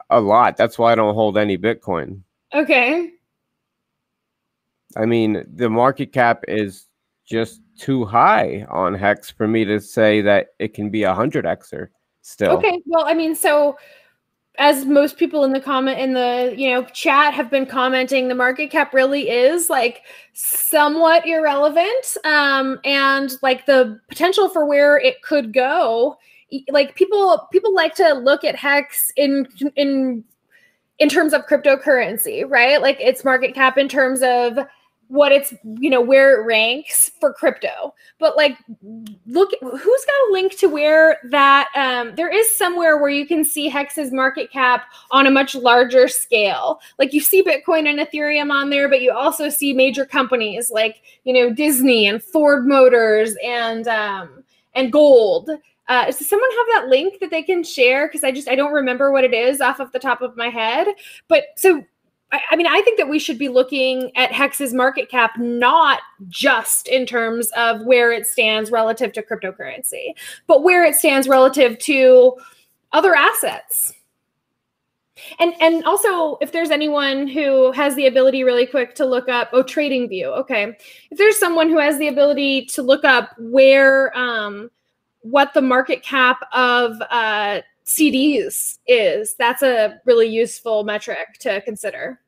A 0.09 0.19
lot. 0.19 0.57
That's 0.57 0.77
why 0.77 0.91
I 0.91 0.95
don't 0.95 1.13
hold 1.13 1.37
any 1.37 1.57
Bitcoin. 1.57 2.21
Okay. 2.53 3.11
I 4.95 5.05
mean, 5.05 5.43
the 5.55 5.69
market 5.69 6.13
cap 6.13 6.43
is 6.47 6.87
just 7.25 7.61
too 7.79 8.05
high 8.05 8.65
on 8.69 8.93
Hex 8.93 9.29
for 9.31 9.47
me 9.47 9.65
to 9.65 9.79
say 9.79 10.21
that 10.21 10.49
it 10.59 10.73
can 10.73 10.89
be 10.89 11.03
a 11.03 11.13
hundred 11.13 11.45
Xer 11.45 11.87
still. 12.21 12.51
Okay. 12.51 12.79
Well, 12.85 13.05
I 13.05 13.13
mean, 13.13 13.33
so 13.33 13.77
as 14.59 14.85
most 14.85 15.17
people 15.17 15.43
in 15.43 15.51
the 15.51 15.59
comment 15.59 15.99
in 15.99 16.13
the 16.13 16.53
you 16.55 16.69
know 16.69 16.83
chat 16.85 17.33
have 17.33 17.49
been 17.49 17.65
commenting, 17.65 18.27
the 18.27 18.35
market 18.35 18.69
cap 18.69 18.93
really 18.93 19.29
is 19.29 19.69
like 19.69 20.03
somewhat 20.33 21.25
irrelevant, 21.27 22.17
um, 22.23 22.79
and 22.85 23.33
like 23.41 23.65
the 23.65 23.99
potential 24.09 24.49
for 24.49 24.65
where 24.65 24.97
it 24.97 25.21
could 25.23 25.53
go. 25.53 26.17
Like 26.69 26.95
people, 26.95 27.47
people 27.51 27.73
like 27.73 27.95
to 27.95 28.13
look 28.13 28.43
at 28.43 28.55
Hex 28.55 29.11
in 29.17 29.47
in 29.75 30.23
in 30.99 31.09
terms 31.09 31.33
of 31.33 31.47
cryptocurrency, 31.47 32.47
right? 32.47 32.79
Like 32.81 32.99
its 32.99 33.23
market 33.23 33.55
cap 33.55 33.77
in 33.77 33.89
terms 33.89 34.21
of 34.21 34.59
what 35.07 35.31
it's 35.31 35.53
you 35.79 35.89
know 35.89 36.01
where 36.01 36.39
it 36.41 36.45
ranks 36.45 37.11
for 37.19 37.33
crypto 37.33 37.93
but 38.19 38.35
like 38.35 38.57
look 39.27 39.51
who's 39.61 40.05
got 40.05 40.29
a 40.29 40.31
link 40.31 40.57
to 40.57 40.67
where 40.67 41.19
that 41.29 41.69
um 41.75 42.15
there 42.15 42.33
is 42.33 42.53
somewhere 42.55 42.97
where 42.97 43.09
you 43.09 43.25
can 43.25 43.43
see 43.43 43.67
hex's 43.67 44.11
market 44.11 44.51
cap 44.51 44.85
on 45.11 45.27
a 45.27 45.31
much 45.31 45.55
larger 45.55 46.07
scale 46.07 46.79
like 46.97 47.13
you 47.13 47.19
see 47.19 47.43
bitcoin 47.43 47.87
and 47.87 47.99
ethereum 47.99 48.51
on 48.51 48.69
there 48.69 48.89
but 48.89 49.01
you 49.01 49.11
also 49.11 49.49
see 49.49 49.73
major 49.73 50.05
companies 50.05 50.71
like 50.71 51.01
you 51.25 51.33
know 51.33 51.53
disney 51.53 52.07
and 52.07 52.23
ford 52.23 52.65
motors 52.65 53.35
and 53.43 53.87
um 53.87 54.43
and 54.73 54.91
gold 54.91 55.49
uh, 55.89 56.05
does 56.05 56.27
someone 56.27 56.49
have 56.49 56.81
that 56.81 56.89
link 56.89 57.19
that 57.19 57.29
they 57.29 57.43
can 57.43 57.61
share? 57.61 58.07
Because 58.07 58.23
I 58.23 58.31
just 58.31 58.47
I 58.47 58.55
don't 58.55 58.71
remember 58.71 59.11
what 59.11 59.25
it 59.25 59.33
is 59.33 59.59
off 59.59 59.81
of 59.81 59.91
the 59.91 59.99
top 59.99 60.21
of 60.21 60.37
my 60.37 60.47
head. 60.47 60.87
But 61.27 61.43
so 61.57 61.83
I, 62.51 62.55
mean, 62.55 62.67
I 62.67 62.81
think 62.81 62.97
that 62.97 63.09
we 63.09 63.19
should 63.19 63.37
be 63.37 63.47
looking 63.47 64.11
at 64.15 64.31
Hex's 64.31 64.73
market 64.73 65.09
cap 65.09 65.37
not 65.37 65.99
just 66.29 66.87
in 66.87 67.05
terms 67.05 67.51
of 67.55 67.85
where 67.85 68.11
it 68.11 68.25
stands 68.25 68.71
relative 68.71 69.13
to 69.13 69.21
cryptocurrency, 69.21 70.13
but 70.47 70.63
where 70.63 70.83
it 70.83 70.95
stands 70.95 71.27
relative 71.27 71.77
to 71.79 72.33
other 72.91 73.13
assets. 73.15 73.93
And 75.39 75.53
and 75.61 75.83
also 75.85 76.37
if 76.41 76.51
there's 76.51 76.71
anyone 76.71 77.27
who 77.27 77.71
has 77.73 77.95
the 77.95 78.07
ability 78.07 78.43
really 78.43 78.65
quick 78.65 78.95
to 78.95 79.05
look 79.05 79.29
up 79.29 79.49
oh 79.53 79.61
trading 79.61 80.09
view 80.09 80.29
okay 80.29 80.75
if 81.11 81.17
there's 81.17 81.39
someone 81.39 81.69
who 81.69 81.77
has 81.77 81.99
the 81.99 82.07
ability 82.07 82.65
to 82.65 82.81
look 82.81 83.05
up 83.05 83.29
where 83.37 84.15
um 84.17 84.71
what 85.21 85.53
the 85.53 85.61
market 85.61 86.01
cap 86.01 86.39
of 86.51 86.99
uh 87.11 87.61
CDs 87.85 88.79
is 88.87 89.35
that's 89.35 89.61
a 89.61 89.99
really 90.05 90.27
useful 90.27 90.83
metric 90.83 91.37
to 91.41 91.61
consider 91.61 92.19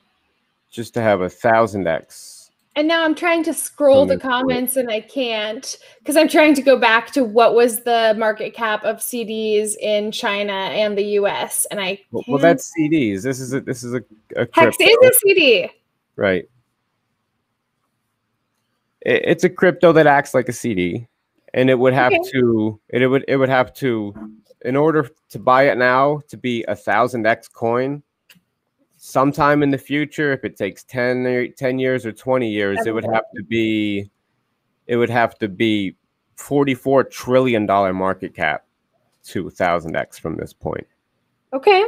just 0.72 0.94
to 0.94 1.02
have 1.02 1.22
a 1.22 1.30
thousand 1.30 1.88
X. 1.88 2.41
And 2.76 2.88
now 2.88 3.04
I'm 3.04 3.16
trying 3.16 3.44
to 3.44 3.54
scroll 3.54 4.06
the 4.06 4.18
comments 4.18 4.78
and 4.78 4.90
I 4.90 5.02
can't 5.02 5.78
because 6.00 6.16
I'm 6.16 6.30
trying 6.30 6.54
to 6.54 6.62
go 6.62 6.78
back 6.78 7.12
to 7.12 7.24
what 7.24 7.54
was 7.54 7.84
the 7.84 8.16
market 8.18 8.54
cap 8.54 8.86
of 8.86 8.98
CDs 8.98 9.76
in 9.82 10.14
China 10.14 10.54
and 10.54 10.98
the 10.98 11.04
US. 11.20 11.66
And 11.70 11.82
I 11.82 12.00
well, 12.12 12.24
well 12.30 12.38
that's 12.38 12.72
CDs. 12.80 13.24
This 13.24 13.42
is 13.42 13.54
a 13.54 13.60
this 13.60 13.84
is 13.84 13.94
a, 13.94 14.02
a 14.38 14.48
Hex 14.54 14.78
is 14.80 14.98
a 15.04 15.12
CD. 15.16 15.70
Right. 16.16 16.46
It, 19.02 19.22
it's 19.26 19.44
a 19.44 19.50
crypto 19.50 19.92
that 19.92 20.08
acts 20.08 20.34
like 20.34 20.48
a 20.48 20.54
CD. 20.54 21.08
And 21.54 21.70
it 21.70 21.78
would 21.78 21.94
have 21.94 22.14
okay. 22.14 22.32
to 22.32 22.80
it 22.88 23.06
would 23.06 23.26
it 23.28 23.36
would 23.36 23.50
have 23.50 23.74
to 23.76 24.14
in 24.62 24.78
order 24.78 25.10
to 25.30 25.40
buy 25.40 25.64
it 25.64 25.78
now 25.78 26.22
to 26.30 26.38
be 26.38 26.64
a 26.70 26.76
thousand 26.76 27.28
X 27.28 27.50
coin, 27.50 28.02
sometime 29.04 29.64
in 29.64 29.72
the 29.72 29.80
future, 29.80 30.32
if 30.32 30.44
it 30.44 30.56
takes 30.56 30.84
10, 30.84 31.26
or 31.26 31.48
10 31.48 31.80
years 31.80 32.06
or 32.06 32.12
20 32.12 32.48
years, 32.48 32.78
it 32.86 32.92
would 32.92 33.06
have 33.12 33.24
to 33.36 33.44
be 33.44 34.10
it 34.88 34.96
would 34.96 35.10
have 35.10 35.38
to 35.40 35.48
be 35.48 35.96
44 36.38 37.06
trillion 37.06 37.66
dollar 37.66 37.94
market 37.94 38.36
cap 38.36 38.66
to 39.24 39.46
1000x 39.46 40.20
from 40.20 40.36
this 40.36 40.54
point. 40.54 40.86
Okay. 41.54 41.84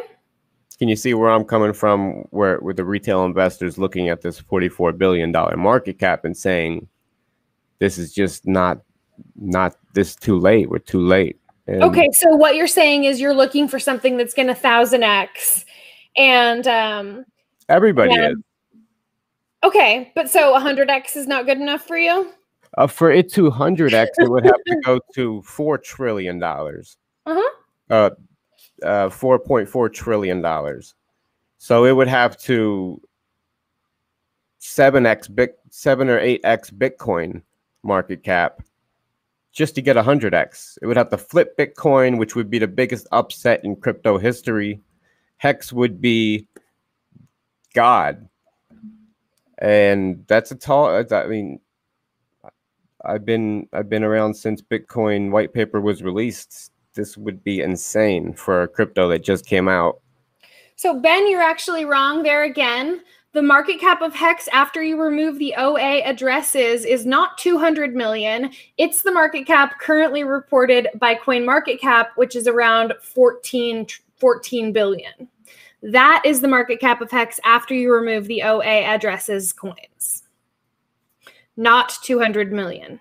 Can 0.80 0.88
you 0.88 0.96
see 0.96 1.14
where 1.14 1.30
I'm 1.30 1.44
coming 1.44 1.74
from 1.74 2.26
where 2.32 2.60
with 2.60 2.78
the 2.78 2.86
retail 2.86 3.26
investors 3.26 3.78
looking 3.78 4.10
at 4.10 4.22
this 4.22 4.40
44 4.40 4.94
billion 4.94 5.32
dollar 5.32 5.56
market 5.56 6.00
cap 6.00 6.26
and 6.26 6.36
saying 6.36 6.88
this 7.80 7.98
is 7.98 8.12
just 8.12 8.48
not 8.48 8.82
not 9.36 9.76
this 9.94 10.16
too 10.16 10.40
late. 10.40 10.70
We're 10.70 10.80
too 10.80 11.02
late. 11.02 11.40
And 11.68 11.84
okay, 11.84 12.10
so 12.12 12.36
what 12.36 12.56
you're 12.56 12.68
saying 12.68 13.04
is 13.04 13.22
you're 13.22 13.36
looking 13.36 13.68
for 13.68 13.80
something 13.80 14.18
that's 14.18 14.34
going 14.34 14.48
to 14.48 14.56
1000x 14.56 15.66
and 16.16 16.68
um 16.68 17.26
everybody 17.70 18.14
is. 18.14 18.36
Okay, 19.64 20.12
but 20.14 20.30
so 20.30 20.54
100x 20.54 21.16
is 21.16 21.26
not 21.26 21.46
good 21.46 21.58
enough 21.58 21.88
for 21.88 21.98
you? 21.98 22.34
Uh, 22.78 22.88
for 22.88 23.12
it 23.12 23.32
to 23.32 23.50
100x, 23.50 24.08
it 24.18 24.30
would 24.30 24.44
have 24.44 24.62
to 24.68 24.76
go 24.84 25.00
to 25.16 25.42
four 25.44 25.78
trillion 25.78 26.40
dollars. 26.40 26.98
Uh-huh. 27.26 27.50
Uh, 27.90 28.10
uh, 28.84 29.10
4.4 29.10 29.94
trillion 29.94 30.42
dollars. 30.42 30.96
So 31.58 31.86
it 31.86 31.94
would 31.94 32.10
have 32.10 32.38
to 32.40 33.02
7x 34.60 35.34
bit 35.34 35.60
7 35.70 36.10
or 36.10 36.20
8x 36.20 36.72
Bitcoin 36.72 37.42
market 37.84 38.24
cap 38.24 38.62
just 39.54 39.76
to 39.76 39.82
get 39.82 39.96
100x. 39.96 40.78
It 40.82 40.88
would 40.88 40.98
have 40.98 41.10
to 41.10 41.18
flip 41.18 41.58
Bitcoin, 41.58 42.18
which 42.18 42.36
would 42.36 42.50
be 42.50 42.60
the 42.60 42.68
biggest 42.68 43.08
upset 43.12 43.64
in 43.64 43.76
crypto 43.76 44.18
history. 44.18 44.82
Hex 45.38 45.74
would 45.74 46.02
be 46.02 46.48
God. 47.74 48.28
And 49.58 50.26
that's 50.28 50.52
a 50.52 50.56
tall 50.56 50.88
uh, 50.88 51.04
I 51.12 51.28
mean 51.28 51.60
I've 53.06 53.26
been 53.26 53.68
I've 53.74 53.90
been 53.90 54.04
around 54.04 54.36
since 54.36 54.62
Bitcoin 54.62 55.32
white 55.32 55.54
paper 55.54 55.82
was 55.82 56.04
released. 56.04 56.72
This 56.94 57.18
would 57.18 57.44
be 57.44 57.62
insane 57.62 58.34
for 58.34 58.64
a 58.64 58.68
crypto 58.68 59.10
that 59.10 59.24
just 59.24 59.46
came 59.46 59.68
out. 59.68 60.00
So 60.76 61.00
Ben, 61.00 61.30
you're 61.30 61.42
actually 61.42 61.86
wrong 61.86 62.24
there 62.24 62.44
again. 62.44 63.02
The 63.34 63.42
market 63.42 63.80
cap 63.80 64.02
of 64.04 64.14
Hex 64.14 64.48
after 64.50 64.84
you 64.84 65.02
remove 65.02 65.40
the 65.40 65.56
OA 65.58 66.02
addresses 66.04 66.86
is 66.86 67.04
not 67.04 67.38
200 67.40 67.96
million. 67.96 68.52
It's 68.78 69.02
the 69.02 69.12
market 69.12 69.48
cap 69.48 69.80
currently 69.80 70.24
reported 70.24 70.88
by 71.00 71.16
CoinMarketCap, 71.16 72.10
which 72.16 72.36
is 72.36 72.48
around 72.48 72.94
14, 73.02 73.88
14 74.18 74.72
billion. 74.74 75.30
That 75.82 76.24
is 76.26 76.42
the 76.42 76.48
market 76.48 76.80
cap 76.80 77.02
of 77.02 77.12
Hex 77.12 77.40
after 77.44 77.74
you 77.74 77.94
remove 77.94 78.28
the 78.28 78.44
OA 78.44 78.64
addresses 78.84 79.52
coins, 79.52 80.24
not 81.58 81.98
200 82.04 82.54
million. 82.54 83.00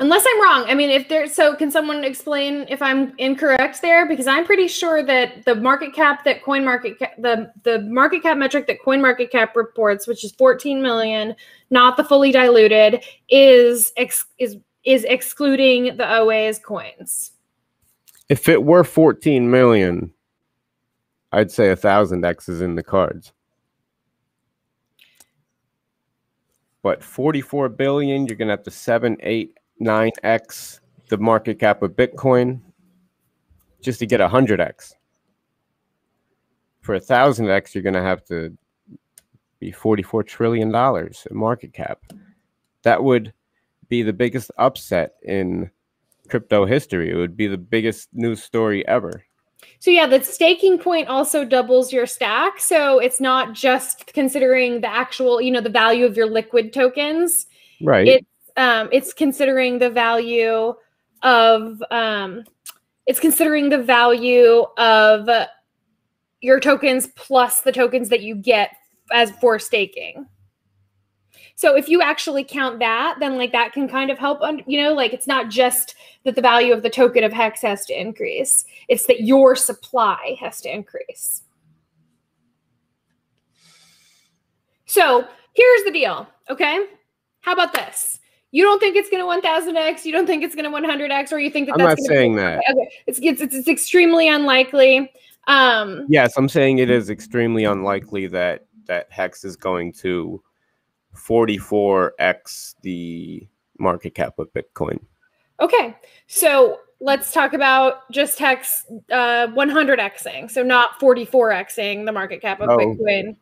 Unless 0.00 0.24
I'm 0.26 0.42
wrong. 0.42 0.64
I 0.66 0.74
mean, 0.74 0.88
if 0.88 1.08
there's 1.08 1.34
so, 1.34 1.54
can 1.54 1.70
someone 1.70 2.04
explain 2.04 2.64
if 2.70 2.80
I'm 2.80 3.12
incorrect 3.18 3.82
there? 3.82 4.08
Because 4.08 4.26
I'm 4.26 4.46
pretty 4.46 4.66
sure 4.66 5.02
that 5.02 5.44
the 5.44 5.54
market 5.54 5.92
cap 5.92 6.24
that 6.24 6.42
Coin 6.42 6.64
Market 6.64 6.98
Cap, 6.98 7.12
the 7.18 7.52
the 7.64 7.82
market 7.82 8.22
cap 8.22 8.38
metric 8.38 8.66
that 8.68 8.82
Coin 8.82 9.02
Market 9.02 9.30
Cap 9.30 9.54
reports, 9.54 10.06
which 10.06 10.24
is 10.24 10.32
14 10.32 10.80
million, 10.80 11.36
not 11.68 11.98
the 11.98 12.04
fully 12.04 12.32
diluted, 12.32 13.04
is 13.28 13.92
ex, 13.98 14.24
is 14.38 14.56
is 14.84 15.04
excluding 15.04 15.98
the 15.98 16.10
OA's 16.10 16.58
coins. 16.58 17.32
If 18.30 18.48
it 18.48 18.64
were 18.64 18.84
14 18.84 19.50
million, 19.50 20.14
I'd 21.30 21.50
say 21.50 21.68
a 21.68 21.76
thousand 21.76 22.24
X 22.24 22.48
is 22.48 22.62
in 22.62 22.74
the 22.74 22.82
cards. 22.82 23.34
But 26.82 27.04
44 27.04 27.68
billion, 27.68 28.26
you're 28.26 28.36
gonna 28.36 28.52
have 28.52 28.62
to 28.62 28.70
seven, 28.70 29.18
eight 29.20 29.58
9x 29.80 30.80
the 31.08 31.18
market 31.18 31.58
cap 31.58 31.82
of 31.82 31.92
Bitcoin 31.92 32.60
just 33.82 33.98
to 33.98 34.06
get 34.06 34.20
100x. 34.20 34.92
For 36.80 36.94
a 36.94 37.00
1000x, 37.00 37.74
you're 37.74 37.82
going 37.82 37.94
to 37.94 38.02
have 38.02 38.24
to 38.26 38.56
be 39.58 39.72
$44 39.72 40.26
trillion 40.26 40.74
in 40.74 41.36
market 41.36 41.72
cap. 41.74 42.00
That 42.82 43.04
would 43.04 43.32
be 43.88 44.02
the 44.02 44.12
biggest 44.12 44.50
upset 44.56 45.16
in 45.22 45.70
crypto 46.28 46.64
history. 46.64 47.10
It 47.10 47.16
would 47.16 47.36
be 47.36 47.48
the 47.48 47.58
biggest 47.58 48.08
news 48.12 48.42
story 48.42 48.86
ever. 48.86 49.24
So 49.80 49.90
yeah, 49.90 50.06
the 50.06 50.22
staking 50.22 50.78
point 50.78 51.08
also 51.08 51.44
doubles 51.44 51.92
your 51.92 52.06
stack. 52.06 52.60
So 52.60 52.98
it's 52.98 53.20
not 53.20 53.52
just 53.52 54.06
considering 54.14 54.80
the 54.80 54.88
actual, 54.88 55.40
you 55.40 55.50
know, 55.50 55.60
the 55.60 55.68
value 55.68 56.06
of 56.06 56.16
your 56.16 56.30
liquid 56.30 56.72
tokens. 56.72 57.46
Right. 57.82 58.08
It's 58.08 58.26
um, 58.56 58.88
it's 58.92 59.12
considering 59.12 59.78
the 59.78 59.90
value 59.90 60.74
of 61.22 61.82
um, 61.90 62.44
it's 63.06 63.20
considering 63.20 63.68
the 63.68 63.82
value 63.82 64.64
of 64.76 65.28
your 66.40 66.60
tokens 66.60 67.08
plus 67.16 67.62
the 67.62 67.72
tokens 67.72 68.08
that 68.08 68.22
you 68.22 68.34
get 68.34 68.70
as 69.12 69.30
for 69.32 69.58
staking. 69.58 70.26
So 71.56 71.76
if 71.76 71.90
you 71.90 72.00
actually 72.00 72.44
count 72.44 72.78
that, 72.78 73.16
then 73.20 73.36
like 73.36 73.52
that 73.52 73.74
can 73.74 73.86
kind 73.86 74.10
of 74.10 74.18
help. 74.18 74.40
You 74.66 74.82
know, 74.82 74.94
like 74.94 75.12
it's 75.12 75.26
not 75.26 75.50
just 75.50 75.94
that 76.24 76.34
the 76.34 76.40
value 76.40 76.72
of 76.72 76.82
the 76.82 76.88
token 76.88 77.22
of 77.22 77.32
hex 77.34 77.60
has 77.60 77.84
to 77.86 78.00
increase; 78.00 78.64
it's 78.88 79.06
that 79.06 79.24
your 79.24 79.54
supply 79.54 80.36
has 80.40 80.62
to 80.62 80.72
increase. 80.72 81.42
So 84.86 85.26
here's 85.52 85.84
the 85.84 85.90
deal. 85.90 86.26
Okay, 86.48 86.86
how 87.42 87.52
about 87.52 87.74
this? 87.74 88.19
You 88.52 88.64
don't 88.64 88.80
think 88.80 88.96
it's 88.96 89.08
going 89.08 89.22
to 89.22 89.48
1000x 89.48 90.04
you 90.04 90.12
don't 90.12 90.26
think 90.26 90.42
it's 90.42 90.54
going 90.54 90.70
to 90.70 90.88
100x 90.88 91.32
or 91.32 91.38
you 91.38 91.50
think 91.50 91.66
that 91.68 91.74
i'm 91.74 91.78
that's 91.78 92.00
not 92.02 92.08
saying 92.08 92.36
that 92.36 92.58
okay. 92.70 92.90
it's, 93.06 93.18
it's, 93.22 93.40
it's, 93.40 93.54
it's 93.54 93.68
extremely 93.68 94.28
unlikely 94.28 95.10
um 95.46 96.06
yes 96.08 96.36
i'm 96.36 96.48
saying 96.48 96.78
it 96.78 96.90
is 96.90 97.10
extremely 97.10 97.64
unlikely 97.64 98.26
that 98.26 98.66
that 98.86 99.06
hex 99.10 99.44
is 99.44 99.56
going 99.56 99.92
to 99.92 100.42
44x 101.16 102.74
the 102.82 103.46
market 103.78 104.14
cap 104.14 104.38
of 104.38 104.52
bitcoin 104.52 104.98
okay 105.60 105.96
so 106.26 106.80
let's 107.00 107.32
talk 107.32 107.54
about 107.54 108.10
just 108.10 108.38
hex 108.38 108.84
uh 109.10 109.46
100xing 109.48 110.50
so 110.50 110.62
not 110.62 111.00
44xing 111.00 112.04
the 112.04 112.12
market 112.12 112.40
cap 112.40 112.60
of 112.60 112.68
oh. 112.68 112.76
bitcoin 112.76 113.36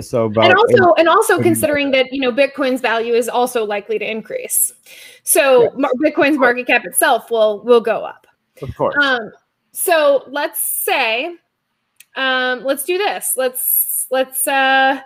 so 0.00 0.26
about 0.26 0.44
and 0.44 0.54
also 0.54 0.94
and 0.94 1.08
also 1.08 1.40
considering 1.42 1.90
that 1.90 2.12
you 2.12 2.20
know 2.20 2.30
bitcoin's 2.30 2.80
value 2.80 3.14
is 3.14 3.28
also 3.28 3.64
likely 3.64 3.98
to 3.98 4.08
increase 4.08 4.72
so 5.22 5.62
yeah. 5.78 5.88
bitcoin's 6.02 6.36
market 6.36 6.66
cap 6.66 6.84
itself 6.84 7.30
will 7.30 7.62
will 7.64 7.80
go 7.80 8.04
up 8.04 8.26
of 8.60 8.74
course 8.76 8.94
um 9.02 9.30
so 9.72 10.24
let's 10.28 10.60
say 10.60 11.34
um 12.16 12.62
let's 12.62 12.84
do 12.84 12.98
this 12.98 13.32
let's 13.36 14.06
let's 14.10 14.46
uh 14.46 15.00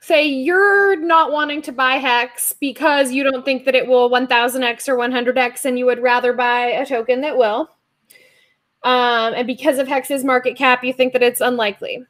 say 0.00 0.26
you're 0.26 0.96
not 0.96 1.30
wanting 1.30 1.60
to 1.62 1.72
buy 1.72 1.96
Hex 1.96 2.54
because 2.58 3.12
you 3.12 3.22
don't 3.22 3.44
think 3.44 3.66
that 3.66 3.74
it 3.74 3.86
will 3.86 4.10
1000x 4.10 4.88
or 4.88 4.96
100x 4.96 5.66
and 5.66 5.78
you 5.78 5.84
would 5.86 6.00
rather 6.00 6.32
buy 6.32 6.66
a 6.66 6.86
token 6.86 7.20
that 7.20 7.36
will. 7.36 7.68
Um, 8.82 9.34
and 9.34 9.46
because 9.46 9.78
of 9.78 9.86
Hex's 9.86 10.24
market 10.24 10.56
cap, 10.56 10.82
you 10.82 10.94
think 10.94 11.12
that 11.12 11.22
it's 11.22 11.42
unlikely. 11.42 12.02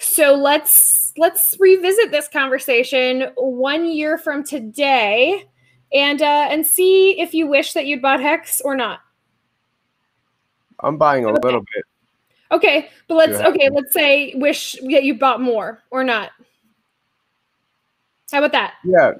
So 0.00 0.34
let's 0.34 1.12
let's 1.18 1.56
revisit 1.60 2.10
this 2.10 2.26
conversation 2.26 3.30
one 3.36 3.86
year 3.86 4.16
from 4.16 4.42
today 4.42 5.44
and 5.92 6.22
uh, 6.22 6.48
and 6.50 6.66
see 6.66 7.20
if 7.20 7.34
you 7.34 7.46
wish 7.46 7.74
that 7.74 7.86
you'd 7.86 8.00
bought 8.00 8.20
Hex 8.20 8.60
or 8.62 8.74
not. 8.74 9.00
I'm 10.80 10.96
buying 10.96 11.24
a 11.24 11.28
okay. 11.28 11.38
little 11.42 11.60
bit. 11.60 11.84
Okay, 12.50 12.88
but 13.08 13.14
let's 13.14 13.40
okay, 13.40 13.68
let's 13.70 13.92
say 13.92 14.32
wish 14.36 14.72
that 14.90 15.04
you 15.04 15.18
bought 15.18 15.40
more 15.40 15.82
or 15.90 16.02
not. 16.02 16.30
How 18.32 18.38
about 18.38 18.52
that? 18.52 18.74
Yeah. 18.84 19.12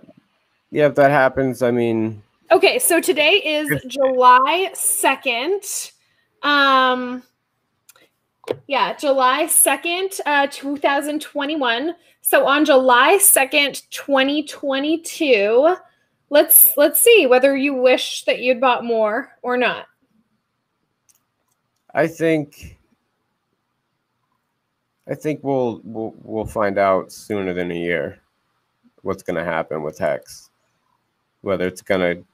Yeah, 0.70 0.86
if 0.86 0.94
that 0.94 1.10
happens, 1.10 1.62
I 1.62 1.70
mean 1.72 2.22
Okay, 2.50 2.78
so 2.78 3.00
today 3.00 3.34
is 3.34 3.84
July 3.86 4.70
2nd. 4.74 5.92
Um 6.42 7.22
yeah, 8.66 8.94
July 8.96 9.44
2nd, 9.44 10.20
uh 10.26 10.46
2021. 10.50 11.94
So 12.22 12.46
on 12.46 12.64
July 12.64 13.18
2nd, 13.20 13.88
2022, 13.90 15.76
let's 16.30 16.76
let's 16.76 17.00
see 17.00 17.26
whether 17.26 17.56
you 17.56 17.74
wish 17.74 18.24
that 18.24 18.40
you'd 18.40 18.60
bought 18.60 18.84
more 18.84 19.36
or 19.42 19.56
not. 19.56 19.86
I 21.94 22.06
think 22.06 22.78
I 25.08 25.14
think 25.14 25.40
we'll 25.42 25.80
we'll 25.82 26.14
we'll 26.22 26.44
find 26.44 26.78
out 26.78 27.10
sooner 27.10 27.52
than 27.52 27.72
a 27.72 27.78
year 27.78 28.20
what's 29.02 29.22
going 29.22 29.36
to 29.36 29.44
happen 29.44 29.82
with 29.82 29.98
Hex. 29.98 30.50
Whether 31.40 31.66
it's 31.66 31.82
going 31.82 32.00
to, 32.00 32.24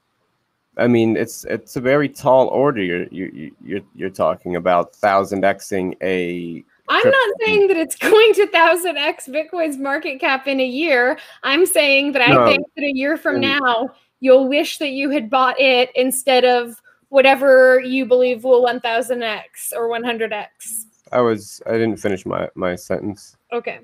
I 0.77 0.87
mean, 0.87 1.17
it's 1.17 1.43
it's 1.45 1.75
a 1.75 1.81
very 1.81 2.07
tall 2.07 2.47
order. 2.47 2.81
You're 2.81 3.07
you 3.07 3.51
you're 3.63 3.81
you're 3.95 4.09
talking 4.09 4.55
about 4.55 4.95
thousand 4.95 5.43
xing 5.43 5.95
a. 6.01 6.63
I'm 6.89 7.09
not 7.09 7.35
saying 7.41 7.67
that 7.67 7.77
it's 7.77 7.95
going 8.11 8.33
to 8.35 8.47
thousand 8.47 8.97
x 8.97 9.27
Bitcoin's 9.27 9.77
market 9.77 10.19
cap 10.19 10.47
in 10.47 10.59
a 10.59 10.65
year. 10.65 11.19
I'm 11.43 11.65
saying 11.65 12.13
that 12.13 12.21
I 12.21 12.33
no. 12.33 12.45
think 12.45 12.65
that 12.75 12.83
a 12.83 12.93
year 12.93 13.17
from 13.17 13.39
now 13.39 13.89
you'll 14.19 14.47
wish 14.47 14.77
that 14.77 14.89
you 14.89 15.09
had 15.09 15.29
bought 15.29 15.59
it 15.59 15.91
instead 15.95 16.45
of 16.45 16.81
whatever 17.09 17.79
you 17.79 18.05
believe 18.05 18.43
will 18.43 18.65
1000x 18.65 19.73
or 19.73 19.89
100x. 19.89 20.85
I 21.11 21.21
was 21.21 21.61
I 21.65 21.73
didn't 21.73 21.97
finish 21.97 22.25
my 22.25 22.49
my 22.55 22.75
sentence. 22.75 23.35
Okay 23.51 23.79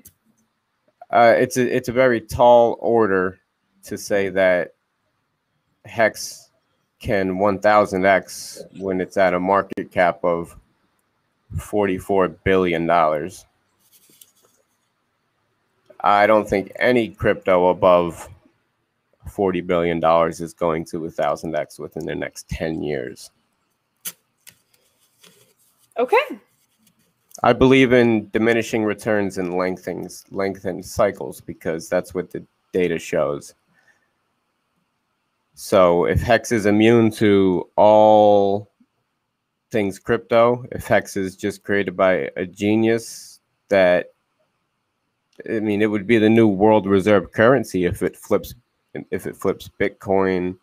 uh, 1.14 1.34
it's 1.36 1.56
a 1.56 1.76
it's 1.76 1.88
a 1.88 1.92
very 1.92 2.20
tall 2.20 2.76
order 2.80 3.38
to 3.84 3.96
say 3.96 4.28
that 4.30 4.72
hex 5.84 6.43
can 7.04 7.34
1000x 7.34 8.80
when 8.80 8.98
it's 8.98 9.18
at 9.18 9.34
a 9.34 9.38
market 9.38 9.90
cap 9.90 10.24
of 10.24 10.56
44 11.58 12.28
billion 12.28 12.86
dollars. 12.86 13.44
I 16.00 16.26
don't 16.26 16.48
think 16.48 16.72
any 16.76 17.10
crypto 17.10 17.68
above 17.68 18.26
40 19.30 19.60
billion 19.60 20.00
dollars 20.00 20.40
is 20.40 20.54
going 20.54 20.86
to 20.86 21.00
1000x 21.00 21.78
within 21.78 22.06
the 22.06 22.14
next 22.14 22.48
10 22.48 22.82
years. 22.82 23.30
Okay. 25.98 26.40
I 27.42 27.52
believe 27.52 27.92
in 27.92 28.30
diminishing 28.30 28.82
returns 28.82 29.36
and 29.36 29.58
lengthening 29.58 30.08
lengthened 30.30 30.86
cycles 30.86 31.42
because 31.42 31.90
that's 31.90 32.14
what 32.14 32.30
the 32.30 32.42
data 32.72 32.98
shows. 32.98 33.54
So 35.54 36.04
if 36.04 36.20
Hex 36.20 36.50
is 36.50 36.66
immune 36.66 37.10
to 37.12 37.68
all 37.76 38.72
things 39.70 39.98
crypto, 39.98 40.64
if 40.72 40.86
Hex 40.86 41.16
is 41.16 41.36
just 41.36 41.62
created 41.62 41.96
by 41.96 42.30
a 42.36 42.44
genius 42.44 43.40
that 43.68 44.12
I 45.48 45.60
mean 45.60 45.82
it 45.82 45.86
would 45.86 46.06
be 46.06 46.18
the 46.18 46.28
new 46.28 46.48
world 46.48 46.86
reserve 46.86 47.32
currency 47.32 47.84
if 47.84 48.02
it 48.02 48.16
flips 48.16 48.54
if 49.10 49.26
it 49.26 49.36
flips 49.36 49.70
Bitcoin. 49.80 50.56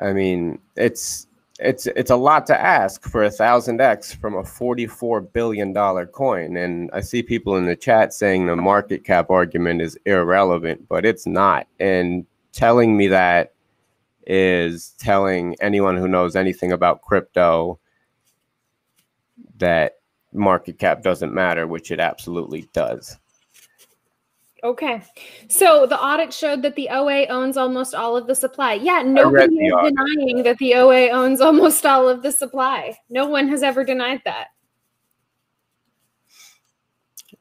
I 0.00 0.12
mean, 0.12 0.58
it's 0.76 1.26
it's 1.60 1.86
it's 1.86 2.10
a 2.10 2.16
lot 2.16 2.46
to 2.46 2.60
ask 2.60 3.04
for 3.04 3.24
a 3.24 3.30
thousand 3.30 3.80
X 3.80 4.14
from 4.14 4.36
a 4.36 4.44
forty-four 4.44 5.22
billion 5.22 5.72
dollar 5.72 6.06
coin. 6.06 6.56
And 6.56 6.90
I 6.92 7.00
see 7.00 7.22
people 7.22 7.56
in 7.56 7.66
the 7.66 7.76
chat 7.76 8.12
saying 8.12 8.46
the 8.46 8.56
market 8.56 9.04
cap 9.04 9.30
argument 9.30 9.82
is 9.82 9.98
irrelevant, 10.06 10.88
but 10.88 11.04
it's 11.04 11.26
not. 11.26 11.66
And 11.80 12.26
telling 12.58 12.96
me 12.96 13.06
that 13.06 13.54
is 14.26 14.90
telling 14.98 15.54
anyone 15.60 15.96
who 15.96 16.08
knows 16.08 16.34
anything 16.34 16.72
about 16.72 17.02
crypto 17.02 17.78
that 19.58 20.00
market 20.32 20.76
cap 20.76 21.04
doesn't 21.04 21.32
matter, 21.32 21.68
which 21.68 21.92
it 21.92 22.00
absolutely 22.00 22.68
does. 22.72 23.16
Okay. 24.64 25.00
So 25.46 25.86
the 25.86 26.02
audit 26.02 26.32
showed 26.32 26.62
that 26.62 26.74
the 26.74 26.88
OA 26.88 27.26
owns 27.26 27.56
almost 27.56 27.94
all 27.94 28.16
of 28.16 28.26
the 28.26 28.34
supply. 28.34 28.72
Yeah, 28.72 29.02
nobody 29.02 29.54
is 29.54 29.72
audit. 29.72 29.94
denying 29.94 30.42
that 30.42 30.58
the 30.58 30.74
OA 30.74 31.10
owns 31.10 31.40
almost 31.40 31.86
all 31.86 32.08
of 32.08 32.22
the 32.24 32.32
supply. 32.32 32.96
No 33.08 33.28
one 33.28 33.46
has 33.46 33.62
ever 33.62 33.84
denied 33.84 34.20
that. 34.24 34.48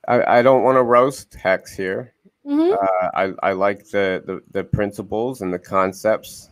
I, 0.07 0.39
I 0.39 0.41
don't 0.43 0.61
want 0.61 0.75
to 0.75 0.83
roast 0.83 1.33
Hex 1.33 1.75
here. 1.75 2.13
Mm-hmm. 2.47 2.73
Uh, 2.73 3.09
I, 3.13 3.49
I 3.49 3.51
like 3.51 3.89
the, 3.89 4.23
the, 4.25 4.41
the 4.51 4.63
principles 4.63 5.41
and 5.41 5.53
the 5.53 5.59
concepts. 5.59 6.49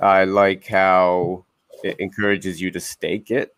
I 0.00 0.24
like 0.24 0.66
how 0.66 1.44
it 1.82 1.98
encourages 1.98 2.60
you 2.60 2.70
to 2.70 2.80
stake 2.80 3.30
it. 3.30 3.54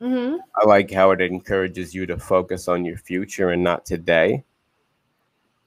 Mm-hmm. 0.00 0.36
I 0.56 0.66
like 0.66 0.90
how 0.90 1.10
it 1.10 1.20
encourages 1.20 1.94
you 1.94 2.06
to 2.06 2.16
focus 2.16 2.68
on 2.68 2.84
your 2.84 2.96
future 2.96 3.50
and 3.50 3.62
not 3.62 3.84
today. 3.84 4.42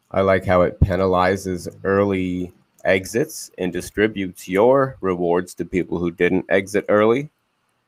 I 0.10 0.22
like 0.22 0.46
how 0.46 0.62
it 0.62 0.80
penalizes 0.80 1.68
early 1.84 2.52
exits 2.86 3.52
and 3.58 3.72
distributes 3.72 4.48
your 4.48 4.98
rewards 5.02 5.54
to 5.56 5.66
people 5.66 6.00
who 6.00 6.12
didn't 6.12 6.46
exit 6.50 6.86
early. 6.90 7.30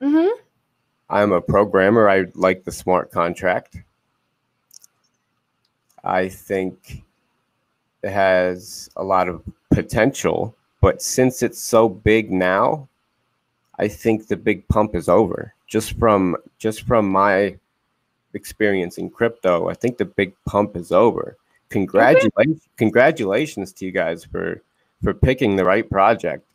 Mm-hmm. 0.01 0.39
I'm 1.09 1.31
a 1.31 1.41
programmer. 1.41 2.09
I 2.09 2.25
like 2.35 2.63
the 2.63 2.71
smart 2.71 3.11
contract. 3.11 3.77
I 6.05 6.29
think 6.29 7.03
it 8.03 8.11
has 8.11 8.89
a 8.95 9.03
lot 9.03 9.27
of 9.27 9.41
potential, 9.71 10.55
but 10.81 11.01
since 11.01 11.41
it's 11.41 11.59
so 11.59 11.89
big 11.89 12.31
now, 12.31 12.87
I 13.79 13.87
think 13.87 14.27
the 14.27 14.37
big 14.37 14.67
pump 14.67 14.95
is 14.95 15.09
over. 15.09 15.53
Just 15.67 15.97
from 15.97 16.37
just 16.59 16.83
from 16.83 17.09
my 17.09 17.57
experience 18.33 18.97
in 18.97 19.09
crypto, 19.09 19.67
I 19.67 19.73
think 19.73 19.97
the 19.97 20.05
big 20.05 20.33
pump 20.45 20.77
is 20.77 20.91
over 20.91 21.37
congratulations 21.69 22.61
okay. 22.61 22.71
congratulations 22.77 23.73
to 23.73 23.85
you 23.85 23.91
guys 23.91 24.23
for 24.23 24.61
for 25.03 25.13
picking 25.13 25.55
the 25.55 25.65
right 25.65 25.89
project 25.89 26.45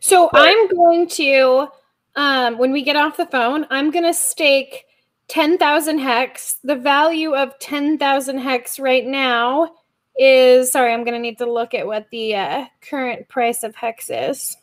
so 0.00 0.28
but, 0.32 0.42
i'm 0.42 0.68
going 0.68 1.08
to 1.08 1.68
um 2.16 2.58
when 2.58 2.72
we 2.72 2.82
get 2.82 2.96
off 2.96 3.16
the 3.16 3.26
phone 3.26 3.66
i'm 3.70 3.90
going 3.90 4.04
to 4.04 4.14
stake 4.14 4.85
10,000 5.28 5.98
hex 5.98 6.56
the 6.62 6.76
value 6.76 7.34
of 7.34 7.58
10,000 7.58 8.38
hex 8.38 8.78
right 8.78 9.06
now 9.06 9.74
is 10.18 10.72
sorry 10.72 10.92
i'm 10.92 11.04
going 11.04 11.14
to 11.14 11.20
need 11.20 11.38
to 11.38 11.50
look 11.50 11.74
at 11.74 11.86
what 11.86 12.06
the 12.10 12.34
uh, 12.34 12.64
current 12.80 13.28
price 13.28 13.62
of 13.62 13.74
hex 13.74 14.08
is 14.10 14.56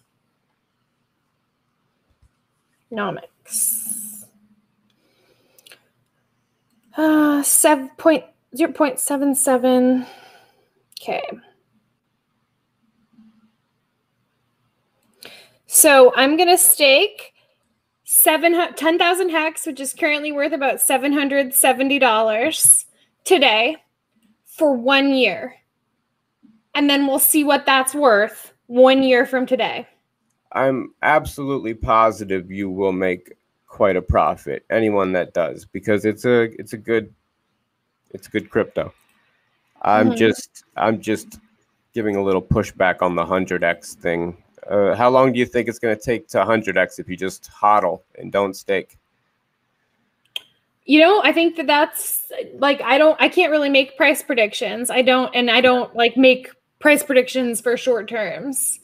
nomics 2.91 4.25
uh 6.95 7.41
7 7.43 7.89
point 7.97 8.23
0.77. 8.55 10.05
Okay. 11.01 11.23
So 15.65 16.13
I'm 16.15 16.37
going 16.37 16.49
to 16.49 16.57
stake 16.57 17.32
10,000 18.21 19.29
hex, 19.29 19.65
which 19.65 19.79
is 19.79 19.93
currently 19.93 20.31
worth 20.31 20.53
about 20.53 20.75
$770 20.75 22.85
today 23.23 23.77
for 24.45 24.75
one 24.75 25.13
year. 25.13 25.55
And 26.75 26.89
then 26.89 27.07
we'll 27.07 27.19
see 27.19 27.43
what 27.43 27.65
that's 27.65 27.95
worth 27.95 28.53
one 28.67 29.03
year 29.03 29.25
from 29.25 29.45
today. 29.45 29.87
I'm 30.51 30.93
absolutely 31.01 31.73
positive 31.73 32.51
you 32.51 32.69
will 32.69 32.91
make 32.91 33.33
quite 33.67 33.95
a 33.95 34.01
profit. 34.01 34.65
Anyone 34.69 35.13
that 35.13 35.33
does, 35.33 35.65
because 35.65 36.05
it's 36.05 36.25
a 36.25 36.43
it's 36.59 36.73
a 36.73 36.77
good 36.77 37.11
it's 38.11 38.27
good 38.27 38.51
crypto. 38.51 38.93
I'm 39.81 40.09
mm-hmm. 40.09 40.17
just 40.17 40.63
I'm 40.77 41.01
just 41.01 41.39
giving 41.93 42.15
a 42.15 42.23
little 42.23 42.41
pushback 42.41 43.01
on 43.01 43.15
the 43.15 43.25
100x 43.25 43.95
thing. 43.95 44.37
Uh, 44.69 44.95
how 44.95 45.09
long 45.09 45.33
do 45.33 45.39
you 45.39 45.45
think 45.45 45.67
it's 45.67 45.79
going 45.79 45.95
to 45.95 46.01
take 46.01 46.27
to 46.29 46.37
100x 46.37 46.99
if 46.99 47.09
you 47.09 47.17
just 47.17 47.49
hodl 47.51 48.01
and 48.17 48.31
don't 48.31 48.55
stake? 48.55 48.97
You 50.85 50.99
know, 50.99 51.21
I 51.23 51.31
think 51.31 51.55
that 51.55 51.67
that's 51.67 52.31
like 52.55 52.81
I 52.81 52.97
don't 52.97 53.19
I 53.21 53.29
can't 53.29 53.51
really 53.51 53.69
make 53.69 53.95
price 53.95 54.21
predictions. 54.21 54.89
I 54.89 55.01
don't 55.01 55.33
and 55.33 55.49
I 55.49 55.61
don't 55.61 55.95
like 55.95 56.17
make 56.17 56.49
price 56.79 57.03
predictions 57.03 57.61
for 57.61 57.77
short 57.77 58.09
terms. 58.09 58.79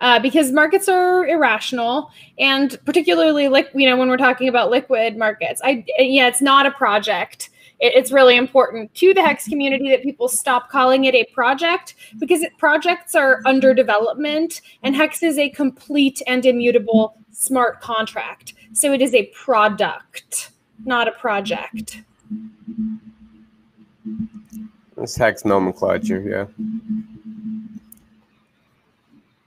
Uh, 0.00 0.18
because 0.18 0.50
markets 0.50 0.88
are 0.88 1.24
irrational 1.28 2.10
and 2.36 2.76
particularly 2.84 3.46
like 3.46 3.70
you 3.72 3.88
know 3.88 3.96
when 3.96 4.08
we're 4.08 4.16
talking 4.16 4.48
about 4.48 4.68
liquid 4.68 5.16
markets 5.16 5.60
i 5.62 5.84
yeah 5.96 6.26
it's 6.26 6.42
not 6.42 6.66
a 6.66 6.72
project 6.72 7.50
it, 7.82 7.94
it's 7.94 8.10
really 8.10 8.36
important 8.36 8.94
to 8.94 9.12
the 9.12 9.22
hex 9.22 9.46
community 9.46 9.90
that 9.90 10.02
people 10.02 10.28
stop 10.28 10.70
calling 10.70 11.04
it 11.04 11.14
a 11.14 11.24
project 11.34 11.94
because 12.18 12.42
it, 12.42 12.56
projects 12.56 13.14
are 13.14 13.42
under 13.44 13.74
development 13.74 14.62
and 14.82 14.96
hex 14.96 15.22
is 15.22 15.38
a 15.38 15.50
complete 15.50 16.22
and 16.26 16.46
immutable 16.46 17.16
smart 17.32 17.80
contract 17.82 18.54
so 18.72 18.92
it 18.92 19.02
is 19.02 19.12
a 19.12 19.26
product 19.26 20.52
not 20.84 21.08
a 21.08 21.12
project. 21.12 22.02
It's 24.96 25.16
hex 25.16 25.44
nomenclature, 25.44 26.20
yeah. 26.20 26.46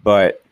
But 0.03 0.44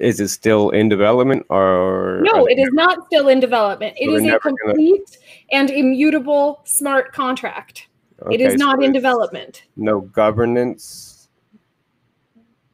is 0.00 0.18
it 0.18 0.28
still 0.28 0.70
in 0.70 0.88
development 0.88 1.44
or 1.50 2.20
no 2.22 2.46
it 2.46 2.58
is 2.58 2.70
not 2.72 3.04
still 3.06 3.28
in 3.28 3.38
development. 3.38 3.94
It 3.98 4.08
is 4.08 4.26
a 4.26 4.38
complete 4.38 5.18
gonna... 5.52 5.62
and 5.62 5.70
immutable 5.70 6.60
smart 6.64 7.12
contract. 7.12 7.88
Okay, 8.22 8.34
it 8.34 8.40
is 8.40 8.56
not 8.56 8.78
so 8.78 8.84
in 8.84 8.92
development. 8.92 9.64
no 9.76 10.00
governance? 10.00 11.28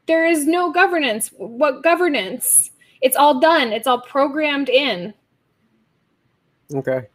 There 0.06 0.26
is 0.26 0.46
no 0.46 0.70
governance. 0.70 1.30
What 1.36 1.82
governance? 1.82 2.70
It's 3.00 3.16
all 3.16 3.40
done. 3.40 3.72
It's 3.72 3.86
all 3.86 4.00
programmed 4.00 4.68
in. 4.68 5.12
Okay. 6.74 7.06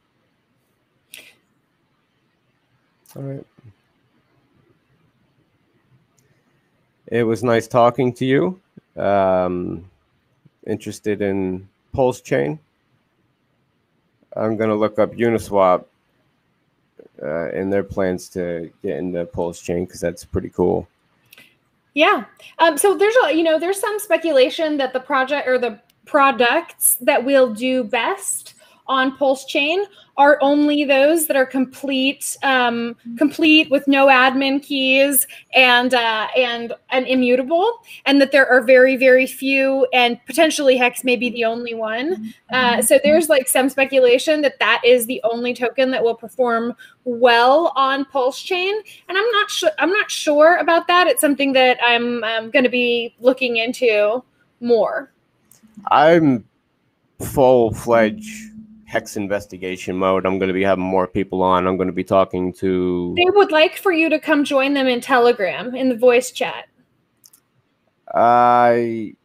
All 3.16 3.24
right. 3.24 3.46
It 7.08 7.24
was 7.24 7.44
nice 7.44 7.68
talking 7.68 8.14
to 8.14 8.26
you. 8.26 8.62
Um, 8.96 9.91
interested 10.72 11.22
in 11.22 11.68
Pulse 11.94 12.22
Chain. 12.22 12.58
I'm 14.36 14.56
going 14.56 14.70
to 14.70 14.76
look 14.76 14.98
up 14.98 15.12
Uniswap 15.14 15.84
uh, 17.22 17.50
and 17.50 17.72
their 17.72 17.84
plans 17.84 18.30
to 18.30 18.72
get 18.82 18.98
into 18.98 19.26
Pulse 19.26 19.62
Chain 19.62 19.86
because 19.86 20.00
that's 20.00 20.24
pretty 20.24 20.50
cool. 20.50 20.88
Yeah. 21.94 22.24
Um, 22.60 22.78
so 22.78 22.98
there's 22.98 23.16
a, 23.26 23.34
you 23.34 23.44
know, 23.44 23.60
there's 23.60 23.80
some 23.80 24.00
speculation 24.00 24.78
that 24.78 24.94
the 24.94 25.02
project 25.02 25.48
or 25.48 25.60
the 25.60 25.80
products 26.06 26.98
that 27.02 27.26
will 27.26 27.54
do 27.54 27.84
best 27.84 28.56
on 28.92 29.16
Pulse 29.16 29.46
Chain 29.46 29.86
are 30.18 30.38
only 30.42 30.84
those 30.84 31.26
that 31.28 31.38
are 31.38 31.46
complete, 31.46 32.38
um, 32.44 32.96
complete 33.18 33.72
with 33.72 33.88
no 33.88 34.08
admin 34.08 34.62
keys 34.62 35.26
and 35.56 35.94
uh, 35.94 36.28
and 36.38 36.74
and 36.90 37.08
immutable, 37.08 37.80
and 38.06 38.22
that 38.22 38.34
there 38.34 38.46
are 38.48 38.62
very 38.62 38.98
very 38.98 39.26
few, 39.26 39.88
and 39.94 40.20
potentially 40.26 40.76
Hex 40.76 41.06
may 41.06 41.16
be 41.16 41.30
the 41.30 41.46
only 41.46 41.74
one. 41.74 42.34
Uh, 42.52 42.82
so 42.82 43.00
there's 43.02 43.30
like 43.30 43.48
some 43.48 43.70
speculation 43.70 44.42
that 44.42 44.60
that 44.60 44.82
is 44.86 45.06
the 45.06 45.22
only 45.24 45.54
token 45.54 45.90
that 45.92 46.04
will 46.04 46.16
perform 46.16 46.76
well 47.06 47.72
on 47.78 48.04
Pulse 48.04 48.42
Chain, 48.42 48.76
and 49.08 49.18
I'm 49.18 49.32
not 49.32 49.50
sure. 49.50 49.72
I'm 49.80 49.92
not 49.92 50.12
sure 50.12 50.58
about 50.58 50.88
that. 50.88 51.08
It's 51.08 51.22
something 51.22 51.54
that 51.54 51.80
I'm, 51.82 52.24
I'm 52.26 52.52
going 52.52 52.66
to 52.66 52.70
be 52.70 53.16
looking 53.22 53.56
into 53.58 54.22
more. 54.60 55.14
I'm 55.90 56.44
full 57.22 57.74
fledged 57.74 58.52
hex 58.92 59.16
investigation 59.16 59.96
mode. 59.96 60.26
I'm 60.26 60.38
going 60.38 60.50
to 60.50 60.54
be 60.54 60.64
having 60.64 60.84
more 60.84 61.08
people 61.08 61.42
on. 61.42 61.66
I'm 61.66 61.78
going 61.78 61.88
to 61.88 61.94
be 61.94 62.04
talking 62.04 62.52
to. 62.54 63.14
They 63.16 63.30
would 63.30 63.50
like 63.50 63.78
for 63.78 63.94
you 63.94 64.10
to 64.10 64.20
come 64.20 64.44
join 64.44 64.74
them 64.74 64.86
in 64.86 65.00
Telegram 65.00 65.74
in 65.74 65.88
the 65.88 65.96
voice 65.96 66.32
chat. 66.32 66.66
I 68.14 69.16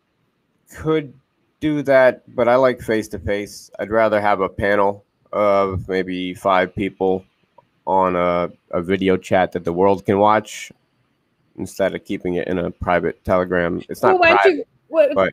could 0.72 1.12
do 1.58 1.82
that, 1.82 2.22
but 2.36 2.48
I 2.48 2.54
like 2.54 2.80
face 2.80 3.08
to 3.08 3.18
face. 3.18 3.68
I'd 3.80 3.90
rather 3.90 4.20
have 4.20 4.40
a 4.40 4.48
panel 4.48 5.04
of 5.32 5.88
maybe 5.88 6.32
five 6.32 6.72
people 6.72 7.24
on 7.88 8.14
a, 8.14 8.48
a 8.70 8.80
video 8.80 9.16
chat 9.16 9.50
that 9.52 9.64
the 9.64 9.72
world 9.72 10.06
can 10.06 10.20
watch 10.20 10.70
instead 11.56 11.92
of 11.92 12.04
keeping 12.04 12.34
it 12.34 12.46
in 12.46 12.58
a 12.58 12.70
private 12.70 13.24
Telegram. 13.24 13.82
It's 13.88 14.02
not 14.02 14.20
well, 14.20 14.32
private. 14.32 14.58
You, 14.58 14.64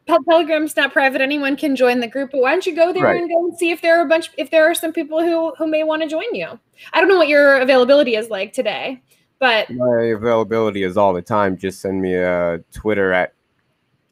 Telegram's 0.07 0.75
not 0.75 0.93
private. 0.93 1.21
Anyone 1.21 1.55
can 1.55 1.75
join 1.75 1.99
the 1.99 2.07
group. 2.07 2.31
But 2.31 2.41
why 2.41 2.51
don't 2.51 2.65
you 2.65 2.75
go 2.75 2.93
there 2.93 3.03
right. 3.03 3.21
and 3.21 3.29
go 3.29 3.45
and 3.45 3.57
see 3.57 3.71
if 3.71 3.81
there 3.81 3.99
are 3.99 4.05
a 4.05 4.07
bunch, 4.07 4.29
if 4.37 4.51
there 4.51 4.69
are 4.69 4.75
some 4.75 4.91
people 4.93 5.21
who 5.21 5.53
who 5.55 5.67
may 5.67 5.83
want 5.83 6.01
to 6.01 6.07
join 6.07 6.33
you. 6.33 6.59
I 6.93 6.99
don't 6.99 7.09
know 7.09 7.17
what 7.17 7.27
your 7.27 7.61
availability 7.61 8.15
is 8.15 8.29
like 8.29 8.53
today, 8.53 9.01
but 9.39 9.69
my 9.69 10.03
availability 10.03 10.83
is 10.83 10.97
all 10.97 11.13
the 11.13 11.21
time. 11.21 11.57
Just 11.57 11.81
send 11.81 12.01
me 12.01 12.15
a 12.15 12.63
Twitter 12.73 13.13
at 13.13 13.33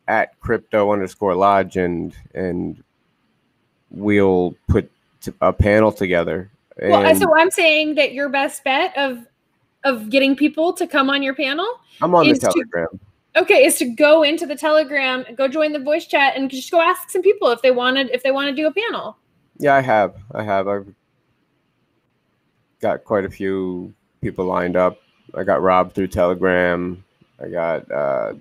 at 0.08 0.40
crypto 0.40 0.92
underscore 0.92 1.36
lodge 1.36 1.78
and 1.78 2.16
and 2.34 2.84
we'll 3.92 4.56
put 4.68 4.90
a 5.42 5.54
panel 5.54 5.92
together. 5.92 6.50
And 6.82 6.92
well, 6.92 7.16
so 7.16 7.38
I'm 7.38 7.52
saying 7.52 7.96
that 7.96 8.14
your 8.14 8.30
best 8.30 8.64
bet 8.64 8.98
of 8.98 9.26
of 9.84 10.10
getting 10.10 10.36
people 10.36 10.74
to 10.74 10.88
come 10.88 11.10
on 11.10 11.24
your 11.24 11.36
panel. 11.36 11.68
I'm 12.02 12.14
on 12.16 12.28
the 12.28 12.38
Telegram. 12.38 12.88
To, 12.92 13.00
okay 13.36 13.64
is 13.66 13.78
to 13.78 13.86
go 13.86 14.24
into 14.24 14.46
the 14.46 14.56
telegram 14.56 15.26
go 15.36 15.48
join 15.48 15.72
the 15.72 15.80
voice 15.80 16.06
chat 16.06 16.36
and 16.36 16.50
just 16.50 16.72
go 16.72 16.82
ask 16.82 17.10
some 17.10 17.22
people 17.22 17.50
if 17.50 17.62
they 17.62 17.72
wanted 17.72 18.10
if 18.12 18.24
they 18.24 18.32
want 18.32 18.50
to 18.50 18.56
do 18.56 18.68
a 18.68 18.74
panel. 18.74 19.18
Yeah 19.58 19.76
i 19.76 19.82
have 19.82 20.16
i 20.34 20.44
have. 20.44 20.68
I've 20.68 20.94
got 22.82 23.04
quite 23.04 23.26
a 23.26 23.30
few 23.30 23.94
people 24.22 24.46
lined 24.46 24.76
up. 24.76 24.98
I 25.36 25.44
got 25.44 25.62
rob 25.62 25.94
through 25.94 26.08
telegram. 26.08 27.04
I 27.40 27.48
got 27.50 27.92
uh 27.92 28.34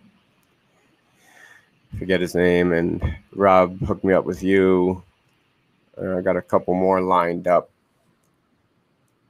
forget 1.98 2.20
his 2.20 2.34
name 2.34 2.72
and 2.72 3.16
rob 3.34 3.78
hooked 3.80 4.04
me 4.04 4.14
up 4.14 4.24
with 4.24 4.42
you. 4.42 5.02
I 6.00 6.20
got 6.22 6.36
a 6.36 6.42
couple 6.42 6.74
more 6.74 7.00
lined 7.00 7.46
up 7.46 7.70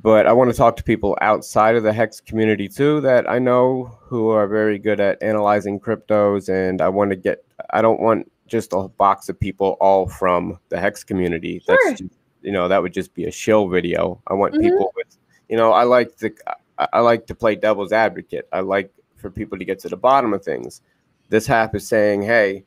but 0.02 0.26
I 0.26 0.32
want 0.32 0.50
to 0.50 0.56
talk 0.56 0.76
to 0.76 0.82
people 0.82 1.16
outside 1.20 1.76
of 1.76 1.82
the 1.82 1.92
Hex 1.92 2.20
community 2.20 2.68
too 2.68 3.00
that 3.02 3.28
I 3.28 3.38
know 3.38 3.98
who 4.00 4.28
are 4.30 4.46
very 4.46 4.78
good 4.78 5.00
at 5.00 5.22
analyzing 5.22 5.78
cryptos. 5.78 6.48
And 6.48 6.80
I 6.80 6.88
want 6.88 7.10
to 7.10 7.16
get, 7.16 7.44
I 7.70 7.82
don't 7.82 8.00
want 8.00 8.30
just 8.46 8.72
a 8.72 8.88
box 8.88 9.28
of 9.28 9.38
people 9.38 9.76
all 9.80 10.08
from 10.08 10.58
the 10.70 10.80
Hex 10.80 11.04
community. 11.04 11.62
Sure. 11.66 11.78
That's, 11.84 12.00
just, 12.00 12.14
you 12.40 12.52
know, 12.52 12.66
that 12.68 12.82
would 12.82 12.94
just 12.94 13.14
be 13.14 13.26
a 13.26 13.30
shill 13.30 13.68
video. 13.68 14.22
I 14.26 14.34
want 14.34 14.54
mm-hmm. 14.54 14.62
people 14.62 14.92
with, 14.96 15.18
you 15.48 15.56
know, 15.56 15.72
I 15.72 15.82
like 15.82 16.16
to, 16.18 16.32
I 16.78 17.00
like 17.00 17.26
to 17.26 17.34
play 17.34 17.56
devil's 17.56 17.92
advocate. 17.92 18.48
I 18.52 18.60
like 18.60 18.90
for 19.16 19.30
people 19.30 19.58
to 19.58 19.64
get 19.66 19.78
to 19.80 19.88
the 19.88 19.96
bottom 19.96 20.32
of 20.32 20.42
things. 20.42 20.80
This 21.28 21.46
half 21.46 21.74
is 21.74 21.86
saying, 21.86 22.22
hey, 22.22 22.64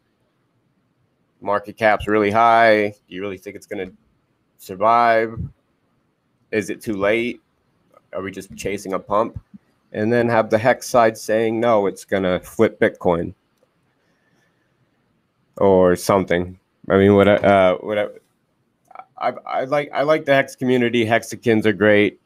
market 1.41 1.77
cap's 1.77 2.07
really 2.07 2.29
high. 2.29 2.89
Do 2.89 3.15
you 3.15 3.21
really 3.21 3.39
think 3.39 3.55
it's 3.55 3.65
going 3.65 3.89
to 3.89 3.95
survive? 4.59 5.39
Is 6.53 6.69
it 6.69 6.81
too 6.81 6.93
late? 6.93 7.41
Are 8.13 8.21
we 8.21 8.31
just 8.31 8.55
chasing 8.55 8.93
a 8.93 8.99
pump? 8.99 9.39
And 9.91 10.11
then 10.11 10.29
have 10.29 10.49
the 10.49 10.57
hex 10.57 10.87
side 10.87 11.17
saying 11.17 11.59
no, 11.59 11.87
it's 11.87 12.05
gonna 12.05 12.39
flip 12.39 12.79
Bitcoin 12.79 13.33
or 15.57 15.95
something. 15.95 16.57
I 16.89 16.97
mean, 16.97 17.15
what 17.15 17.27
uh, 17.27 17.77
what 17.77 18.21
I, 19.17 19.33
I 19.45 19.63
like 19.65 19.89
I 19.93 20.03
like 20.03 20.25
the 20.25 20.33
hex 20.33 20.55
community. 20.55 21.05
Hexicans 21.05 21.65
are 21.65 21.73
great. 21.73 22.19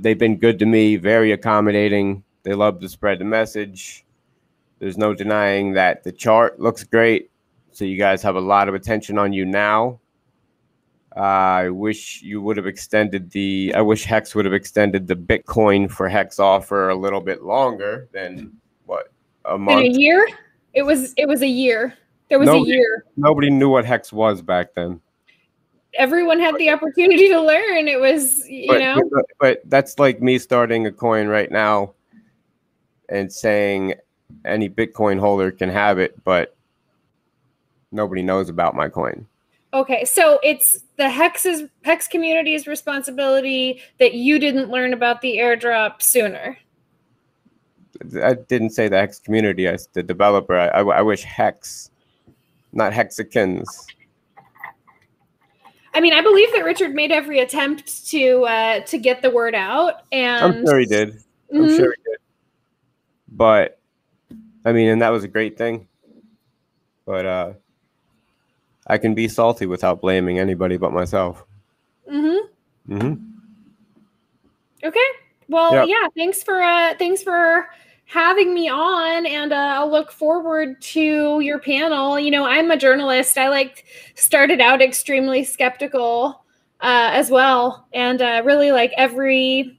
They've 0.00 0.18
been 0.18 0.36
good 0.36 0.58
to 0.60 0.66
me, 0.66 0.96
very 0.96 1.32
accommodating. 1.32 2.24
They 2.42 2.54
love 2.54 2.80
to 2.80 2.88
spread 2.88 3.18
the 3.18 3.24
message. 3.24 4.04
There's 4.78 4.98
no 4.98 5.14
denying 5.14 5.72
that 5.74 6.02
the 6.02 6.12
chart 6.12 6.58
looks 6.58 6.82
great. 6.82 7.30
So 7.72 7.84
you 7.84 7.96
guys 7.96 8.22
have 8.22 8.36
a 8.36 8.40
lot 8.40 8.68
of 8.68 8.74
attention 8.74 9.18
on 9.18 9.32
you 9.32 9.44
now. 9.44 10.00
I 11.16 11.68
wish 11.68 12.22
you 12.22 12.40
would 12.40 12.56
have 12.56 12.66
extended 12.66 13.30
the. 13.30 13.72
I 13.76 13.82
wish 13.82 14.04
Hex 14.04 14.34
would 14.34 14.44
have 14.44 14.54
extended 14.54 15.06
the 15.06 15.16
Bitcoin 15.16 15.90
for 15.90 16.08
Hex 16.08 16.38
offer 16.38 16.88
a 16.88 16.94
little 16.94 17.20
bit 17.20 17.42
longer 17.42 18.08
than 18.12 18.52
what 18.86 19.12
a 19.44 19.58
month. 19.58 19.84
In 19.84 19.92
a 19.92 19.98
year, 19.98 20.26
it 20.74 20.82
was. 20.82 21.12
It 21.16 21.28
was 21.28 21.42
a 21.42 21.48
year. 21.48 21.94
There 22.28 22.38
was 22.38 22.46
nobody, 22.46 22.72
a 22.72 22.74
year. 22.76 23.04
Nobody 23.16 23.50
knew 23.50 23.68
what 23.68 23.84
Hex 23.84 24.12
was 24.12 24.40
back 24.40 24.74
then. 24.74 25.00
Everyone 25.94 26.40
had 26.40 26.56
the 26.56 26.70
opportunity 26.70 27.28
to 27.28 27.40
learn. 27.40 27.88
It 27.88 28.00
was, 28.00 28.48
you 28.48 28.68
but, 28.68 28.78
know. 28.78 29.02
But, 29.12 29.24
but 29.38 29.62
that's 29.66 29.98
like 29.98 30.22
me 30.22 30.38
starting 30.38 30.86
a 30.86 30.92
coin 30.92 31.28
right 31.28 31.50
now, 31.50 31.92
and 33.10 33.30
saying 33.30 33.94
any 34.46 34.70
Bitcoin 34.70 35.20
holder 35.20 35.50
can 35.50 35.68
have 35.68 35.98
it, 35.98 36.22
but 36.24 36.56
nobody 37.90 38.22
knows 38.22 38.48
about 38.48 38.74
my 38.74 38.88
coin. 38.88 39.26
Okay, 39.74 40.04
so 40.04 40.38
it's 40.42 40.80
the 40.98 41.08
Hex's 41.08 41.62
Hex 41.82 42.06
community's 42.06 42.66
responsibility 42.66 43.80
that 43.98 44.12
you 44.14 44.38
didn't 44.38 44.70
learn 44.70 44.92
about 44.92 45.22
the 45.22 45.36
airdrop 45.38 46.02
sooner. 46.02 46.58
I 48.22 48.34
didn't 48.34 48.70
say 48.70 48.88
the 48.88 48.98
Hex 48.98 49.18
community. 49.18 49.68
I 49.68 49.78
the 49.94 50.02
developer. 50.02 50.58
I, 50.58 50.66
I, 50.68 50.82
I 50.82 51.00
wish 51.02 51.22
Hex, 51.22 51.90
not 52.72 52.92
Hexicans. 52.92 53.86
I 55.94 56.00
mean, 56.00 56.12
I 56.12 56.20
believe 56.20 56.52
that 56.52 56.64
Richard 56.64 56.94
made 56.94 57.12
every 57.12 57.40
attempt 57.40 58.06
to 58.08 58.44
uh, 58.44 58.80
to 58.80 58.98
get 58.98 59.22
the 59.22 59.30
word 59.30 59.54
out, 59.54 60.02
and 60.12 60.44
I'm 60.44 60.66
sure 60.66 60.78
he 60.78 60.86
did. 60.86 61.18
I'm 61.54 61.66
Mhm. 61.66 61.76
sure 61.76 61.94
he 61.96 62.10
did. 62.10 62.18
But 63.28 63.78
I 64.64 64.72
mean, 64.72 64.88
and 64.88 65.00
that 65.02 65.10
was 65.10 65.24
a 65.24 65.28
great 65.28 65.56
thing. 65.56 65.88
But 67.06 67.26
uh 67.26 67.52
I 68.86 68.98
can 68.98 69.14
be 69.14 69.28
salty 69.28 69.66
without 69.66 70.00
blaming 70.00 70.38
anybody 70.38 70.76
but 70.76 70.92
myself. 70.92 71.44
Mhm. 72.10 72.38
hmm 72.86 73.14
Okay. 74.84 74.98
Well, 75.48 75.74
Yep. 75.74 75.88
yeah. 75.88 76.08
Thanks 76.16 76.42
for 76.42 76.60
uh, 76.62 76.94
thanks 76.98 77.22
for 77.22 77.68
having 78.06 78.52
me 78.52 78.68
on, 78.68 79.26
and 79.26 79.52
uh, 79.52 79.56
I'll 79.76 79.90
look 79.90 80.10
forward 80.10 80.80
to 80.82 81.40
your 81.40 81.58
panel. 81.58 82.18
You 82.18 82.30
know, 82.30 82.44
I'm 82.44 82.70
a 82.70 82.76
journalist. 82.76 83.38
I 83.38 83.48
like 83.48 83.84
started 84.14 84.60
out 84.60 84.82
extremely 84.82 85.44
skeptical 85.44 86.44
uh, 86.80 87.10
as 87.12 87.30
well, 87.30 87.86
and 87.92 88.20
uh, 88.20 88.42
really 88.44 88.72
like 88.72 88.92
every 88.96 89.78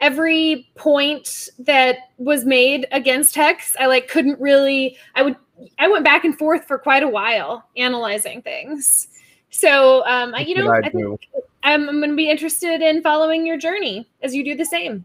every 0.00 0.68
point 0.74 1.48
that 1.60 1.98
was 2.18 2.44
made 2.44 2.88
against 2.90 3.36
Hex. 3.36 3.76
I 3.78 3.86
like 3.86 4.08
couldn't 4.08 4.40
really. 4.40 4.96
I 5.14 5.22
would. 5.22 5.36
I 5.78 5.88
went 5.88 6.04
back 6.04 6.24
and 6.24 6.36
forth 6.36 6.66
for 6.66 6.78
quite 6.78 7.02
a 7.02 7.08
while 7.08 7.68
analyzing 7.76 8.42
things. 8.42 9.08
So, 9.50 10.04
um, 10.06 10.34
I, 10.34 10.40
you 10.40 10.54
know, 10.54 10.70
I, 10.70 10.78
I 10.78 10.90
think 10.90 11.28
I'm, 11.62 11.88
I'm 11.88 11.98
going 11.98 12.10
to 12.10 12.16
be 12.16 12.30
interested 12.30 12.80
in 12.80 13.02
following 13.02 13.46
your 13.46 13.58
journey 13.58 14.08
as 14.22 14.34
you 14.34 14.44
do 14.44 14.54
the 14.54 14.64
same. 14.64 15.04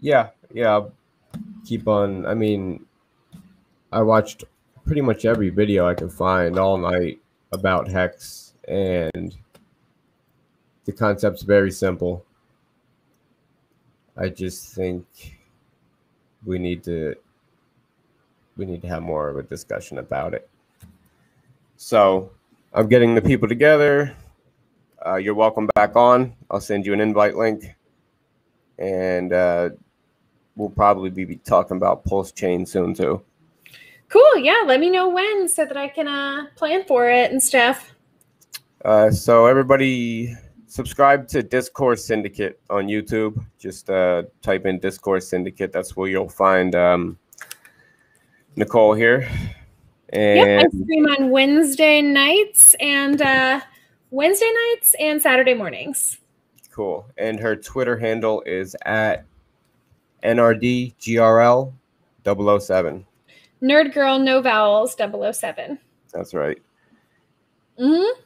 Yeah, 0.00 0.30
yeah. 0.52 0.86
Keep 1.64 1.88
on. 1.88 2.26
I 2.26 2.34
mean, 2.34 2.84
I 3.92 4.02
watched 4.02 4.44
pretty 4.84 5.00
much 5.00 5.24
every 5.24 5.50
video 5.50 5.86
I 5.86 5.94
could 5.94 6.12
find 6.12 6.58
all 6.58 6.76
night 6.76 7.20
about 7.52 7.88
Hex, 7.88 8.54
and 8.68 9.34
the 10.84 10.92
concept's 10.92 11.42
very 11.42 11.70
simple. 11.70 12.24
I 14.16 14.28
just 14.28 14.74
think 14.74 15.06
we 16.44 16.58
need 16.58 16.84
to 16.84 17.14
we 18.56 18.64
need 18.64 18.82
to 18.82 18.88
have 18.88 19.02
more 19.02 19.28
of 19.28 19.36
a 19.36 19.42
discussion 19.42 19.98
about 19.98 20.34
it. 20.34 20.48
So 21.76 22.30
I'm 22.72 22.88
getting 22.88 23.14
the 23.14 23.22
people 23.22 23.48
together. 23.48 24.14
Uh, 25.04 25.16
you're 25.16 25.34
welcome 25.34 25.68
back 25.74 25.96
on. 25.96 26.34
I'll 26.50 26.60
send 26.60 26.86
you 26.86 26.92
an 26.92 27.00
invite 27.00 27.36
link, 27.36 27.74
and 28.78 29.32
uh, 29.32 29.70
we'll 30.56 30.70
probably 30.70 31.10
be 31.10 31.36
talking 31.36 31.76
about 31.76 32.04
PulseChain 32.04 32.66
soon 32.66 32.94
too. 32.94 33.22
Cool. 34.08 34.36
Yeah. 34.38 34.62
Let 34.66 34.80
me 34.80 34.90
know 34.90 35.08
when 35.08 35.48
so 35.48 35.64
that 35.64 35.76
I 35.76 35.88
can 35.88 36.06
uh, 36.06 36.46
plan 36.54 36.84
for 36.84 37.10
it 37.10 37.32
and 37.32 37.42
stuff. 37.42 37.92
Uh, 38.84 39.10
so 39.10 39.46
everybody 39.46 40.36
subscribe 40.66 41.26
to 41.28 41.42
Discourse 41.42 42.04
Syndicate 42.04 42.60
on 42.70 42.86
YouTube. 42.86 43.44
Just 43.58 43.90
uh, 43.90 44.24
type 44.42 44.66
in 44.66 44.78
Discourse 44.78 45.28
Syndicate. 45.28 45.72
That's 45.72 45.96
where 45.96 46.08
you'll 46.08 46.28
find 46.28 46.74
um, 46.74 47.18
Nicole 48.56 48.94
here. 48.94 49.28
Yep. 50.12 50.66
I 50.66 50.82
stream 50.84 51.06
on 51.06 51.30
Wednesday 51.30 52.00
nights 52.00 52.74
and 52.78 53.20
uh, 53.20 53.60
Wednesday 54.10 54.52
nights 54.70 54.94
and 55.00 55.20
Saturday 55.20 55.54
mornings. 55.54 56.18
cool. 56.70 57.06
And 57.18 57.40
her 57.40 57.56
Twitter 57.56 57.96
handle 57.96 58.42
is 58.46 58.76
at 58.86 59.24
NRDGRL 60.22 61.72
007. 62.24 63.06
Nerd 63.62 63.94
Girl 63.94 64.18
No 64.18 64.40
Vowels 64.40 64.94
007. 64.96 65.78
That's 66.12 66.34
right. 66.34 66.60
Mm-hmm. 67.80 68.20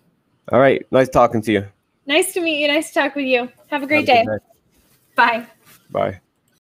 All 0.53 0.61
right. 0.61 0.87
Nice 0.91 1.09
talking 1.09 1.41
to 1.43 1.53
you. 1.53 1.67
Nice 2.07 2.33
to 2.35 2.41
meet 2.41 2.61
you. 2.61 2.69
Nice 2.69 2.89
to 2.89 2.95
talk 2.95 3.15
with 3.15 3.27
you. 3.27 3.49
Have 3.69 3.83
a 3.83 3.87
great 3.87 4.09
Have 4.09 4.27
a 4.27 4.39
day. 4.39 4.45
Bye. 5.15 5.47
Bye. 5.91 6.21